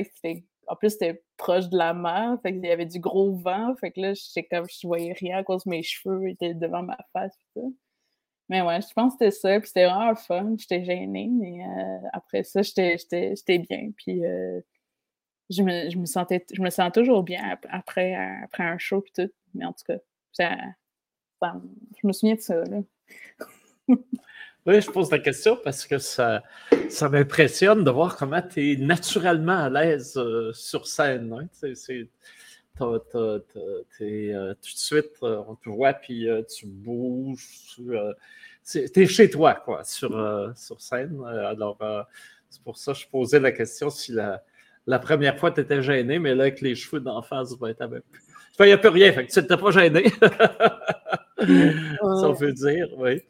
En 0.67 0.75
plus, 0.75 0.91
c'était 0.91 1.23
proche 1.37 1.69
de 1.69 1.77
la 1.77 1.93
mer. 1.93 2.37
Fait 2.41 2.51
y 2.51 2.69
avait 2.69 2.85
du 2.85 2.99
gros 2.99 3.33
vent. 3.35 3.75
Fait 3.77 3.91
que 3.91 4.01
là, 4.01 4.13
j'étais 4.13 4.43
comme 4.43 4.65
je 4.69 4.87
voyais 4.87 5.13
rien 5.13 5.37
à 5.39 5.43
cause 5.43 5.63
de 5.63 5.69
mes 5.69 5.83
cheveux 5.83 6.29
étaient 6.29 6.53
devant 6.53 6.83
ma 6.83 6.97
face. 7.13 7.37
Mais 8.49 8.61
ouais, 8.61 8.81
je 8.81 8.93
pense 8.93 9.15
que 9.17 9.29
c'était 9.29 9.31
ça. 9.31 9.59
Puis 9.59 9.67
c'était 9.67 9.85
vraiment 9.85 10.15
fun. 10.15 10.55
J'étais 10.57 10.83
gênée, 10.83 11.29
mais 11.31 11.65
euh, 11.65 12.07
après 12.13 12.43
ça, 12.43 12.61
j'étais 12.61 13.59
bien. 13.59 13.91
Puis 13.95 14.25
euh, 14.25 14.61
je, 15.49 15.63
me, 15.63 15.89
je, 15.89 15.97
me, 15.97 16.05
sentais, 16.05 16.45
je 16.53 16.61
me 16.61 16.69
sens 16.69 16.91
toujours 16.93 17.23
bien 17.23 17.57
après, 17.69 18.15
après 18.43 18.63
un 18.63 18.77
show. 18.77 19.01
Puis 19.01 19.13
tout. 19.15 19.31
Mais 19.53 19.65
en 19.65 19.73
tout 19.73 19.83
cas, 19.85 19.97
ça, 20.33 20.55
je 21.41 22.07
me 22.07 22.13
souviens 22.13 22.35
de 22.35 22.41
ça. 22.41 22.63
oui, 24.67 24.81
je 24.81 24.91
pose 24.91 25.09
la 25.11 25.19
question 25.19 25.57
parce 25.63 25.85
que 25.85 25.97
ça, 25.97 26.43
ça 26.89 27.07
m'impressionne 27.07 27.85
de 27.85 27.89
voir 27.89 28.17
comment 28.17 28.41
tu 28.41 28.73
es 28.73 28.75
naturellement 28.75 29.57
à 29.57 29.69
l'aise 29.69 30.17
euh, 30.17 30.51
sur 30.51 30.87
scène. 30.87 31.31
Hein. 31.31 31.47
C'est, 31.53 32.09
tout 32.77 32.99
de 32.99 34.59
suite, 34.61 35.11
euh, 35.23 35.41
on 35.47 35.55
te 35.55 35.69
voit, 35.69 35.93
puis 35.93 36.29
euh, 36.29 36.43
tu 36.43 36.67
bouges. 36.67 37.77
tu 38.69 39.01
es 39.01 39.07
chez 39.07 39.29
toi, 39.29 39.55
quoi, 39.55 39.85
sur, 39.85 40.53
sur 40.55 40.81
scène. 40.81 41.23
Alors, 41.25 41.77
c'est 42.49 42.61
pour 42.61 42.77
ça 42.77 42.91
que 42.91 42.99
je 42.99 43.07
posais 43.07 43.39
la 43.39 43.53
question 43.53 43.89
si 43.89 44.11
la, 44.11 44.43
la 44.85 44.99
première 44.99 45.39
fois 45.39 45.51
tu 45.51 45.61
étais 45.61 45.81
gêné, 45.81 46.19
mais 46.19 46.35
là, 46.35 46.43
avec 46.43 46.59
les 46.59 46.75
cheveux 46.75 46.99
d'en 46.99 47.21
face, 47.21 47.57
ben, 47.57 47.73
tu 47.73 47.83
il 48.59 48.65
n'y 48.65 48.71
a 48.73 48.77
plus 48.77 48.89
rien, 48.89 49.13
fait 49.13 49.25
que 49.25 49.31
tu 49.31 49.39
n'étais 49.39 49.55
pas 49.55 49.71
gêné. 49.71 50.09
Ça 51.39 52.31
veut 52.37 52.51
dire, 52.51 52.87
oui. 52.97 53.21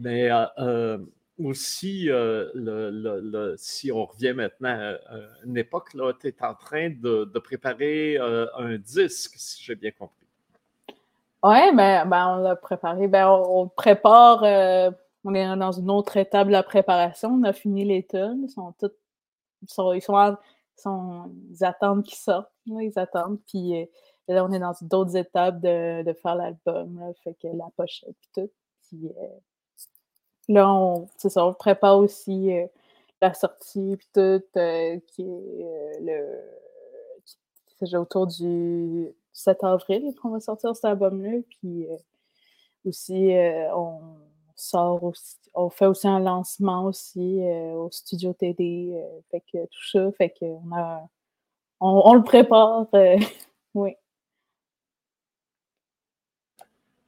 Mais 0.00 0.30
euh, 0.30 0.46
euh, 0.58 0.98
aussi, 1.38 2.10
euh, 2.10 3.54
si 3.58 3.92
on 3.92 4.06
revient 4.06 4.32
maintenant 4.32 4.70
à 4.70 5.18
une 5.44 5.58
époque, 5.58 5.90
tu 6.18 6.28
es 6.28 6.42
en 6.42 6.54
train 6.54 6.88
de, 6.88 7.38
préparer 7.38 8.16
un 8.18 8.78
disque, 8.78 9.34
si 9.36 9.62
j'ai 9.62 9.74
bien 9.74 9.90
compris. 9.90 10.16
Oui, 11.42 11.74
ben, 11.74 12.06
ben, 12.06 12.36
on 12.36 12.42
l'a 12.42 12.56
préparé. 12.56 13.08
Ben, 13.08 13.28
on, 13.28 13.68
prépare, 13.68 14.42
on 15.24 15.34
est 15.34 15.56
dans 15.56 15.72
une 15.72 15.90
autre 15.90 16.16
étape 16.16 16.46
de 16.46 16.52
la 16.52 16.62
préparation. 16.62 17.30
On 17.30 17.42
a 17.44 17.52
fini 17.52 17.84
les 17.84 18.02
tonnes. 18.02 18.44
Ils 18.44 18.50
sont. 18.50 18.74
Ils, 19.62 19.68
sont, 20.02 21.30
ils, 21.50 21.64
attendent 21.64 22.04
qu'ils 22.04 22.18
sortent. 22.18 22.50
ils 22.66 22.98
attendent. 22.98 23.38
Puis 23.46 23.86
là, 24.28 24.44
on 24.44 24.52
est 24.52 24.58
dans 24.58 24.74
d'autres 24.80 25.16
étapes 25.16 25.60
de, 25.60 26.12
faire 26.22 26.36
l'album. 26.36 27.00
Fait 27.22 27.34
que 27.34 27.48
la 27.48 27.68
pochette 27.76 28.08
et 28.10 28.40
tout. 28.40 28.50
Puis, 28.90 29.08
euh, 29.08 29.26
là, 30.52 30.72
on, 30.72 31.08
ça, 31.16 31.46
on 31.46 31.54
prépare 31.54 31.98
aussi 31.98 32.52
euh, 32.52 32.66
la 33.22 33.34
sortie 33.34 33.96
puis 33.96 34.08
tout, 34.12 34.42
euh, 34.56 34.98
qui 35.06 35.22
est 35.22 36.00
le. 36.00 36.40
Qui, 37.78 37.96
autour 37.96 38.26
du 38.26 39.14
7 39.32 39.64
avril 39.64 40.14
qu'on 40.20 40.30
va 40.30 40.40
sortir 40.40 40.74
cet 40.74 40.84
album-là. 40.84 41.38
Puis 41.48 41.86
aussi, 42.84 43.32
on 43.74 44.00
sort 44.54 45.02
aussi, 45.04 45.36
on 45.54 45.70
fait 45.70 45.86
aussi 45.86 46.06
un 46.06 46.20
lancement 46.20 46.84
aussi 46.84 47.40
au 47.74 47.90
studio 47.90 48.34
TD. 48.34 49.02
fait 49.30 49.40
que 49.40 49.64
tout 49.64 49.88
ça, 49.92 50.12
fait 50.12 50.30
qu'on 50.38 50.60
a. 50.74 51.08
On, 51.80 52.02
on 52.04 52.14
le 52.14 52.22
prépare. 52.22 52.86
oui. 53.74 53.96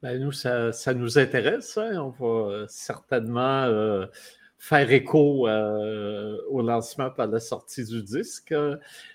Ben, 0.03 0.19
nous, 0.19 0.33
ça, 0.33 0.93
nous 0.93 1.17
intéresse. 1.17 1.77
Hein. 1.77 1.95
On 1.95 2.09
va 2.09 2.51
euh, 2.51 2.65
certainement 2.67 3.63
euh, 3.63 4.05
faire 4.57 4.91
écho 4.91 5.47
euh, 5.47 6.37
au 6.49 6.61
lancement 6.61 7.09
par 7.09 7.27
la 7.27 7.39
sortie 7.39 7.85
du 7.85 8.03
disque. 8.03 8.53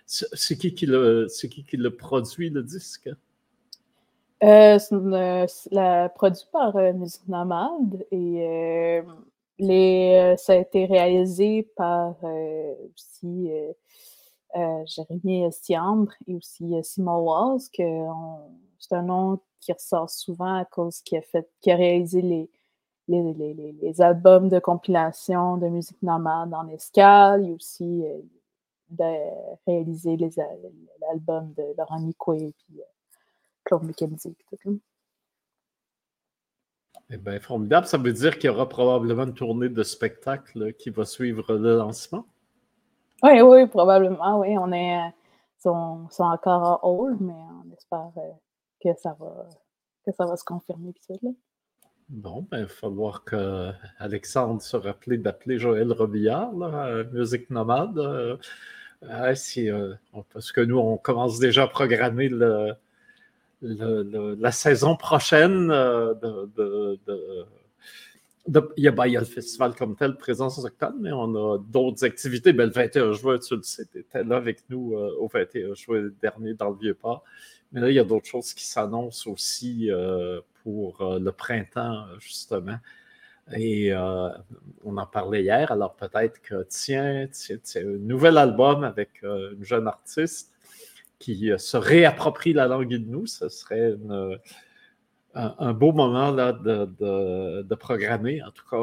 C'est 0.06 0.56
qui 0.56 0.72
qui 0.74 0.86
le, 0.86 1.26
qui 1.28 1.62
qui 1.62 1.76
le 1.76 1.94
produit, 1.94 2.48
le 2.48 2.62
disque? 2.62 3.10
c'est 4.40 6.14
produit 6.14 6.46
par 6.52 6.74
Musique 6.94 7.28
Nomade 7.28 8.06
et 8.10 9.02
les, 9.58 10.34
ça 10.38 10.52
a 10.52 10.56
été 10.56 10.86
réalisé 10.86 11.68
par 11.76 12.14
aussi 12.94 13.50
Jérémy 14.86 15.52
Stiambre 15.52 16.12
et 16.26 16.36
aussi 16.36 16.72
Simon 16.82 17.18
Walls, 17.18 17.60
que 17.76 17.82
c'est 18.78 18.94
un 18.94 19.02
nom 19.02 19.40
qui 19.60 19.72
ressort 19.72 20.10
souvent 20.10 20.54
à 20.54 20.64
cause 20.64 21.00
qu'il 21.02 21.18
a, 21.18 21.22
fait, 21.22 21.48
qui 21.60 21.70
a 21.70 21.76
réalisé 21.76 22.22
les, 22.22 22.50
les, 23.08 23.74
les, 23.80 24.00
albums 24.00 24.48
de 24.48 24.58
compilation 24.58 25.56
de 25.56 25.68
musique 25.68 26.02
nomade 26.02 26.52
en 26.54 26.68
escale. 26.68 27.44
Il 27.44 27.52
a 27.52 27.54
aussi 27.54 28.04
euh, 28.04 28.18
de, 28.90 29.64
réalisé 29.66 30.16
l'album 31.00 31.52
de 31.56 31.64
Laurent 31.76 32.00
Nicoué 32.00 32.36
et 32.38 32.54
puis, 32.66 32.80
euh, 32.80 32.84
Claude 33.64 33.84
McKenzie. 33.84 34.36
Eh 37.10 37.16
bien, 37.16 37.40
formidable. 37.40 37.86
Ça 37.86 37.96
veut 37.96 38.12
dire 38.12 38.38
qu'il 38.38 38.50
y 38.50 38.52
aura 38.52 38.68
probablement 38.68 39.24
une 39.24 39.34
tournée 39.34 39.70
de 39.70 39.82
spectacle 39.82 40.74
qui 40.74 40.90
va 40.90 41.04
suivre 41.06 41.54
le 41.54 41.76
lancement? 41.76 42.26
Oui, 43.22 43.40
oui, 43.40 43.66
probablement. 43.66 44.40
Oui, 44.40 44.56
on 44.58 44.70
est, 44.72 44.96
euh, 44.96 45.10
sont, 45.58 46.08
sont 46.10 46.24
encore 46.24 46.64
à 46.64 46.86
hold, 46.86 47.20
mais 47.20 47.32
on 47.32 47.72
espère 47.72 48.12
que 48.82 48.88
ça 49.00 49.16
va, 49.18 49.48
que 50.04 50.12
ça 50.12 50.26
va 50.26 50.36
se 50.36 50.44
confirmer. 50.44 50.92
Bon, 52.08 52.46
ben, 52.50 52.58
il 52.58 52.62
va 52.62 52.68
falloir 52.68 53.24
que 53.24 53.70
Alexandre 53.98 54.62
se 54.62 54.76
rappelle 54.76 55.20
d'appeler 55.20 55.58
Joël 55.58 55.92
Robillard, 55.92 56.52
Musique 57.12 57.50
Nomade. 57.50 58.38
Euh, 59.04 59.34
si, 59.34 59.70
euh, 59.70 59.94
parce 60.32 60.50
que 60.52 60.60
nous, 60.60 60.78
on 60.78 60.96
commence 60.96 61.38
déjà 61.38 61.64
à 61.64 61.68
programmer 61.68 62.28
le, 62.28 62.74
la 63.62 64.52
saison 64.52 64.96
prochaine 64.96 65.70
euh, 65.70 66.14
de, 66.14 66.98
il, 68.76 68.84
y 68.84 68.88
a, 68.88 68.90
ben, 68.90 69.06
y 69.06 69.16
a, 69.16 69.20
le 69.20 69.26
festival 69.26 69.74
comme 69.74 69.94
tel, 69.94 70.16
Présence 70.16 70.58
octobre, 70.64 70.96
mais 70.98 71.12
on 71.12 71.34
a 71.34 71.58
d'autres 71.58 72.04
activités. 72.04 72.52
Ben, 72.52 72.66
le 72.66 72.72
21 72.72 73.12
juin, 73.12 73.38
tu 73.38 73.56
le 73.56 73.62
sais, 73.62 73.84
tu 73.86 73.98
étais 73.98 74.24
là 74.24 74.36
avec 74.36 74.64
nous 74.70 74.94
au 74.94 75.28
21 75.28 75.74
juin 75.74 76.08
dernier 76.20 76.54
dans 76.54 76.70
le 76.70 76.76
Vieux-Port. 76.76 77.22
Mais 77.72 77.80
là, 77.80 77.90
il 77.90 77.94
y 77.94 77.98
a 77.98 78.04
d'autres 78.04 78.26
choses 78.26 78.54
qui 78.54 78.64
s'annoncent 78.64 79.30
aussi 79.30 79.90
euh, 79.90 80.40
pour 80.62 81.00
euh, 81.02 81.18
le 81.18 81.32
printemps, 81.32 82.06
justement. 82.18 82.78
Et 83.52 83.92
euh, 83.92 84.28
on 84.84 84.96
en 84.96 85.06
parlait 85.06 85.42
hier, 85.42 85.72
alors 85.72 85.94
peut-être 85.96 86.40
que 86.42 86.66
tiens, 86.68 87.26
tiens, 87.30 87.58
un 87.76 87.98
nouvel 87.98 88.36
album 88.36 88.84
avec 88.84 89.22
une 89.22 89.64
jeune 89.64 89.88
artiste 89.88 90.52
qui 91.18 91.50
se 91.56 91.76
réapproprie 91.76 92.52
la 92.52 92.66
langue 92.66 92.90
de 92.90 92.98
nous, 92.98 93.26
ce 93.26 93.48
serait 93.48 93.96
un, 95.34 95.72
beau 95.72 95.92
moment 95.92 96.30
là, 96.30 96.52
de, 96.52 97.74
programmer. 97.74 98.42
En 98.42 98.50
tout 98.50 98.64
cas, 98.68 98.76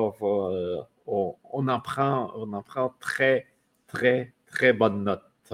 on, 1.05 1.67
en 1.67 1.79
prend, 1.79 2.33
on 2.35 2.51
en 2.53 2.63
prend 2.63 2.95
très, 2.99 3.45
très, 3.87 4.33
très 4.47 4.73
bonne 4.73 5.03
note. 5.03 5.53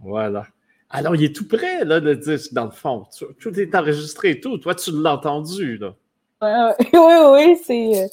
Voilà. 0.00 0.46
Alors, 0.94 1.16
il 1.16 1.24
est 1.24 1.34
tout 1.34 1.48
prêt, 1.48 1.84
là, 1.84 2.00
le 2.00 2.16
disque, 2.16 2.52
dans 2.52 2.66
le 2.66 2.70
fond. 2.70 3.06
Tout 3.40 3.58
est 3.58 3.74
enregistré 3.74 4.30
et 4.32 4.40
tout. 4.40 4.58
Toi, 4.58 4.74
tu 4.74 4.92
l'as 4.92 5.14
entendu, 5.14 5.78
là. 5.78 5.94
oui, 6.78 7.14
oui, 7.32 7.56
c'est. 7.64 8.10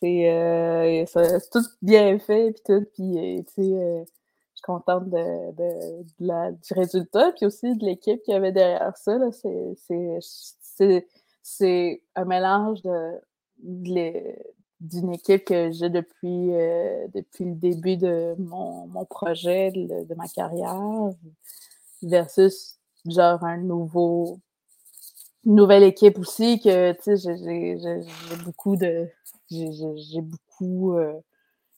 C'est 0.00 1.50
tout 1.50 1.64
bien 1.80 2.18
fait, 2.18 2.52
puis 2.52 2.62
tout. 2.66 2.86
Puis, 2.94 3.44
tu 3.54 3.62
sais, 3.62 3.62
je 3.62 4.04
suis 4.54 4.62
contente 4.62 5.08
de, 5.08 5.52
de, 5.52 6.52
du 6.52 6.74
résultat, 6.74 7.32
puis 7.36 7.46
aussi 7.46 7.76
de 7.76 7.84
l'équipe 7.84 8.22
qui 8.22 8.32
avait 8.32 8.52
derrière 8.52 8.96
ça. 8.96 9.18
C'est 11.42 12.02
un 12.16 12.24
mélange 12.24 12.82
de, 12.82 13.20
d'une 14.80 15.12
équipe 15.12 15.44
que 15.44 15.70
j'ai 15.70 15.90
depuis, 15.90 16.54
euh, 16.54 17.06
depuis 17.14 17.44
le 17.44 17.54
début 17.54 17.96
de 17.96 18.34
mon, 18.38 18.86
mon 18.86 19.04
projet, 19.04 19.70
de, 19.72 20.14
ma 20.14 20.28
carrière, 20.28 21.12
versus 22.02 22.78
genre 23.06 23.42
un 23.44 23.58
nouveau 23.58 24.40
nouvelle 25.44 25.82
équipe 25.82 26.18
aussi 26.18 26.60
que 26.60 26.92
tu 26.92 27.16
sais 27.16 27.36
j'ai 27.36 28.44
beaucoup 28.44 28.76
de 28.76 29.08
j'ai 29.50 30.20
beaucoup 30.20 30.94
euh, 30.94 31.14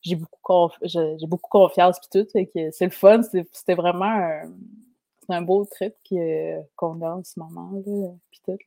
j'ai 0.03 0.17
beaucoup, 0.17 0.71
j'ai 0.83 1.27
beaucoup 1.27 1.51
confiance 1.51 1.99
puis 2.01 2.23
tout. 2.23 2.29
c'est 2.33 2.85
le 2.85 2.91
fun. 2.91 3.21
C'était 3.53 3.75
vraiment 3.75 4.07
un, 4.07 4.51
un 5.29 5.43
beau 5.43 5.67
trip 5.71 5.95
qu'on 6.77 7.03
a 7.03 7.11
en 7.11 7.25
ce 7.25 7.39
moment. 7.39 7.71
Là, 7.87 8.09
puis 8.31 8.41
tout. 8.47 8.59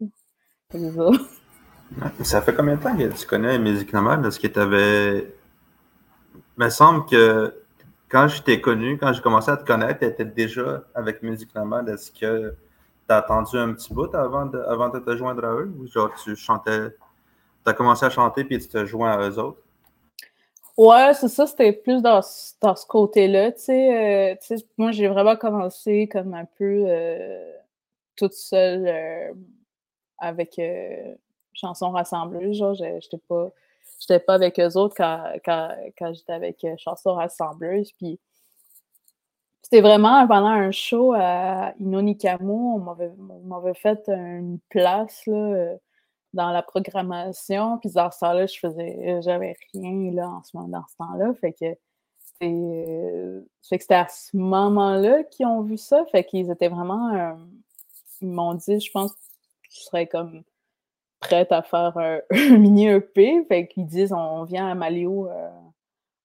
Ça 2.24 2.42
fait 2.42 2.54
combien 2.54 2.76
de 2.76 2.82
temps 2.82 2.96
que 2.96 3.20
tu 3.20 3.28
connais 3.28 3.60
Musique 3.60 3.94
Nomade? 3.94 4.26
Est-ce 4.26 4.40
que 4.40 4.48
tu 4.48 4.60
avais. 4.60 5.34
Il 6.36 6.64
me 6.64 6.70
semble 6.70 7.06
que 7.06 7.63
quand 8.14 8.28
je 8.28 8.44
t'ai 8.44 8.62
connu, 8.62 9.00
quand 9.00 9.12
j'ai 9.12 9.22
commencé 9.22 9.50
à 9.50 9.58
te 9.58 9.66
connaître, 9.66 10.00
tu 10.00 10.06
étais 10.06 10.24
déjà 10.24 10.84
avec 10.94 11.24
Nomade. 11.56 11.90
Est-ce 11.90 12.12
que 12.12 12.52
tu 12.52 13.14
as 13.14 13.18
attendu 13.18 13.58
un 13.58 13.74
petit 13.74 13.92
bout 13.92 14.14
avant 14.14 14.46
de, 14.46 14.60
avant 14.60 14.90
de 14.90 15.00
te 15.00 15.18
joindre 15.18 15.44
à 15.44 15.54
eux? 15.56 15.74
Ou 15.80 15.88
genre 15.88 16.14
tu 16.24 16.36
chantais, 16.36 16.92
tu 16.92 16.96
as 17.66 17.74
commencé 17.74 18.06
à 18.06 18.12
chanter 18.12 18.44
puis 18.44 18.60
tu 18.60 18.68
te 18.68 18.86
joins 18.86 19.14
à 19.14 19.28
eux 19.28 19.40
autres? 19.40 19.58
Ouais, 20.78 21.14
c'est 21.16 21.28
ça, 21.28 21.48
c'était 21.48 21.74
plus 21.74 22.04
dans, 22.04 22.22
dans 22.62 22.76
ce 22.76 22.86
côté-là. 22.86 23.52
Tu 23.52 23.62
sais, 23.62 24.36
euh, 24.52 24.58
moi, 24.78 24.92
j'ai 24.92 25.08
vraiment 25.08 25.36
commencé 25.36 26.08
comme 26.08 26.36
un 26.36 26.46
peu 26.46 26.86
euh, 26.88 27.52
toute 28.16 28.34
seule 28.34 28.88
euh, 28.88 29.34
avec 30.20 30.62
chansons 31.54 31.90
rassembleuses. 31.90 32.58
Genre, 32.58 32.76
j'étais 32.76 33.22
pas, 33.28 33.52
j'étais 34.04 34.20
pas 34.20 34.34
avec 34.34 34.60
eux 34.60 34.78
autres 34.78 34.96
quand, 34.96 35.24
quand, 35.46 35.70
quand 35.98 36.14
j'étais 36.14 36.34
avec 36.34 36.66
chansons 36.78 37.14
rassembleuses. 37.14 37.92
Puis 37.94 38.20
c'était 39.62 39.82
vraiment 39.82 40.28
pendant 40.28 40.48
un 40.48 40.72
show 40.72 41.14
à 41.16 41.74
Inonikamu, 41.80 42.52
on 42.52 42.80
m'avait 43.46 43.74
fait 43.74 44.04
une 44.08 44.60
place 44.70 45.26
là, 45.26 45.76
dans 46.34 46.52
la 46.52 46.62
programmation. 46.62 47.78
Puis 47.80 47.92
dans 47.92 48.12
ce 48.12 48.20
temps-là, 48.20 48.46
je 48.46 48.60
faisais, 48.60 49.22
j'avais 49.22 49.56
rien 49.74 50.12
là 50.12 50.30
en 50.30 50.44
ce 50.44 50.56
moment, 50.56 50.68
dans 50.68 50.88
ce 50.88 50.96
temps-là. 50.98 51.34
Fait 51.40 51.54
que 51.54 51.78
c'était 53.62 53.96
à 53.96 54.08
ce 54.10 54.36
moment-là 54.36 55.24
qu'ils 55.24 55.46
ont 55.46 55.62
vu 55.62 55.78
ça. 55.78 56.06
Fait 56.12 56.24
qu'ils 56.26 56.52
étaient 56.52 56.68
vraiment. 56.68 57.14
Euh, 57.14 57.34
ils 58.22 58.30
m'ont 58.30 58.54
dit, 58.54 58.80
je 58.80 58.92
pense 58.92 59.14
que 59.14 59.20
tu 59.70 59.82
serais 59.82 60.08
comme 60.08 60.44
prête 61.24 61.52
à 61.52 61.62
faire 61.62 61.98
un, 61.98 62.22
mini 62.58 62.88
EP. 62.88 63.46
Fait 63.48 63.68
qu'ils 63.68 63.86
disent, 63.86 64.14
on 64.14 64.44
vient 64.44 64.68
à 64.68 64.76
Malio. 64.76 65.30
Euh, 65.30 65.50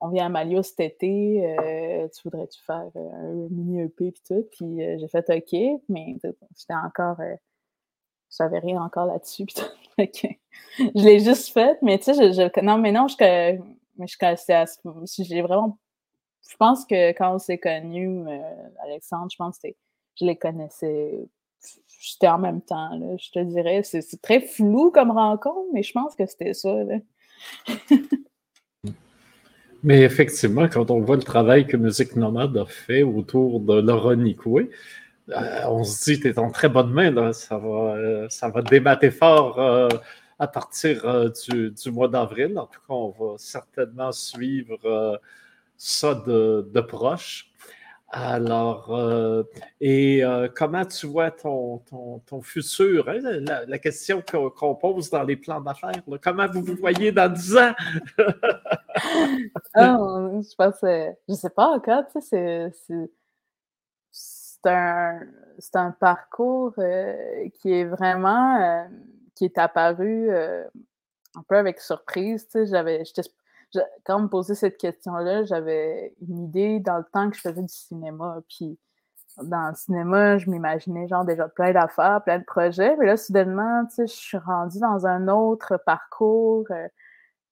on 0.00 0.08
vient 0.08 0.26
à 0.26 0.28
Malio 0.28 0.62
cet 0.62 0.78
été, 0.78 1.44
euh, 1.44 2.06
tu 2.14 2.22
voudrais-tu 2.22 2.62
faire 2.62 2.88
un 2.94 3.32
mini 3.50 3.80
EP 3.80 4.12
puis 4.12 4.22
tout? 4.24 4.46
Puis 4.52 4.78
j'ai 4.78 5.08
fait 5.08 5.28
OK, 5.28 5.82
mais 5.88 6.14
j'étais 6.56 6.74
encore 6.74 7.16
je 8.30 8.36
savais 8.36 8.58
rien 8.58 8.82
encore 8.82 9.06
là-dessus. 9.06 9.46
je 9.98 11.04
l'ai 11.04 11.20
juste 11.20 11.52
fait, 11.52 11.78
mais 11.82 11.98
tu 11.98 12.14
sais, 12.14 12.32
je, 12.32 12.60
non, 12.60 12.78
mais 12.78 12.92
non, 12.92 13.08
je, 13.08 13.16
mais 13.96 14.06
je 14.06 15.22
j'ai 15.22 15.42
vraiment. 15.42 15.78
Je 16.48 16.56
pense 16.56 16.84
que 16.84 17.10
quand 17.12 17.34
on 17.34 17.38
s'est 17.38 17.58
connus, 17.58 18.26
euh, 18.26 18.68
Alexandre, 18.82 19.28
je 19.30 19.36
pense 19.36 19.58
que 19.58 19.68
je 20.20 20.24
les 20.24 20.36
connaissais. 20.36 21.28
J'étais 22.00 22.28
en 22.28 22.38
même 22.38 22.62
temps, 22.62 22.96
là, 22.96 23.16
je 23.18 23.30
te 23.30 23.38
dirais. 23.40 23.82
C'est 23.82 24.22
très 24.22 24.40
flou 24.40 24.90
comme 24.90 25.10
rencontre, 25.10 25.68
mais 25.72 25.82
je 25.82 25.92
pense 25.92 26.14
que 26.14 26.26
c'était 26.26 26.54
ça. 26.54 26.74
mais 29.82 30.02
effectivement, 30.02 30.68
quand 30.68 30.90
on 30.90 31.00
voit 31.00 31.16
le 31.16 31.22
travail 31.22 31.66
que 31.66 31.76
Musique 31.76 32.16
Nomade 32.16 32.56
a 32.56 32.66
fait 32.66 33.02
autour 33.02 33.60
de 33.60 33.80
Laura 33.80 34.16
Nicoué, 34.16 34.70
euh, 35.30 35.64
on 35.66 35.84
se 35.84 36.04
dit, 36.04 36.20
tu 36.20 36.28
es 36.28 36.38
en 36.38 36.50
très 36.50 36.68
bonne 36.68 36.90
main, 36.90 37.32
Ça, 37.32 37.58
va, 37.58 37.94
euh, 37.96 38.28
ça 38.30 38.48
va 38.48 38.62
débattre 38.62 39.10
fort 39.10 39.58
euh, 39.60 39.88
à 40.38 40.48
partir 40.48 41.30
du, 41.46 41.72
mois 41.90 42.08
d'avril. 42.08 42.58
En 42.58 42.66
tout 42.66 42.80
cas, 42.80 42.94
on 42.94 43.10
va 43.10 43.34
certainement 43.38 44.12
suivre 44.12 45.20
ça 45.76 46.14
de, 46.14 46.80
proche. 46.80 47.47
Alors, 48.10 49.44
et 49.80 50.22
comment 50.56 50.84
tu 50.84 51.06
vois 51.06 51.30
ton, 51.30 51.78
ton, 52.26 52.40
futur? 52.40 53.08
Hein? 53.08 53.18
La, 53.66 53.78
question 53.78 54.22
qu'on 54.22 54.74
pose 54.74 55.10
dans 55.10 55.22
les 55.22 55.36
plans 55.36 55.60
d'affaires, 55.60 56.02
comment 56.22 56.46
vous 56.48 56.62
vous 56.62 56.76
voyez 56.76 57.12
dans 57.12 57.32
10 57.32 57.56
ans? 57.56 57.72
Ah, 59.74 59.96
je 59.96 60.54
pense, 60.56 60.78
je 60.82 61.34
sais 61.34 61.50
pas 61.50 61.68
encore, 61.68 62.02
tu 62.10 62.20
sais, 62.20 62.72
c'est 64.10 64.70
un, 64.70 65.20
un, 65.74 65.90
parcours 65.92 66.74
euh, 66.78 67.48
qui 67.60 67.72
est 67.72 67.84
vraiment 67.84 68.56
euh, 68.60 68.84
qui 69.34 69.44
est 69.44 69.58
apparu 69.58 70.30
euh, 70.30 70.64
un 71.34 71.42
peu 71.48 71.56
avec 71.56 71.80
surprise. 71.80 72.48
J'avais, 72.52 73.04
quand 74.04 74.16
on 74.16 74.22
me 74.22 74.28
posait 74.28 74.54
cette 74.54 74.78
question-là, 74.78 75.44
j'avais 75.44 76.14
une 76.20 76.44
idée 76.44 76.80
dans 76.80 76.98
le 76.98 77.04
temps 77.12 77.30
que 77.30 77.36
je 77.36 77.42
faisais 77.42 77.62
du 77.62 77.68
cinéma. 77.68 78.38
Puis 78.48 78.78
dans 79.42 79.68
le 79.68 79.74
cinéma, 79.74 80.38
je 80.38 80.50
m'imaginais 80.50 81.06
genre 81.08 81.24
déjà 81.24 81.48
plein 81.48 81.72
d'affaires, 81.72 82.22
plein 82.24 82.38
de 82.38 82.44
projets. 82.44 82.96
Mais 82.96 83.06
là, 83.06 83.16
soudainement, 83.16 83.84
je 83.98 84.06
suis 84.06 84.38
rendue 84.38 84.80
dans 84.80 85.06
un 85.06 85.28
autre 85.28 85.78
parcours 85.84 86.66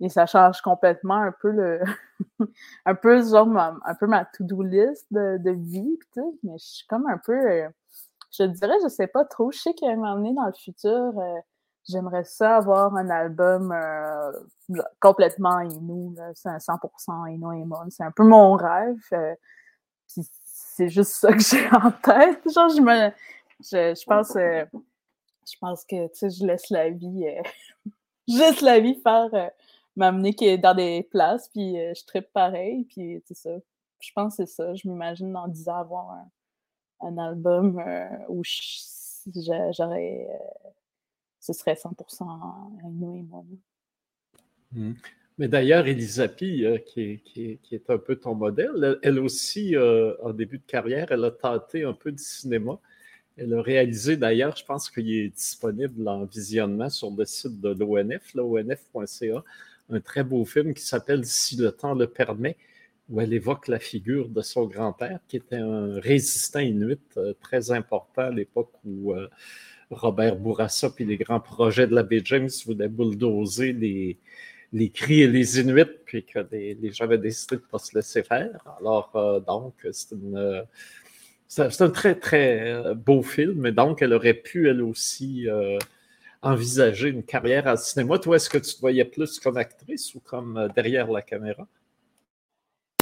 et 0.00 0.08
ça 0.08 0.26
change 0.26 0.60
complètement 0.60 1.16
un 1.22 1.32
peu 1.32 1.50
le 1.50 1.80
un 2.86 2.94
peu 2.94 3.22
genre 3.22 3.46
ma, 3.46 3.76
un 3.84 3.94
peu 3.94 4.06
ma 4.06 4.24
to-do 4.24 4.62
list 4.62 5.06
de, 5.10 5.38
de 5.38 5.50
vie 5.50 5.98
tout, 6.14 6.38
mais 6.42 6.58
je 6.58 6.64
suis 6.64 6.86
comme 6.86 7.06
un 7.06 7.18
peu 7.18 7.32
euh, 7.32 7.68
je 8.30 8.44
dirais 8.44 8.74
je 8.82 8.88
sais 8.88 9.06
pas 9.06 9.24
trop 9.24 9.50
je 9.50 9.58
sais 9.58 9.74
qu'à 9.74 9.88
un 9.88 9.96
moment 9.96 10.32
dans 10.32 10.46
le 10.46 10.52
futur 10.52 11.18
euh, 11.18 11.40
j'aimerais 11.88 12.24
ça 12.24 12.56
avoir 12.56 12.94
un 12.96 13.08
album 13.10 13.72
euh, 13.72 14.32
complètement 15.00 15.60
Inou 15.60 16.14
c'est 16.34 16.48
un 16.48 16.58
100% 16.58 17.32
Inou 17.34 17.52
et 17.52 17.64
Mon 17.64 17.88
c'est 17.90 18.04
un 18.04 18.10
peu 18.10 18.24
mon 18.24 18.54
rêve 18.54 18.98
puis 20.08 20.22
c'est 20.44 20.88
juste 20.88 21.12
ça 21.12 21.32
que 21.32 21.40
j'ai 21.40 21.66
en 21.72 21.90
tête 21.90 22.42
genre 22.52 22.68
je 22.68 22.80
me 22.80 23.10
je, 23.60 23.94
je 23.94 24.04
pense 24.04 24.32
je 24.34 25.58
pense 25.60 25.84
que 25.84 26.08
tu 26.08 26.14
sais 26.14 26.30
je 26.30 26.44
laisse 26.44 26.70
la 26.70 26.90
vie 26.90 27.26
je 28.28 28.38
laisse 28.38 28.60
la 28.60 28.80
vie 28.80 29.00
faire 29.02 29.50
m'amener 29.96 30.58
dans 30.58 30.74
des 30.74 31.02
places, 31.10 31.48
puis 31.48 31.78
euh, 31.78 31.92
je 31.96 32.04
tripe 32.04 32.32
pareil, 32.32 32.84
puis 32.84 33.22
c'est 33.26 33.36
ça. 33.36 33.50
Je 33.98 34.10
pense 34.14 34.36
que 34.36 34.44
c'est 34.44 34.54
ça. 34.54 34.74
Je 34.74 34.86
m'imagine 34.86 35.32
dans 35.32 35.48
10 35.48 35.68
ans 35.68 35.76
avoir 35.76 36.18
un, 37.00 37.18
album 37.18 37.78
euh, 37.78 38.06
où 38.28 38.42
j'aurais. 39.24 40.28
Euh, 41.48 41.52
ce 41.52 41.58
serait 41.58 41.74
100% 41.74 42.24
nous 42.92 43.16
et 43.16 43.22
moi. 43.22 43.44
Mmh. 44.72 44.92
Mais 45.38 45.48
d'ailleurs, 45.48 45.86
Elisapi, 45.86 46.64
qui, 46.86 47.20
qui, 47.24 47.58
est 47.70 47.90
un 47.90 47.98
peu 47.98 48.16
ton 48.16 48.34
modèle, 48.34 48.98
elle 49.02 49.18
aussi, 49.18 49.76
en 49.76 50.32
début 50.32 50.56
de 50.56 50.64
carrière, 50.66 51.12
elle 51.12 51.24
a 51.24 51.30
tenté 51.30 51.84
un 51.84 51.92
peu 51.92 52.10
de 52.10 52.18
cinéma. 52.18 52.78
Elle 53.36 53.52
a 53.52 53.60
réalisé 53.60 54.16
d'ailleurs, 54.16 54.56
je 54.56 54.64
pense 54.64 54.88
qu'il 54.88 55.10
est 55.12 55.28
disponible 55.28 56.08
en 56.08 56.24
visionnement 56.24 56.88
sur 56.88 57.10
le 57.10 57.26
site 57.26 57.60
de 57.60 57.68
l'ONF, 57.68 58.32
l'onf.ca, 58.34 59.44
un 59.90 60.00
très 60.00 60.24
beau 60.24 60.44
film 60.46 60.72
qui 60.72 60.82
s'appelle 60.82 61.26
Si 61.26 61.56
le 61.56 61.70
temps 61.70 61.94
le 61.94 62.06
permet, 62.06 62.56
où 63.08 63.20
elle 63.20 63.32
évoque 63.34 63.68
la 63.68 63.78
figure 63.78 64.28
de 64.28 64.40
son 64.40 64.66
grand-père, 64.66 65.20
qui 65.28 65.36
était 65.36 65.56
un 65.56 66.00
résistant 66.00 66.60
inuit 66.60 67.00
euh, 67.18 67.34
très 67.40 67.70
important 67.70 68.22
à 68.22 68.30
l'époque 68.30 68.72
où 68.84 69.12
euh, 69.12 69.28
Robert 69.90 70.36
Bourassa 70.36 70.88
et 70.98 71.04
les 71.04 71.16
grands 71.16 71.40
projets 71.40 71.86
de 71.86 71.94
la 71.94 72.02
baie 72.02 72.22
James 72.24 72.48
voulaient 72.64 72.88
bulldozer 72.88 73.72
les, 73.72 74.18
les 74.72 74.90
cris 74.90 75.22
et 75.22 75.28
les 75.28 75.60
Inuits, 75.60 75.84
puis 76.04 76.24
que 76.24 76.40
les, 76.50 76.92
gens 76.92 77.04
avaient 77.04 77.18
décidé 77.18 77.56
de 77.56 77.60
ne 77.62 77.66
pas 77.66 77.78
se 77.78 77.94
laisser 77.94 78.22
faire. 78.22 78.58
Alors, 78.80 79.12
euh, 79.14 79.40
donc, 79.40 79.74
c'est 79.92 80.14
c'est 81.48 81.82
un 81.82 81.90
très, 81.90 82.16
très 82.16 82.94
beau 82.96 83.22
film, 83.22 83.66
et 83.66 83.72
donc 83.72 84.02
elle 84.02 84.12
aurait 84.12 84.34
pu, 84.34 84.68
elle 84.68 84.82
aussi, 84.82 85.46
envisager 86.46 87.08
une 87.08 87.22
carrière 87.22 87.66
en 87.66 87.76
cinéma. 87.76 88.18
Toi, 88.18 88.36
est-ce 88.36 88.48
que 88.48 88.58
tu 88.58 88.74
te 88.74 88.80
voyais 88.80 89.04
plus 89.04 89.38
comme 89.40 89.56
actrice 89.56 90.14
ou 90.14 90.20
comme 90.20 90.56
euh, 90.56 90.68
derrière 90.68 91.10
la 91.10 91.22
caméra? 91.22 91.66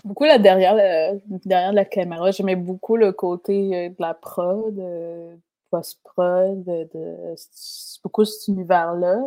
Beaucoup 0.05 0.25
là, 0.25 0.39
derrière, 0.39 0.77
derrière 1.45 1.73
la 1.73 1.85
caméra. 1.85 2.31
J'aimais 2.31 2.57
beaucoup 2.57 2.97
le 2.97 3.13
côté 3.13 3.75
euh, 3.75 3.89
de 3.89 3.97
la 3.99 4.15
prod, 4.15 4.79
euh, 4.79 5.35
post-prod, 5.75 6.65
de, 6.65 7.35
beaucoup 8.03 8.25
cet 8.25 8.49
univers-là, 8.49 9.19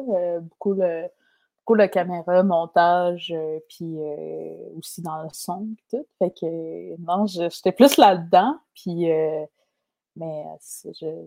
beaucoup 0.41 0.73
le 0.73 1.07
beaucoup 1.59 1.75
la 1.75 1.89
caméra, 1.89 2.43
montage, 2.43 3.35
puis 3.67 3.97
aussi 4.77 5.01
dans 5.01 5.23
le 5.23 5.29
son, 5.33 5.67
tout. 5.89 6.05
Fait 6.17 6.31
que 6.31 6.95
non, 7.01 7.25
j'étais 7.25 7.73
plus 7.73 7.97
là-dedans, 7.97 8.57
puis 8.73 9.09
mais 10.15 10.45
je, 10.61 11.25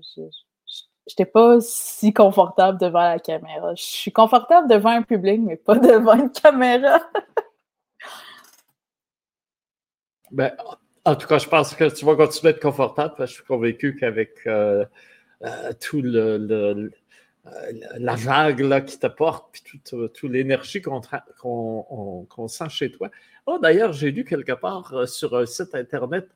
j'étais 1.07 1.27
pas 1.27 1.61
si 1.61 2.13
confortable 2.13 2.79
devant 2.79 3.03
la 3.03 3.19
caméra. 3.19 3.75
Je 3.75 3.83
suis 3.83 4.13
confortable 4.13 4.69
devant 4.69 4.91
un 4.91 5.03
public, 5.03 5.41
mais 5.43 5.57
pas 5.57 5.75
devant 5.79 6.15
une 6.15 6.31
caméra. 6.31 7.01
ben, 10.31 10.53
en 11.05 11.17
tout 11.17 11.27
cas, 11.27 11.39
je 11.39 11.49
pense 11.49 11.75
que 11.75 11.89
tu 11.89 12.05
vas 12.05 12.15
continuer 12.15 12.53
à 12.53 12.57
être 12.57 12.63
confortable 12.63 13.15
parce 13.17 13.31
que 13.31 13.37
je 13.37 13.41
suis 13.41 13.47
convaincu 13.47 13.97
qu'avec 13.97 14.35
euh, 14.47 14.85
euh, 15.43 15.73
tout 15.81 16.03
le, 16.03 16.13
euh, 16.51 16.91
la 17.99 18.15
vague 18.17 18.61
là, 18.61 18.81
qui 18.81 18.99
t'apporte, 18.99 19.49
puis 19.53 19.81
toute, 19.83 20.23
l'énergie 20.23 20.83
qu'on 20.83 22.49
sent 22.49 22.69
chez 22.69 22.93
toi. 22.93 23.11
Oh, 23.47 23.59
d'ailleurs, 23.61 23.93
j'ai 23.93 24.11
lu 24.11 24.25
quelque 24.25 24.53
part 24.53 25.09
sur 25.09 25.37
un 25.37 25.47
site 25.47 25.75
Internet 25.75 26.29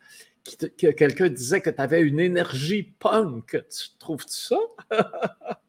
que 0.79 0.91
quelqu'un 0.91 1.29
disait 1.29 1.61
que 1.61 1.71
tu 1.71 1.81
avais 1.81 2.03
une 2.03 2.21
énergie 2.21 2.83
punk. 2.99 3.51
Tu 3.51 3.99
trouves 3.99 4.25
ça? 4.27 4.57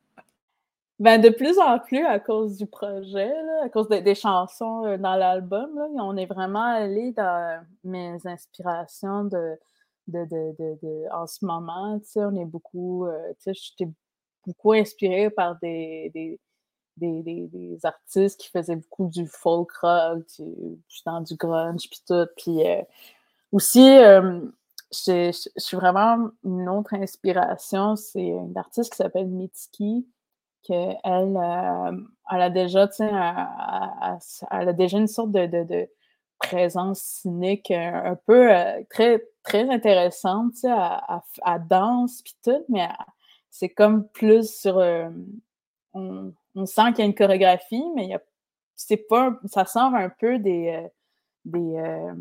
ben, 0.99 1.21
de 1.21 1.29
plus 1.29 1.59
en 1.59 1.79
plus 1.79 2.05
à 2.05 2.19
cause 2.19 2.57
du 2.57 2.67
projet, 2.67 3.33
à 3.63 3.69
cause 3.69 3.89
des 3.89 4.15
chansons 4.15 4.85
euh, 4.85 4.97
dans 4.97 5.15
l'album. 5.15 5.69
On 5.97 6.15
est 6.15 6.25
vraiment 6.25 6.63
allé 6.63 7.11
dans 7.11 7.65
mes 7.83 8.17
inspirations 8.25 9.25
de, 9.25 9.57
de, 10.07 11.13
en 11.13 11.27
ce 11.27 11.43
moment. 11.45 11.99
On 12.15 12.35
est 12.35 12.45
beaucoup. 12.45 13.05
Euh, 13.07 13.33
j'étais 13.45 13.91
beaucoup 14.47 14.71
inspirée 14.73 15.29
par 15.29 15.57
des, 15.59 16.11
des 16.13 16.39
des, 16.97 17.79
artistes 17.83 18.39
qui 18.39 18.49
faisaient 18.49 18.77
beaucoup 18.77 19.07
du 19.07 19.27
folk 19.27 19.69
rock, 19.81 20.23
du, 20.39 20.79
dans 21.05 21.19
du 21.19 21.35
grunge, 21.35 21.89
puis 21.89 22.01
tout. 22.07 22.25
Euh, 22.47 22.81
aussi, 23.51 23.97
je, 24.91 25.49
suis 25.57 25.77
vraiment 25.77 26.29
une 26.45 26.69
autre 26.69 26.93
inspiration. 26.93 27.97
C'est 27.97 28.27
une 28.27 28.57
artiste 28.57 28.91
qui 28.93 28.97
s'appelle 28.97 29.27
Mitski, 29.27 30.07
qu'elle 30.65 30.97
euh, 31.05 31.91
elle 32.31 32.41
a 32.41 32.49
déjà, 32.49 32.89
elle, 32.99 34.17
elle, 34.51 34.69
a 34.69 34.73
déjà 34.73 34.97
une 34.97 35.07
sorte 35.07 35.31
de, 35.31 35.87
présence 36.39 36.99
cynique 36.99 37.71
un, 37.71 38.17
peu 38.25 38.53
euh, 38.53 38.83
très, 38.89 39.23
très 39.43 39.69
intéressante, 39.69 40.53
à, 40.65 41.23
à, 41.41 41.59
danse 41.59 42.21
puis 42.21 42.35
tout, 42.43 42.65
mais 42.69 42.89
c'est 43.49 43.69
comme 43.69 44.07
plus 44.09 44.53
sur. 44.53 44.77
Euh, 44.79 45.09
on, 45.93 46.33
sent 46.65 46.91
qu'il 46.91 46.99
y 46.99 47.01
a 47.03 47.05
une 47.05 47.15
chorégraphie, 47.15 47.85
mais 47.95 48.07
il 48.07 48.19
c'est 48.75 49.07
pas, 49.07 49.39
ça 49.45 49.65
sort 49.65 49.95
un 49.95 50.09
peu 50.09 50.37
des, 50.39 50.85
des 51.45 52.11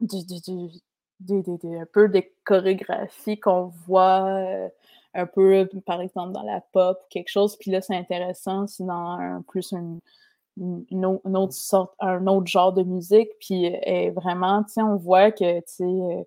du, 0.00 0.70
un 1.20 1.86
peu 1.92 2.08
des 2.08 2.32
chorégraphies 2.44 3.38
qu'on 3.38 3.66
voit 3.66 4.24
euh, 4.24 4.68
un 5.18 5.26
peu, 5.26 5.68
par 5.84 6.00
exemple, 6.00 6.32
dans 6.32 6.42
la 6.42 6.60
pop, 6.72 6.98
quelque 7.10 7.28
chose. 7.28 7.56
Puis 7.56 7.70
là, 7.70 7.80
c'est 7.80 7.96
intéressant, 7.96 8.66
c'est 8.66 8.84
dans 8.84 9.10
un, 9.18 9.42
plus 9.42 9.72
une, 9.72 10.00
autre 11.36 11.52
sorte, 11.52 11.94
un 12.00 12.26
autre 12.26 12.46
genre 12.46 12.72
de 12.72 12.82
musique. 12.82 13.30
Puis 13.40 13.74
euh, 13.74 14.12
vraiment, 14.12 14.64
on 14.76 14.96
voit 14.96 15.32
que, 15.32 15.58
tu 15.60 15.64
sais, 15.66 15.84
euh, 15.84 16.22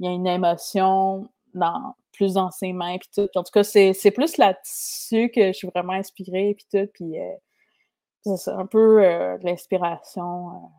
il 0.00 0.06
y 0.06 0.08
a 0.08 0.12
une 0.12 0.26
émotion 0.26 1.28
dans, 1.54 1.94
plus 2.12 2.34
dans 2.34 2.50
ses 2.50 2.72
mains, 2.72 2.98
puis 2.98 3.08
tout. 3.14 3.28
En 3.38 3.42
tout 3.42 3.52
cas, 3.52 3.64
c'est 3.64 4.10
plus 4.14 4.36
là-dessus 4.36 5.30
que 5.30 5.48
je 5.48 5.52
suis 5.52 5.68
vraiment 5.68 5.92
inspirée, 5.94 6.54
puis 6.56 6.66
tout. 6.70 6.88
Puis 6.94 7.14
c'est 8.24 8.50
un 8.50 8.66
peu 8.66 9.00
l'inspiration 9.42 10.70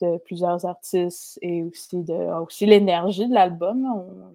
de 0.00 0.18
plusieurs 0.18 0.64
artistes 0.64 1.38
et 1.42 1.62
aussi 1.62 2.02
de 2.02 2.14
aussi 2.42 2.66
l'énergie 2.66 3.28
de 3.28 3.34
l'album. 3.34 4.30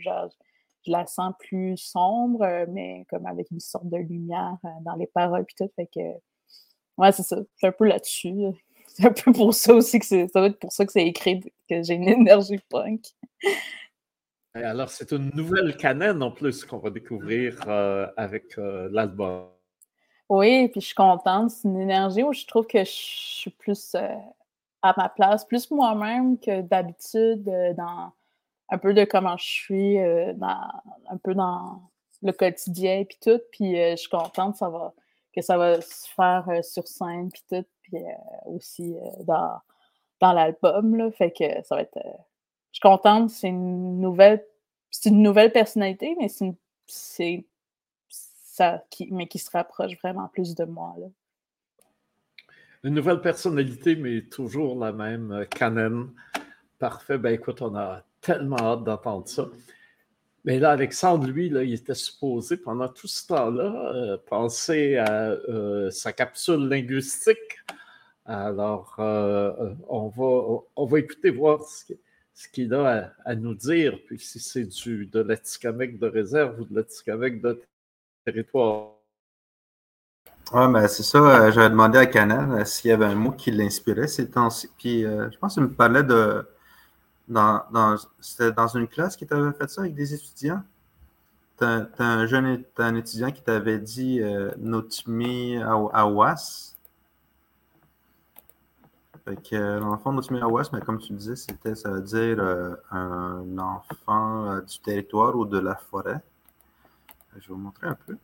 Je, 0.85 0.91
la 0.91 1.05
sens 1.05 1.33
plus 1.39 1.77
sombre, 1.77 2.43
euh, 2.43 2.65
mais 2.69 3.05
comme 3.09 3.25
avec 3.25 3.49
une 3.51 3.59
sorte 3.59 3.89
de 3.89 3.97
lumière 3.97 4.57
euh, 4.65 4.69
dans 4.81 4.95
les 4.95 5.07
paroles 5.07 5.45
puis 5.45 5.55
tout. 5.57 5.71
Fait 5.75 5.87
que 5.87 5.99
ouais, 6.97 7.11
c'est 7.11 7.23
ça. 7.23 7.37
C'est 7.55 7.67
un 7.67 7.71
peu 7.71 7.85
là-dessus. 7.85 8.33
C'est 8.95 9.07
un 9.07 9.11
peu 9.11 9.31
pour 9.31 9.55
ça 9.55 9.73
aussi 9.73 9.97
que 9.97 10.05
c'est. 10.05 10.27
Ça 10.27 10.39
va 10.39 10.47
être 10.47 10.59
pour 10.59 10.71
ça 10.71 10.85
que 10.85 10.91
c'est 10.91 11.07
écrit 11.07 11.39
que 11.67 11.81
j'ai 11.81 11.95
une 11.95 12.07
énergie 12.09 12.59
punk. 12.69 13.01
alors, 14.53 14.89
c'est 14.89 15.11
une 15.13 15.31
nouvelle 15.33 15.75
canon 15.77 16.21
en 16.21 16.29
plus 16.29 16.63
qu'on 16.63 16.77
va 16.77 16.91
découvrir 16.91 17.59
euh, 17.67 18.05
avec 18.17 18.55
l'album. 18.57 19.47
Oui, 20.29 20.67
puis 20.67 20.79
je 20.79 20.85
suis 20.87 20.95
contente. 20.95 21.49
C'est 21.49 21.67
une 21.67 21.79
énergie 21.79 22.21
où 22.21 22.33
je 22.33 22.45
trouve 22.45 22.67
que 22.67 22.83
je 22.83 22.91
suis 22.91 23.49
plus 23.49 23.95
à 24.83 24.93
ma 24.95 25.09
place, 25.09 25.43
plus 25.43 25.71
moi-même 25.71 26.37
que 26.37 26.61
d'habitude 26.61 27.45
dans 27.75 28.13
un 28.73 28.77
peu 28.77 28.93
de 28.93 29.03
comment 29.05 29.37
je 29.37 29.45
suis, 29.45 29.99
euh, 29.99 30.33
dans, 30.33 30.67
un 31.09 31.17
peu 31.17 31.33
dans 31.33 31.81
le 32.21 32.31
quotidien 32.31 32.99
et 32.99 33.07
tout. 33.21 33.39
Puis 33.51 33.79
euh, 33.79 33.91
je 33.91 33.97
suis 33.97 34.09
contente 34.09 34.55
ça 34.55 34.69
va, 34.69 34.93
que 35.33 35.41
ça 35.41 35.57
va 35.57 35.81
se 35.81 36.07
faire 36.15 36.47
sur 36.63 36.87
scène 36.87 37.31
puis 37.31 37.43
tout, 37.49 37.65
puis 37.83 37.97
aussi 38.45 38.95
dans, 39.21 39.59
dans 40.19 40.33
l'album. 40.33 41.11
Fait 41.13 41.31
que 41.31 41.45
ça 41.63 41.75
va 41.75 41.81
être. 41.81 41.99
je 42.71 42.77
suis 42.77 42.81
contente, 42.81 43.29
c'est 43.29 43.49
une 43.49 43.99
nouvelle. 43.99 44.45
C'est 44.89 45.09
une 45.09 45.23
nouvelle 45.23 45.51
personnalité, 45.51 46.15
mais 46.19 46.27
c'est 46.85 47.45
ça 48.07 48.83
qui, 48.91 49.09
mais 49.11 49.27
qui 49.27 49.39
se 49.39 49.49
rapproche 49.49 49.97
vraiment 50.03 50.27
plus 50.27 50.53
de 50.53 50.65
moi. 50.65 50.93
Là 50.99 51.07
une 52.83 52.95
nouvelle 52.95 53.21
personnalité, 53.21 53.95
mais 53.95 54.23
toujours 54.23 54.77
la 54.77 54.91
même 54.91 55.31
euh, 55.31 55.45
canon. 55.45 56.09
Parfait. 56.79 57.17
Ben 57.17 57.33
écoute, 57.33 57.61
on 57.61 57.75
a 57.75 58.03
tellement 58.23 58.57
hâte 58.57 58.83
d'entendre 58.83 59.27
ça. 59.27 59.49
Mais 60.45 60.59
là, 60.59 60.71
Alexandre, 60.71 61.27
lui, 61.27 61.49
là, 61.49 61.63
il 61.63 61.73
était 61.73 61.95
supposé 61.95 62.57
pendant 62.57 62.89
tout 62.89 63.07
ce 63.07 63.27
temps-là 63.27 63.93
euh, 63.95 64.17
penser 64.27 64.97
à 64.97 65.29
euh, 65.31 65.89
sa 65.89 66.11
capsule 66.11 66.67
linguistique. 66.67 67.59
Alors, 68.25 68.95
on, 68.97 70.07
va, 70.07 70.63
on 70.75 70.85
va 70.85 70.99
écouter 70.99 71.29
voir 71.29 71.61
ce, 71.63 72.47
qu'il 72.53 72.73
a 72.73 73.13
à, 73.25 73.35
nous 73.35 73.53
dire, 73.53 73.99
puis 74.05 74.17
si 74.17 74.39
c'est 74.39 74.65
du 74.65 75.05
de 75.07 75.19
l'Atikamekw 75.19 75.97
de 75.99 76.07
réserve 76.07 76.61
ou 76.61 76.65
de 76.65 76.75
l'Atikamekw 76.75 77.41
de 77.41 77.61
territoire. 78.25 78.93
Oui, 80.51 80.67
mais 80.69 80.87
c'est 80.87 81.03
ça. 81.03 81.17
Euh, 81.17 81.51
j'avais 81.51 81.69
demandé 81.69 81.97
à 81.97 82.05
Canal 82.05 82.51
euh, 82.51 82.65
s'il 82.65 82.89
y 82.89 82.93
avait 82.93 83.05
un 83.05 83.15
mot 83.15 83.31
qui 83.31 83.49
l'inspirait 83.51 84.07
ces 84.07 84.29
temps-ci. 84.29 84.69
Puis 84.77 85.05
euh, 85.05 85.29
je 85.31 85.37
pense 85.37 85.53
qu'il 85.53 85.63
me 85.63 85.71
parlait 85.71 86.03
de. 86.03 86.45
Dans, 87.33 87.97
c'était 88.19 88.51
dans 88.51 88.67
une 88.67 88.87
classe 88.87 89.15
qui 89.15 89.25
t'avait 89.25 89.51
fait 89.53 89.69
ça 89.69 89.81
avec 89.81 89.95
des 89.95 90.13
étudiants? 90.13 90.63
T'as, 91.57 91.85
un 91.99 92.25
jeune 92.25 92.63
un 92.77 92.95
étudiant 92.95 93.31
qui 93.31 93.41
t'avait 93.41 93.79
dit 93.79 94.21
Notimi 94.57 95.57
Awas. 95.61 96.75
Fait 99.25 99.41
que, 99.41 99.79
dans 99.79 99.91
le 99.91 99.97
fond, 99.97 100.11
Notimi 100.11 100.41
Awas, 100.41 100.69
mais 100.73 100.81
comme 100.81 100.99
tu 100.99 101.13
disais, 101.13 101.35
c'était, 101.35 101.75
ça 101.75 101.91
veut 101.91 102.01
dire 102.01 102.43
un 102.91 103.57
enfant 103.57 104.59
du 104.59 104.79
territoire 104.79 105.35
ou 105.35 105.45
de 105.45 105.59
la 105.59 105.75
forêt. 105.75 106.21
Je 107.35 107.47
vais 107.47 107.53
vous 107.53 107.55
montrer 107.55 107.87
un 107.87 107.97
peu. 108.05 108.17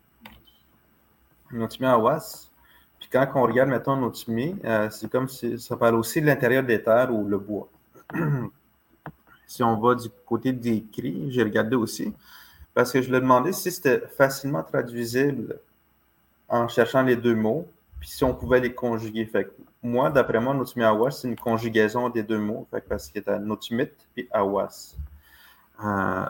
Notimi 1.51 1.88
Awas. 1.88 2.49
Puis 2.99 3.10
quand 3.12 3.28
on 3.36 3.43
regarde, 3.43 3.70
mettons, 3.70 3.95
Notimi, 3.95 4.55
euh, 4.66 4.89
c'est 4.89 5.10
comme 5.10 5.28
si 5.28 5.60
ça 5.60 5.78
parle 5.78 5.95
aussi 5.95 6.22
de 6.22 6.26
l'intérieur 6.26 6.64
des 6.64 6.84
terres 6.84 7.14
ou 7.14 7.28
le 7.28 7.38
bois. 7.38 7.70
si 9.50 9.64
on 9.64 9.80
va 9.80 9.95
du 9.95 10.10
côté 10.28 10.54
des 10.54 10.86
cris, 10.93 11.32
j'ai 11.32 11.41
regardé 11.41 11.76
aussi, 11.76 12.14
parce 12.76 12.91
que 12.91 13.02
je 13.02 13.12
lui 13.12 13.20
demandé 13.20 13.52
si 13.52 13.72
c'était 13.72 14.02
facilement 14.16 14.62
traduisible 14.62 15.60
en 16.47 16.68
cherchant 16.68 17.02
les 17.02 17.16
deux 17.16 17.34
mots, 17.34 17.68
puis 18.00 18.10
si 18.10 18.24
on 18.24 18.36
pouvait 18.36 18.60
les 18.60 18.74
conjuguer. 18.74 19.26
Fait 19.26 19.52
moi, 19.82 20.12
d'après 20.12 20.39
moi, 20.39 20.54
Notimi 20.54 20.86
Awas, 20.86 21.12
c'est 21.12 21.28
une 21.28 21.36
conjugaison 21.36 22.10
des 22.10 22.22
deux 22.22 22.38
mots, 22.38 22.68
fait 22.70 22.82
parce 22.88 23.10
qu'il 23.10 23.24
y 23.26 23.30
a 23.30 23.39
Notimit 23.39 23.89
puis 24.14 24.28
Awas. 24.32 24.95
Euh, 25.84 26.26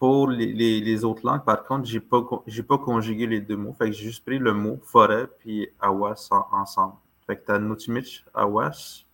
pour 0.00 0.28
les, 0.28 1.04
autres 1.04 1.24
langues, 1.24 1.44
par 1.44 1.64
contre, 1.64 1.86
je 1.86 1.94
n'ai 1.94 2.00
pas, 2.00 2.22
pas 2.22 2.78
conjugué 2.78 3.28
les 3.28 3.40
deux 3.40 3.56
mots. 3.56 3.72
Fait 3.78 3.86
que 3.86 3.92
j'ai 3.92 4.04
juste 4.04 4.24
pris 4.24 4.38
le 4.40 4.52
mot 4.52 4.80
forêt 4.82 5.28
puis 5.38 5.68
awas 5.80 6.28
ensemble. 6.50 6.94
Fait 7.26 7.36
que 7.36 7.46
tu 7.46 7.52
as 7.52 7.58
Nutimich 7.60 8.24
awas 8.34 9.04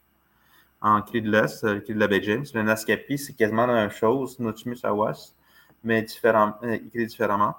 en 0.81 1.03
cri 1.03 1.21
de 1.23 1.31
l'Est, 1.31 1.63
le 1.65 1.81
cri 1.81 1.95
de 1.95 1.99
la 1.99 2.21
James. 2.21 2.45
Le 2.55 2.63
Naskapi, 2.63 3.19
c'est 3.19 3.35
quasiment 3.35 3.67
la 3.67 3.75
même 3.75 3.91
chose, 3.91 4.39
Nutimich 4.39 4.85
awas, 4.85 5.35
mais 5.85 6.07
euh, 6.25 6.73
écrit 6.73 7.07
différemment. 7.07 7.55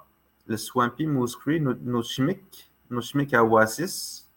Le 0.46 0.56
Swampy 0.56 1.06
Moose 1.06 1.36
Cree, 1.36 1.60
Nutimik, 1.60 2.70
Nutimik 2.90 3.32
awasis, 3.34 4.28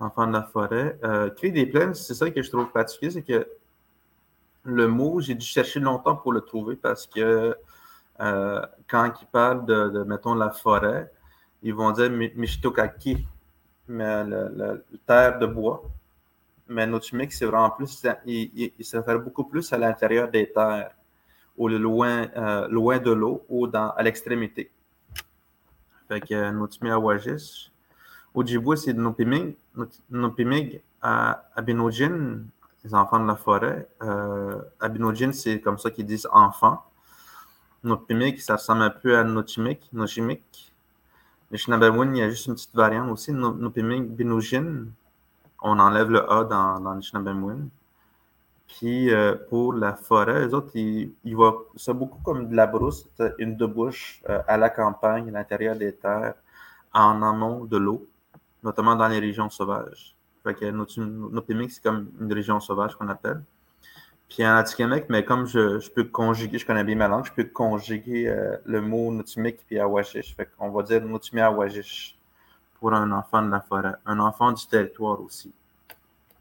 enfant 0.00 0.26
de 0.26 0.32
la 0.32 0.42
forêt. 0.42 0.98
Euh, 1.04 1.30
des 1.40 1.66
plaines, 1.66 1.94
c'est 1.94 2.14
ça 2.14 2.30
que 2.30 2.42
je 2.42 2.50
trouve 2.50 2.70
particulier, 2.72 3.12
c'est 3.12 3.22
que 3.22 3.46
le 4.64 4.88
mot, 4.88 5.20
j'ai 5.20 5.34
dû 5.34 5.46
chercher 5.46 5.80
longtemps 5.80 6.16
pour 6.16 6.32
le 6.32 6.40
trouver 6.40 6.76
parce 6.76 7.06
que 7.06 7.56
euh, 8.20 8.66
quand 8.88 9.12
ils 9.20 9.26
parlent 9.26 9.64
de, 9.64 10.04
mettons, 10.04 10.34
la 10.34 10.50
forêt, 10.50 11.10
ils 11.62 11.74
vont 11.74 11.92
dire 11.92 12.10
Mishitokaki, 12.10 13.26
mais 13.88 14.24
la 14.24 14.74
terre 15.06 15.38
de 15.38 15.46
bois. 15.46 15.82
Mais 16.70 16.86
Notumik, 16.86 17.32
c'est 17.32 17.46
vraiment 17.46 17.70
plus, 17.70 18.06
il, 18.26 18.72
se 18.80 18.96
réfère 18.96 19.18
beaucoup 19.18 19.42
plus 19.42 19.72
à 19.72 19.78
l'intérieur 19.78 20.30
des 20.30 20.52
terres, 20.52 20.92
ou 21.56 21.66
loin, 21.66 22.28
euh, 22.36 22.68
loin 22.68 22.98
de 22.98 23.10
l'eau, 23.10 23.44
ou 23.48 23.66
dans, 23.66 23.90
à 23.90 24.02
l'extrémité. 24.04 24.70
Fait 26.06 26.20
que 26.20 26.50
Notumi 26.52 26.90
Awajish. 26.90 27.72
Ojibwe, 28.32 28.76
c'est 28.76 28.92
Nopimig, 28.92 29.56
Nopimig 30.10 30.80
à 31.02 31.44
Abinojin, 31.56 32.44
les 32.84 32.94
enfants 32.94 33.18
de 33.18 33.26
la 33.26 33.34
forêt. 33.34 33.88
Euh, 34.02 34.60
c'est 35.32 35.60
comme 35.60 35.78
ça 35.78 35.90
qu'ils 35.90 36.06
disent 36.06 36.28
enfants. 36.30 36.84
Nopimig, 37.82 38.38
ça 38.38 38.54
ressemble 38.54 38.82
un 38.82 38.90
peu 38.90 39.18
à 39.18 39.24
Nochimik, 39.24 39.88
Nochimik. 39.92 40.72
Le 41.50 41.56
Shinabawin, 41.56 42.14
il 42.14 42.18
y 42.18 42.22
a 42.22 42.30
juste 42.30 42.46
une 42.46 42.54
petite 42.54 42.74
variante 42.76 43.10
aussi. 43.10 43.32
Nopimig, 43.32 44.04
Binojin, 44.04 44.86
on 45.62 45.78
enlève 45.78 46.10
le 46.10 46.30
A 46.30 46.44
dans, 46.44 46.80
dans 46.80 46.98
Puis 48.66 49.12
euh, 49.12 49.34
pour 49.48 49.72
la 49.74 49.94
forêt, 49.94 50.46
les 50.46 50.54
autres, 50.54 50.74
ils, 50.74 51.12
voient 51.34 51.66
ça 51.76 51.92
beaucoup 51.92 52.20
comme 52.22 52.48
de 52.48 52.56
la 52.56 52.66
brousse, 52.66 53.08
une 53.38 53.56
de 53.56 53.66
bouche 53.66 54.22
euh, 54.28 54.40
à 54.48 54.56
la 54.56 54.70
campagne, 54.70 55.28
à 55.28 55.32
l'intérieur 55.32 55.76
des 55.76 55.94
terres, 55.94 56.34
en 56.92 57.22
amont 57.22 57.64
de 57.64 57.76
l'eau, 57.76 58.06
notamment 58.62 58.96
dans 58.96 59.08
les 59.08 59.18
régions 59.18 59.50
sauvages. 59.50 60.14
Fait 60.42 60.54
que 60.54 60.64
Nopimik, 60.70 61.70
c'est 61.70 61.82
comme 61.82 62.08
une 62.20 62.32
région 62.32 62.60
sauvage 62.60 62.96
qu'on 62.96 63.08
appelle. 63.08 63.42
Puis 64.28 64.46
en 64.46 64.54
Atikamek, 64.54 65.10
mais 65.10 65.24
comme 65.24 65.46
je, 65.46 65.80
je, 65.80 65.90
peux 65.90 66.04
conjuguer, 66.04 66.58
je 66.58 66.64
connais 66.64 66.84
bien 66.84 66.94
ma 66.94 67.08
langue, 67.08 67.26
je 67.26 67.32
peux 67.32 67.44
conjuguer 67.44 68.28
euh, 68.28 68.56
le 68.64 68.80
mot 68.80 69.12
Notumik 69.12 69.58
puis 69.66 69.78
Awashish. 69.78 70.36
Fait 70.36 70.48
qu'on 70.56 70.70
va 70.70 70.84
dire 70.84 71.02
Notumi 71.02 71.40
Awashish 71.42 72.16
pour 72.80 72.92
un 72.92 73.10
enfant 73.12 73.42
de 73.42 73.50
la 73.50 73.60
forêt, 73.60 73.94
un 74.06 74.18
enfant 74.18 74.52
du 74.52 74.66
territoire 74.66 75.20
aussi. 75.22 75.52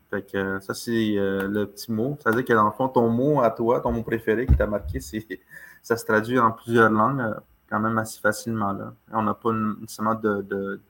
Fait 0.09 0.23
que 0.23 0.37
euh, 0.37 0.59
ça, 0.59 0.73
c'est 0.73 1.17
euh, 1.17 1.47
le 1.47 1.67
petit 1.67 1.91
mot. 1.91 2.17
C'est-à-dire 2.19 2.45
que 2.45 2.53
dans 2.53 2.65
le 2.65 2.71
fond, 2.71 2.87
ton 2.87 3.09
mot 3.09 3.41
à 3.41 3.51
toi, 3.51 3.79
ton 3.79 3.91
mot 3.91 4.01
préféré 4.01 4.47
qui 4.47 4.55
t'a 4.55 4.65
marqué, 4.65 4.99
ça 5.83 5.95
se 5.95 6.05
traduit 6.05 6.39
en 6.39 6.51
plusieurs 6.51 6.89
langues 6.89 7.35
quand 7.69 7.79
même 7.79 7.97
assez 7.97 8.19
facilement. 8.19 8.75
On 9.11 9.21
n'a 9.21 9.33
pas 9.35 9.51
nécessairement 9.53 10.15
de, 10.15 10.41
de, 10.41 10.81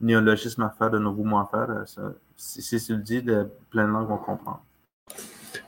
néologisme 0.00 0.62
à 0.62 0.70
faire, 0.70 0.90
de 0.90 0.98
nouveaux 0.98 1.24
mots 1.24 1.38
à 1.38 1.48
faire. 1.50 1.84
si, 2.36 2.84
tu 2.84 2.92
le 2.94 3.02
dis, 3.02 3.22
de 3.22 3.48
plein 3.70 3.86
de 3.86 3.92
langues 3.92 4.08
vont 4.08 4.18
comprendre. 4.18 4.62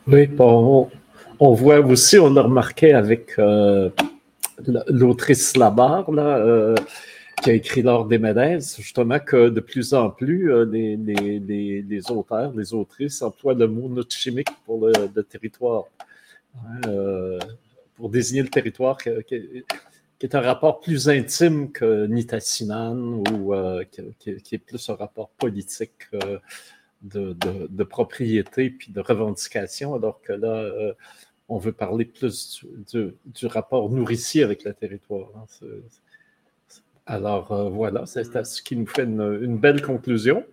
Oui, 0.06 0.30
on, 0.38 1.52
voit 1.54 1.80
aussi, 1.80 2.18
on 2.18 2.36
a 2.36 2.42
remarqué 2.42 2.94
avec 2.94 3.38
euh, 3.38 3.90
l'autrice 4.88 5.56
Labarre, 5.56 6.10
là, 6.10 6.36
euh, 6.36 6.74
qui 7.42 7.50
a 7.50 7.54
écrit 7.54 7.82
L'Or 7.82 8.06
des 8.06 8.18
Médènes, 8.18 8.60
justement 8.60 9.18
que 9.18 9.48
de 9.48 9.60
plus 9.60 9.94
en 9.94 10.10
plus, 10.10 10.52
euh, 10.52 10.64
les, 10.64 12.10
auteurs, 12.10 12.52
les 12.52 12.74
autrices 12.74 13.22
emploient 13.22 13.54
le 13.54 13.66
mot 13.66 13.90
chimique 14.08 14.50
pour 14.64 14.86
le, 14.86 15.22
territoire, 15.22 15.84
hein, 16.56 16.80
pour 17.94 18.10
désigner 18.10 18.42
le 18.42 18.48
territoire 18.48 18.98
qui, 18.98 19.64
est 20.22 20.34
un 20.34 20.40
rapport 20.40 20.80
plus 20.80 21.08
intime 21.08 21.72
que 21.72 22.06
Nitassinan 22.06 23.22
ou 23.32 23.54
qui, 23.90 24.36
qui, 24.42 24.54
est 24.54 24.58
plus 24.58 24.88
un 24.90 24.94
rapport 24.94 25.30
politique 25.30 26.08
de, 27.02 27.84
propriété 27.84 28.70
puis 28.70 28.92
de 28.92 29.00
revendication, 29.00 29.94
alors 29.94 30.20
que 30.22 30.32
là, 30.32 30.58
euh, 30.58 30.92
on 31.48 31.58
veut 31.58 31.72
parler 31.72 32.04
plus 32.04 32.64
du, 32.92 33.46
rapport 33.46 33.90
nourricier 33.90 34.42
avec 34.44 34.64
le 34.64 34.72
territoire. 34.74 35.30
Hein. 35.36 35.66
Alors 37.10 37.50
euh, 37.50 37.68
voilà, 37.68 38.06
c'est 38.06 38.44
ce 38.44 38.62
qui 38.62 38.76
nous 38.76 38.86
fait 38.86 39.02
une, 39.02 39.58
belle 39.58 39.82
conclusion. 39.82 40.44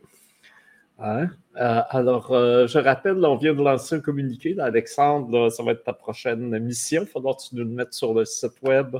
Hein. 0.97 1.27
Euh, 1.57 1.81
alors, 1.89 2.29
je 2.31 2.79
rappelle, 2.79 3.23
on 3.23 3.35
vient 3.35 3.53
de 3.53 3.61
lancer 3.61 3.97
un 3.97 3.99
communiqué. 3.99 4.59
Alexandre, 4.59 5.49
ça 5.49 5.61
va 5.61 5.73
être 5.73 5.83
ta 5.83 5.93
prochaine 5.93 6.57
mission. 6.57 7.03
Il 7.03 7.07
faudra 7.07 7.35
que 7.35 7.43
tu 7.47 7.55
nous 7.55 7.63
le 7.63 7.69
mettes 7.69 7.93
sur 7.93 8.11
le 8.15 8.25
site 8.25 8.59
web 8.63 8.97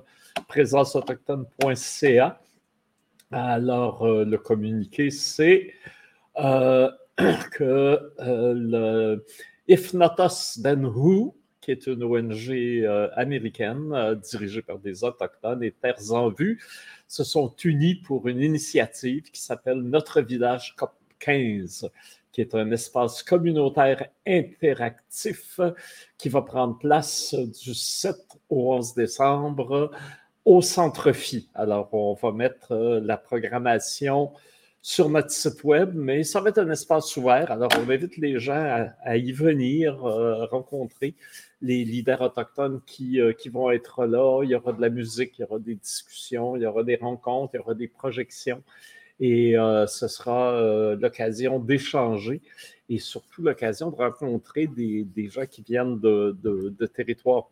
présenceautochtone.ca. 0.47 2.39
Alors, 3.32 4.08
le 4.08 4.38
communiqué, 4.38 5.10
c'est 5.10 5.74
que 7.51 8.12
euh, 8.20 8.53
le 8.53 9.26
If 9.68 9.93
Not 9.93 10.16
Us 10.20 10.60
Then 10.62 10.86
Who, 10.86 11.36
qui 11.68 11.72
est 11.74 11.88
une 11.88 12.01
ONG 12.01 12.49
euh, 12.49 13.09
américaine 13.18 13.91
euh, 13.91 14.15
dirigée 14.15 14.61
par 14.61 14.80
des 14.80 15.03
Autochtones 15.03 15.61
et 15.61 15.72
Terres 15.72 16.13
en 16.13 16.30
Vue, 16.30 16.63
se 17.09 17.26
sont 17.26 17.53
unis 17.61 17.95
pour 17.95 18.30
une 18.30 18.41
initiative 18.41 19.24
qui 19.24 19.41
s'appelle 19.41 19.82
Notre 19.82 20.22
Village 20.22 20.76
COP 20.78 20.93
15 21.20 21.89
qui 22.32 22.39
est 22.39 22.55
un 22.55 22.72
espace 22.72 23.22
communautaire 23.22 24.07
interactif 24.26 25.59
qui 26.18 26.30
va 26.30 26.41
prendre 26.43 26.78
place 26.78 27.34
du 27.34 27.74
7 27.74 28.15
au 28.47 28.74
11 28.76 28.93
décembre 28.93 29.91
au 30.45 30.61
Centre 30.61 31.11
Phi. 31.11 31.49
Alors, 31.53 31.89
on 31.93 32.13
va 32.13 32.32
mettre 32.32 32.74
la 33.03 33.18
programmation 33.18 34.32
sur 34.88 35.09
notre 35.09 35.32
site 35.32 35.65
web, 35.65 35.91
mais 35.95 36.24
ça 36.24 36.39
va 36.39 36.47
être 36.47 36.59
un 36.59 36.70
espace 36.70 37.18
ouvert. 37.18 37.51
Alors, 37.51 37.70
on 37.78 37.89
invite 37.89 38.15
les 38.15 38.39
gens 38.39 38.86
à, 39.03 39.18
y 39.18 39.34
venir, 39.34 40.05
euh, 40.05 40.45
rencontrer 40.45 41.13
les 41.62 41.84
leaders 41.84 42.22
autochtones 42.22 42.82
qui, 42.86 43.20
euh, 43.20 43.34
qui 43.34 43.49
vont 43.49 43.72
être 43.72 44.05
là. 44.05 44.43
Il 44.43 44.49
y 44.49 44.55
aura 44.55 44.74
de 44.74 44.82
la 44.82 44.89
musique, 44.89 45.38
il 45.38 45.41
y 45.41 45.45
aura 45.45 45.60
des 45.60 45.76
discussions, 45.76 46.55
il 46.55 46.64
y 46.64 46.66
aura 46.66 46.84
des 46.84 46.95
rencontres, 46.95 47.55
il 47.55 47.58
y 47.58 47.60
aura 47.60 47.74
des 47.74 47.88
projections. 47.88 48.64
Et 49.20 49.58
euh, 49.58 49.88
ce 49.88 50.08
sera 50.08 50.62
l'occasion 50.95 51.60
d'échanger 51.60 52.41
et 52.89 52.99
surtout 52.99 53.41
l'occasion 53.41 53.89
de 53.91 53.95
rencontrer 53.95 54.68
des, 54.68 55.30
gens 55.30 55.45
qui 55.45 55.62
viennent 55.62 55.99
de, 55.99 56.86
territoires 56.93 57.49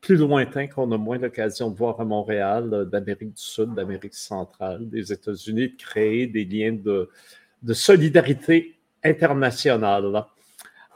plus 0.00 0.16
lointain 0.16 0.66
qu'on 0.66 0.90
a 0.90 0.98
moins 0.98 1.18
l'occasion 1.18 1.70
de 1.70 1.76
voir 1.76 2.00
à 2.00 2.04
Montréal, 2.04 2.70
euh, 2.72 2.84
d'Amérique 2.84 3.34
du 3.34 3.42
Sud, 3.42 3.74
d'Amérique 3.74 4.14
centrale, 4.14 4.88
des 4.88 5.12
États-Unis, 5.12 5.68
de 5.68 5.76
créer 5.76 6.26
des 6.26 6.44
liens 6.44 6.72
de 6.72 7.72
solidarité 7.72 8.74
internationale. 9.04 10.24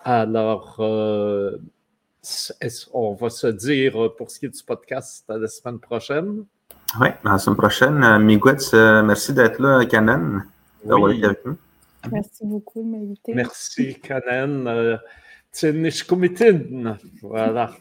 Alors, 0.09 0.77
euh, 0.79 1.59
on 2.93 3.15
va 3.15 3.29
se 3.29 3.49
dire, 3.49 4.05
euh, 4.05 4.15
pour 4.17 4.31
ce 4.31 4.39
qui 4.39 4.47
est 4.47 4.51
du 4.51 4.63
podcast, 4.63 5.29
à 5.29 5.37
la 5.37 5.49
semaine 5.49 5.81
prochaine? 5.81 6.45
Oui, 7.01 7.09
la 7.25 7.39
semaine 7.39 7.57
prochaine. 7.57 8.19
Miguetz, 8.19 8.73
merci 8.73 9.33
d'être 9.33 9.61
là, 9.61 9.85
Canon, 9.85 10.43
oui. 10.85 11.21
Merci 12.13 12.47
beaucoup 12.47 12.83
de 12.85 12.89
m'inviter. 12.89 13.35
Merci, 13.35 13.99
Canon. 14.01 14.97
Voilà. 17.23 17.73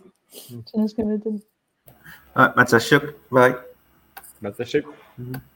Cześć, 0.65 0.95
Matashuk. 2.55 3.03
Bye. 3.32 3.55
Matashuk. 4.41 4.86
Mm 5.17 5.32
-hmm. 5.32 5.55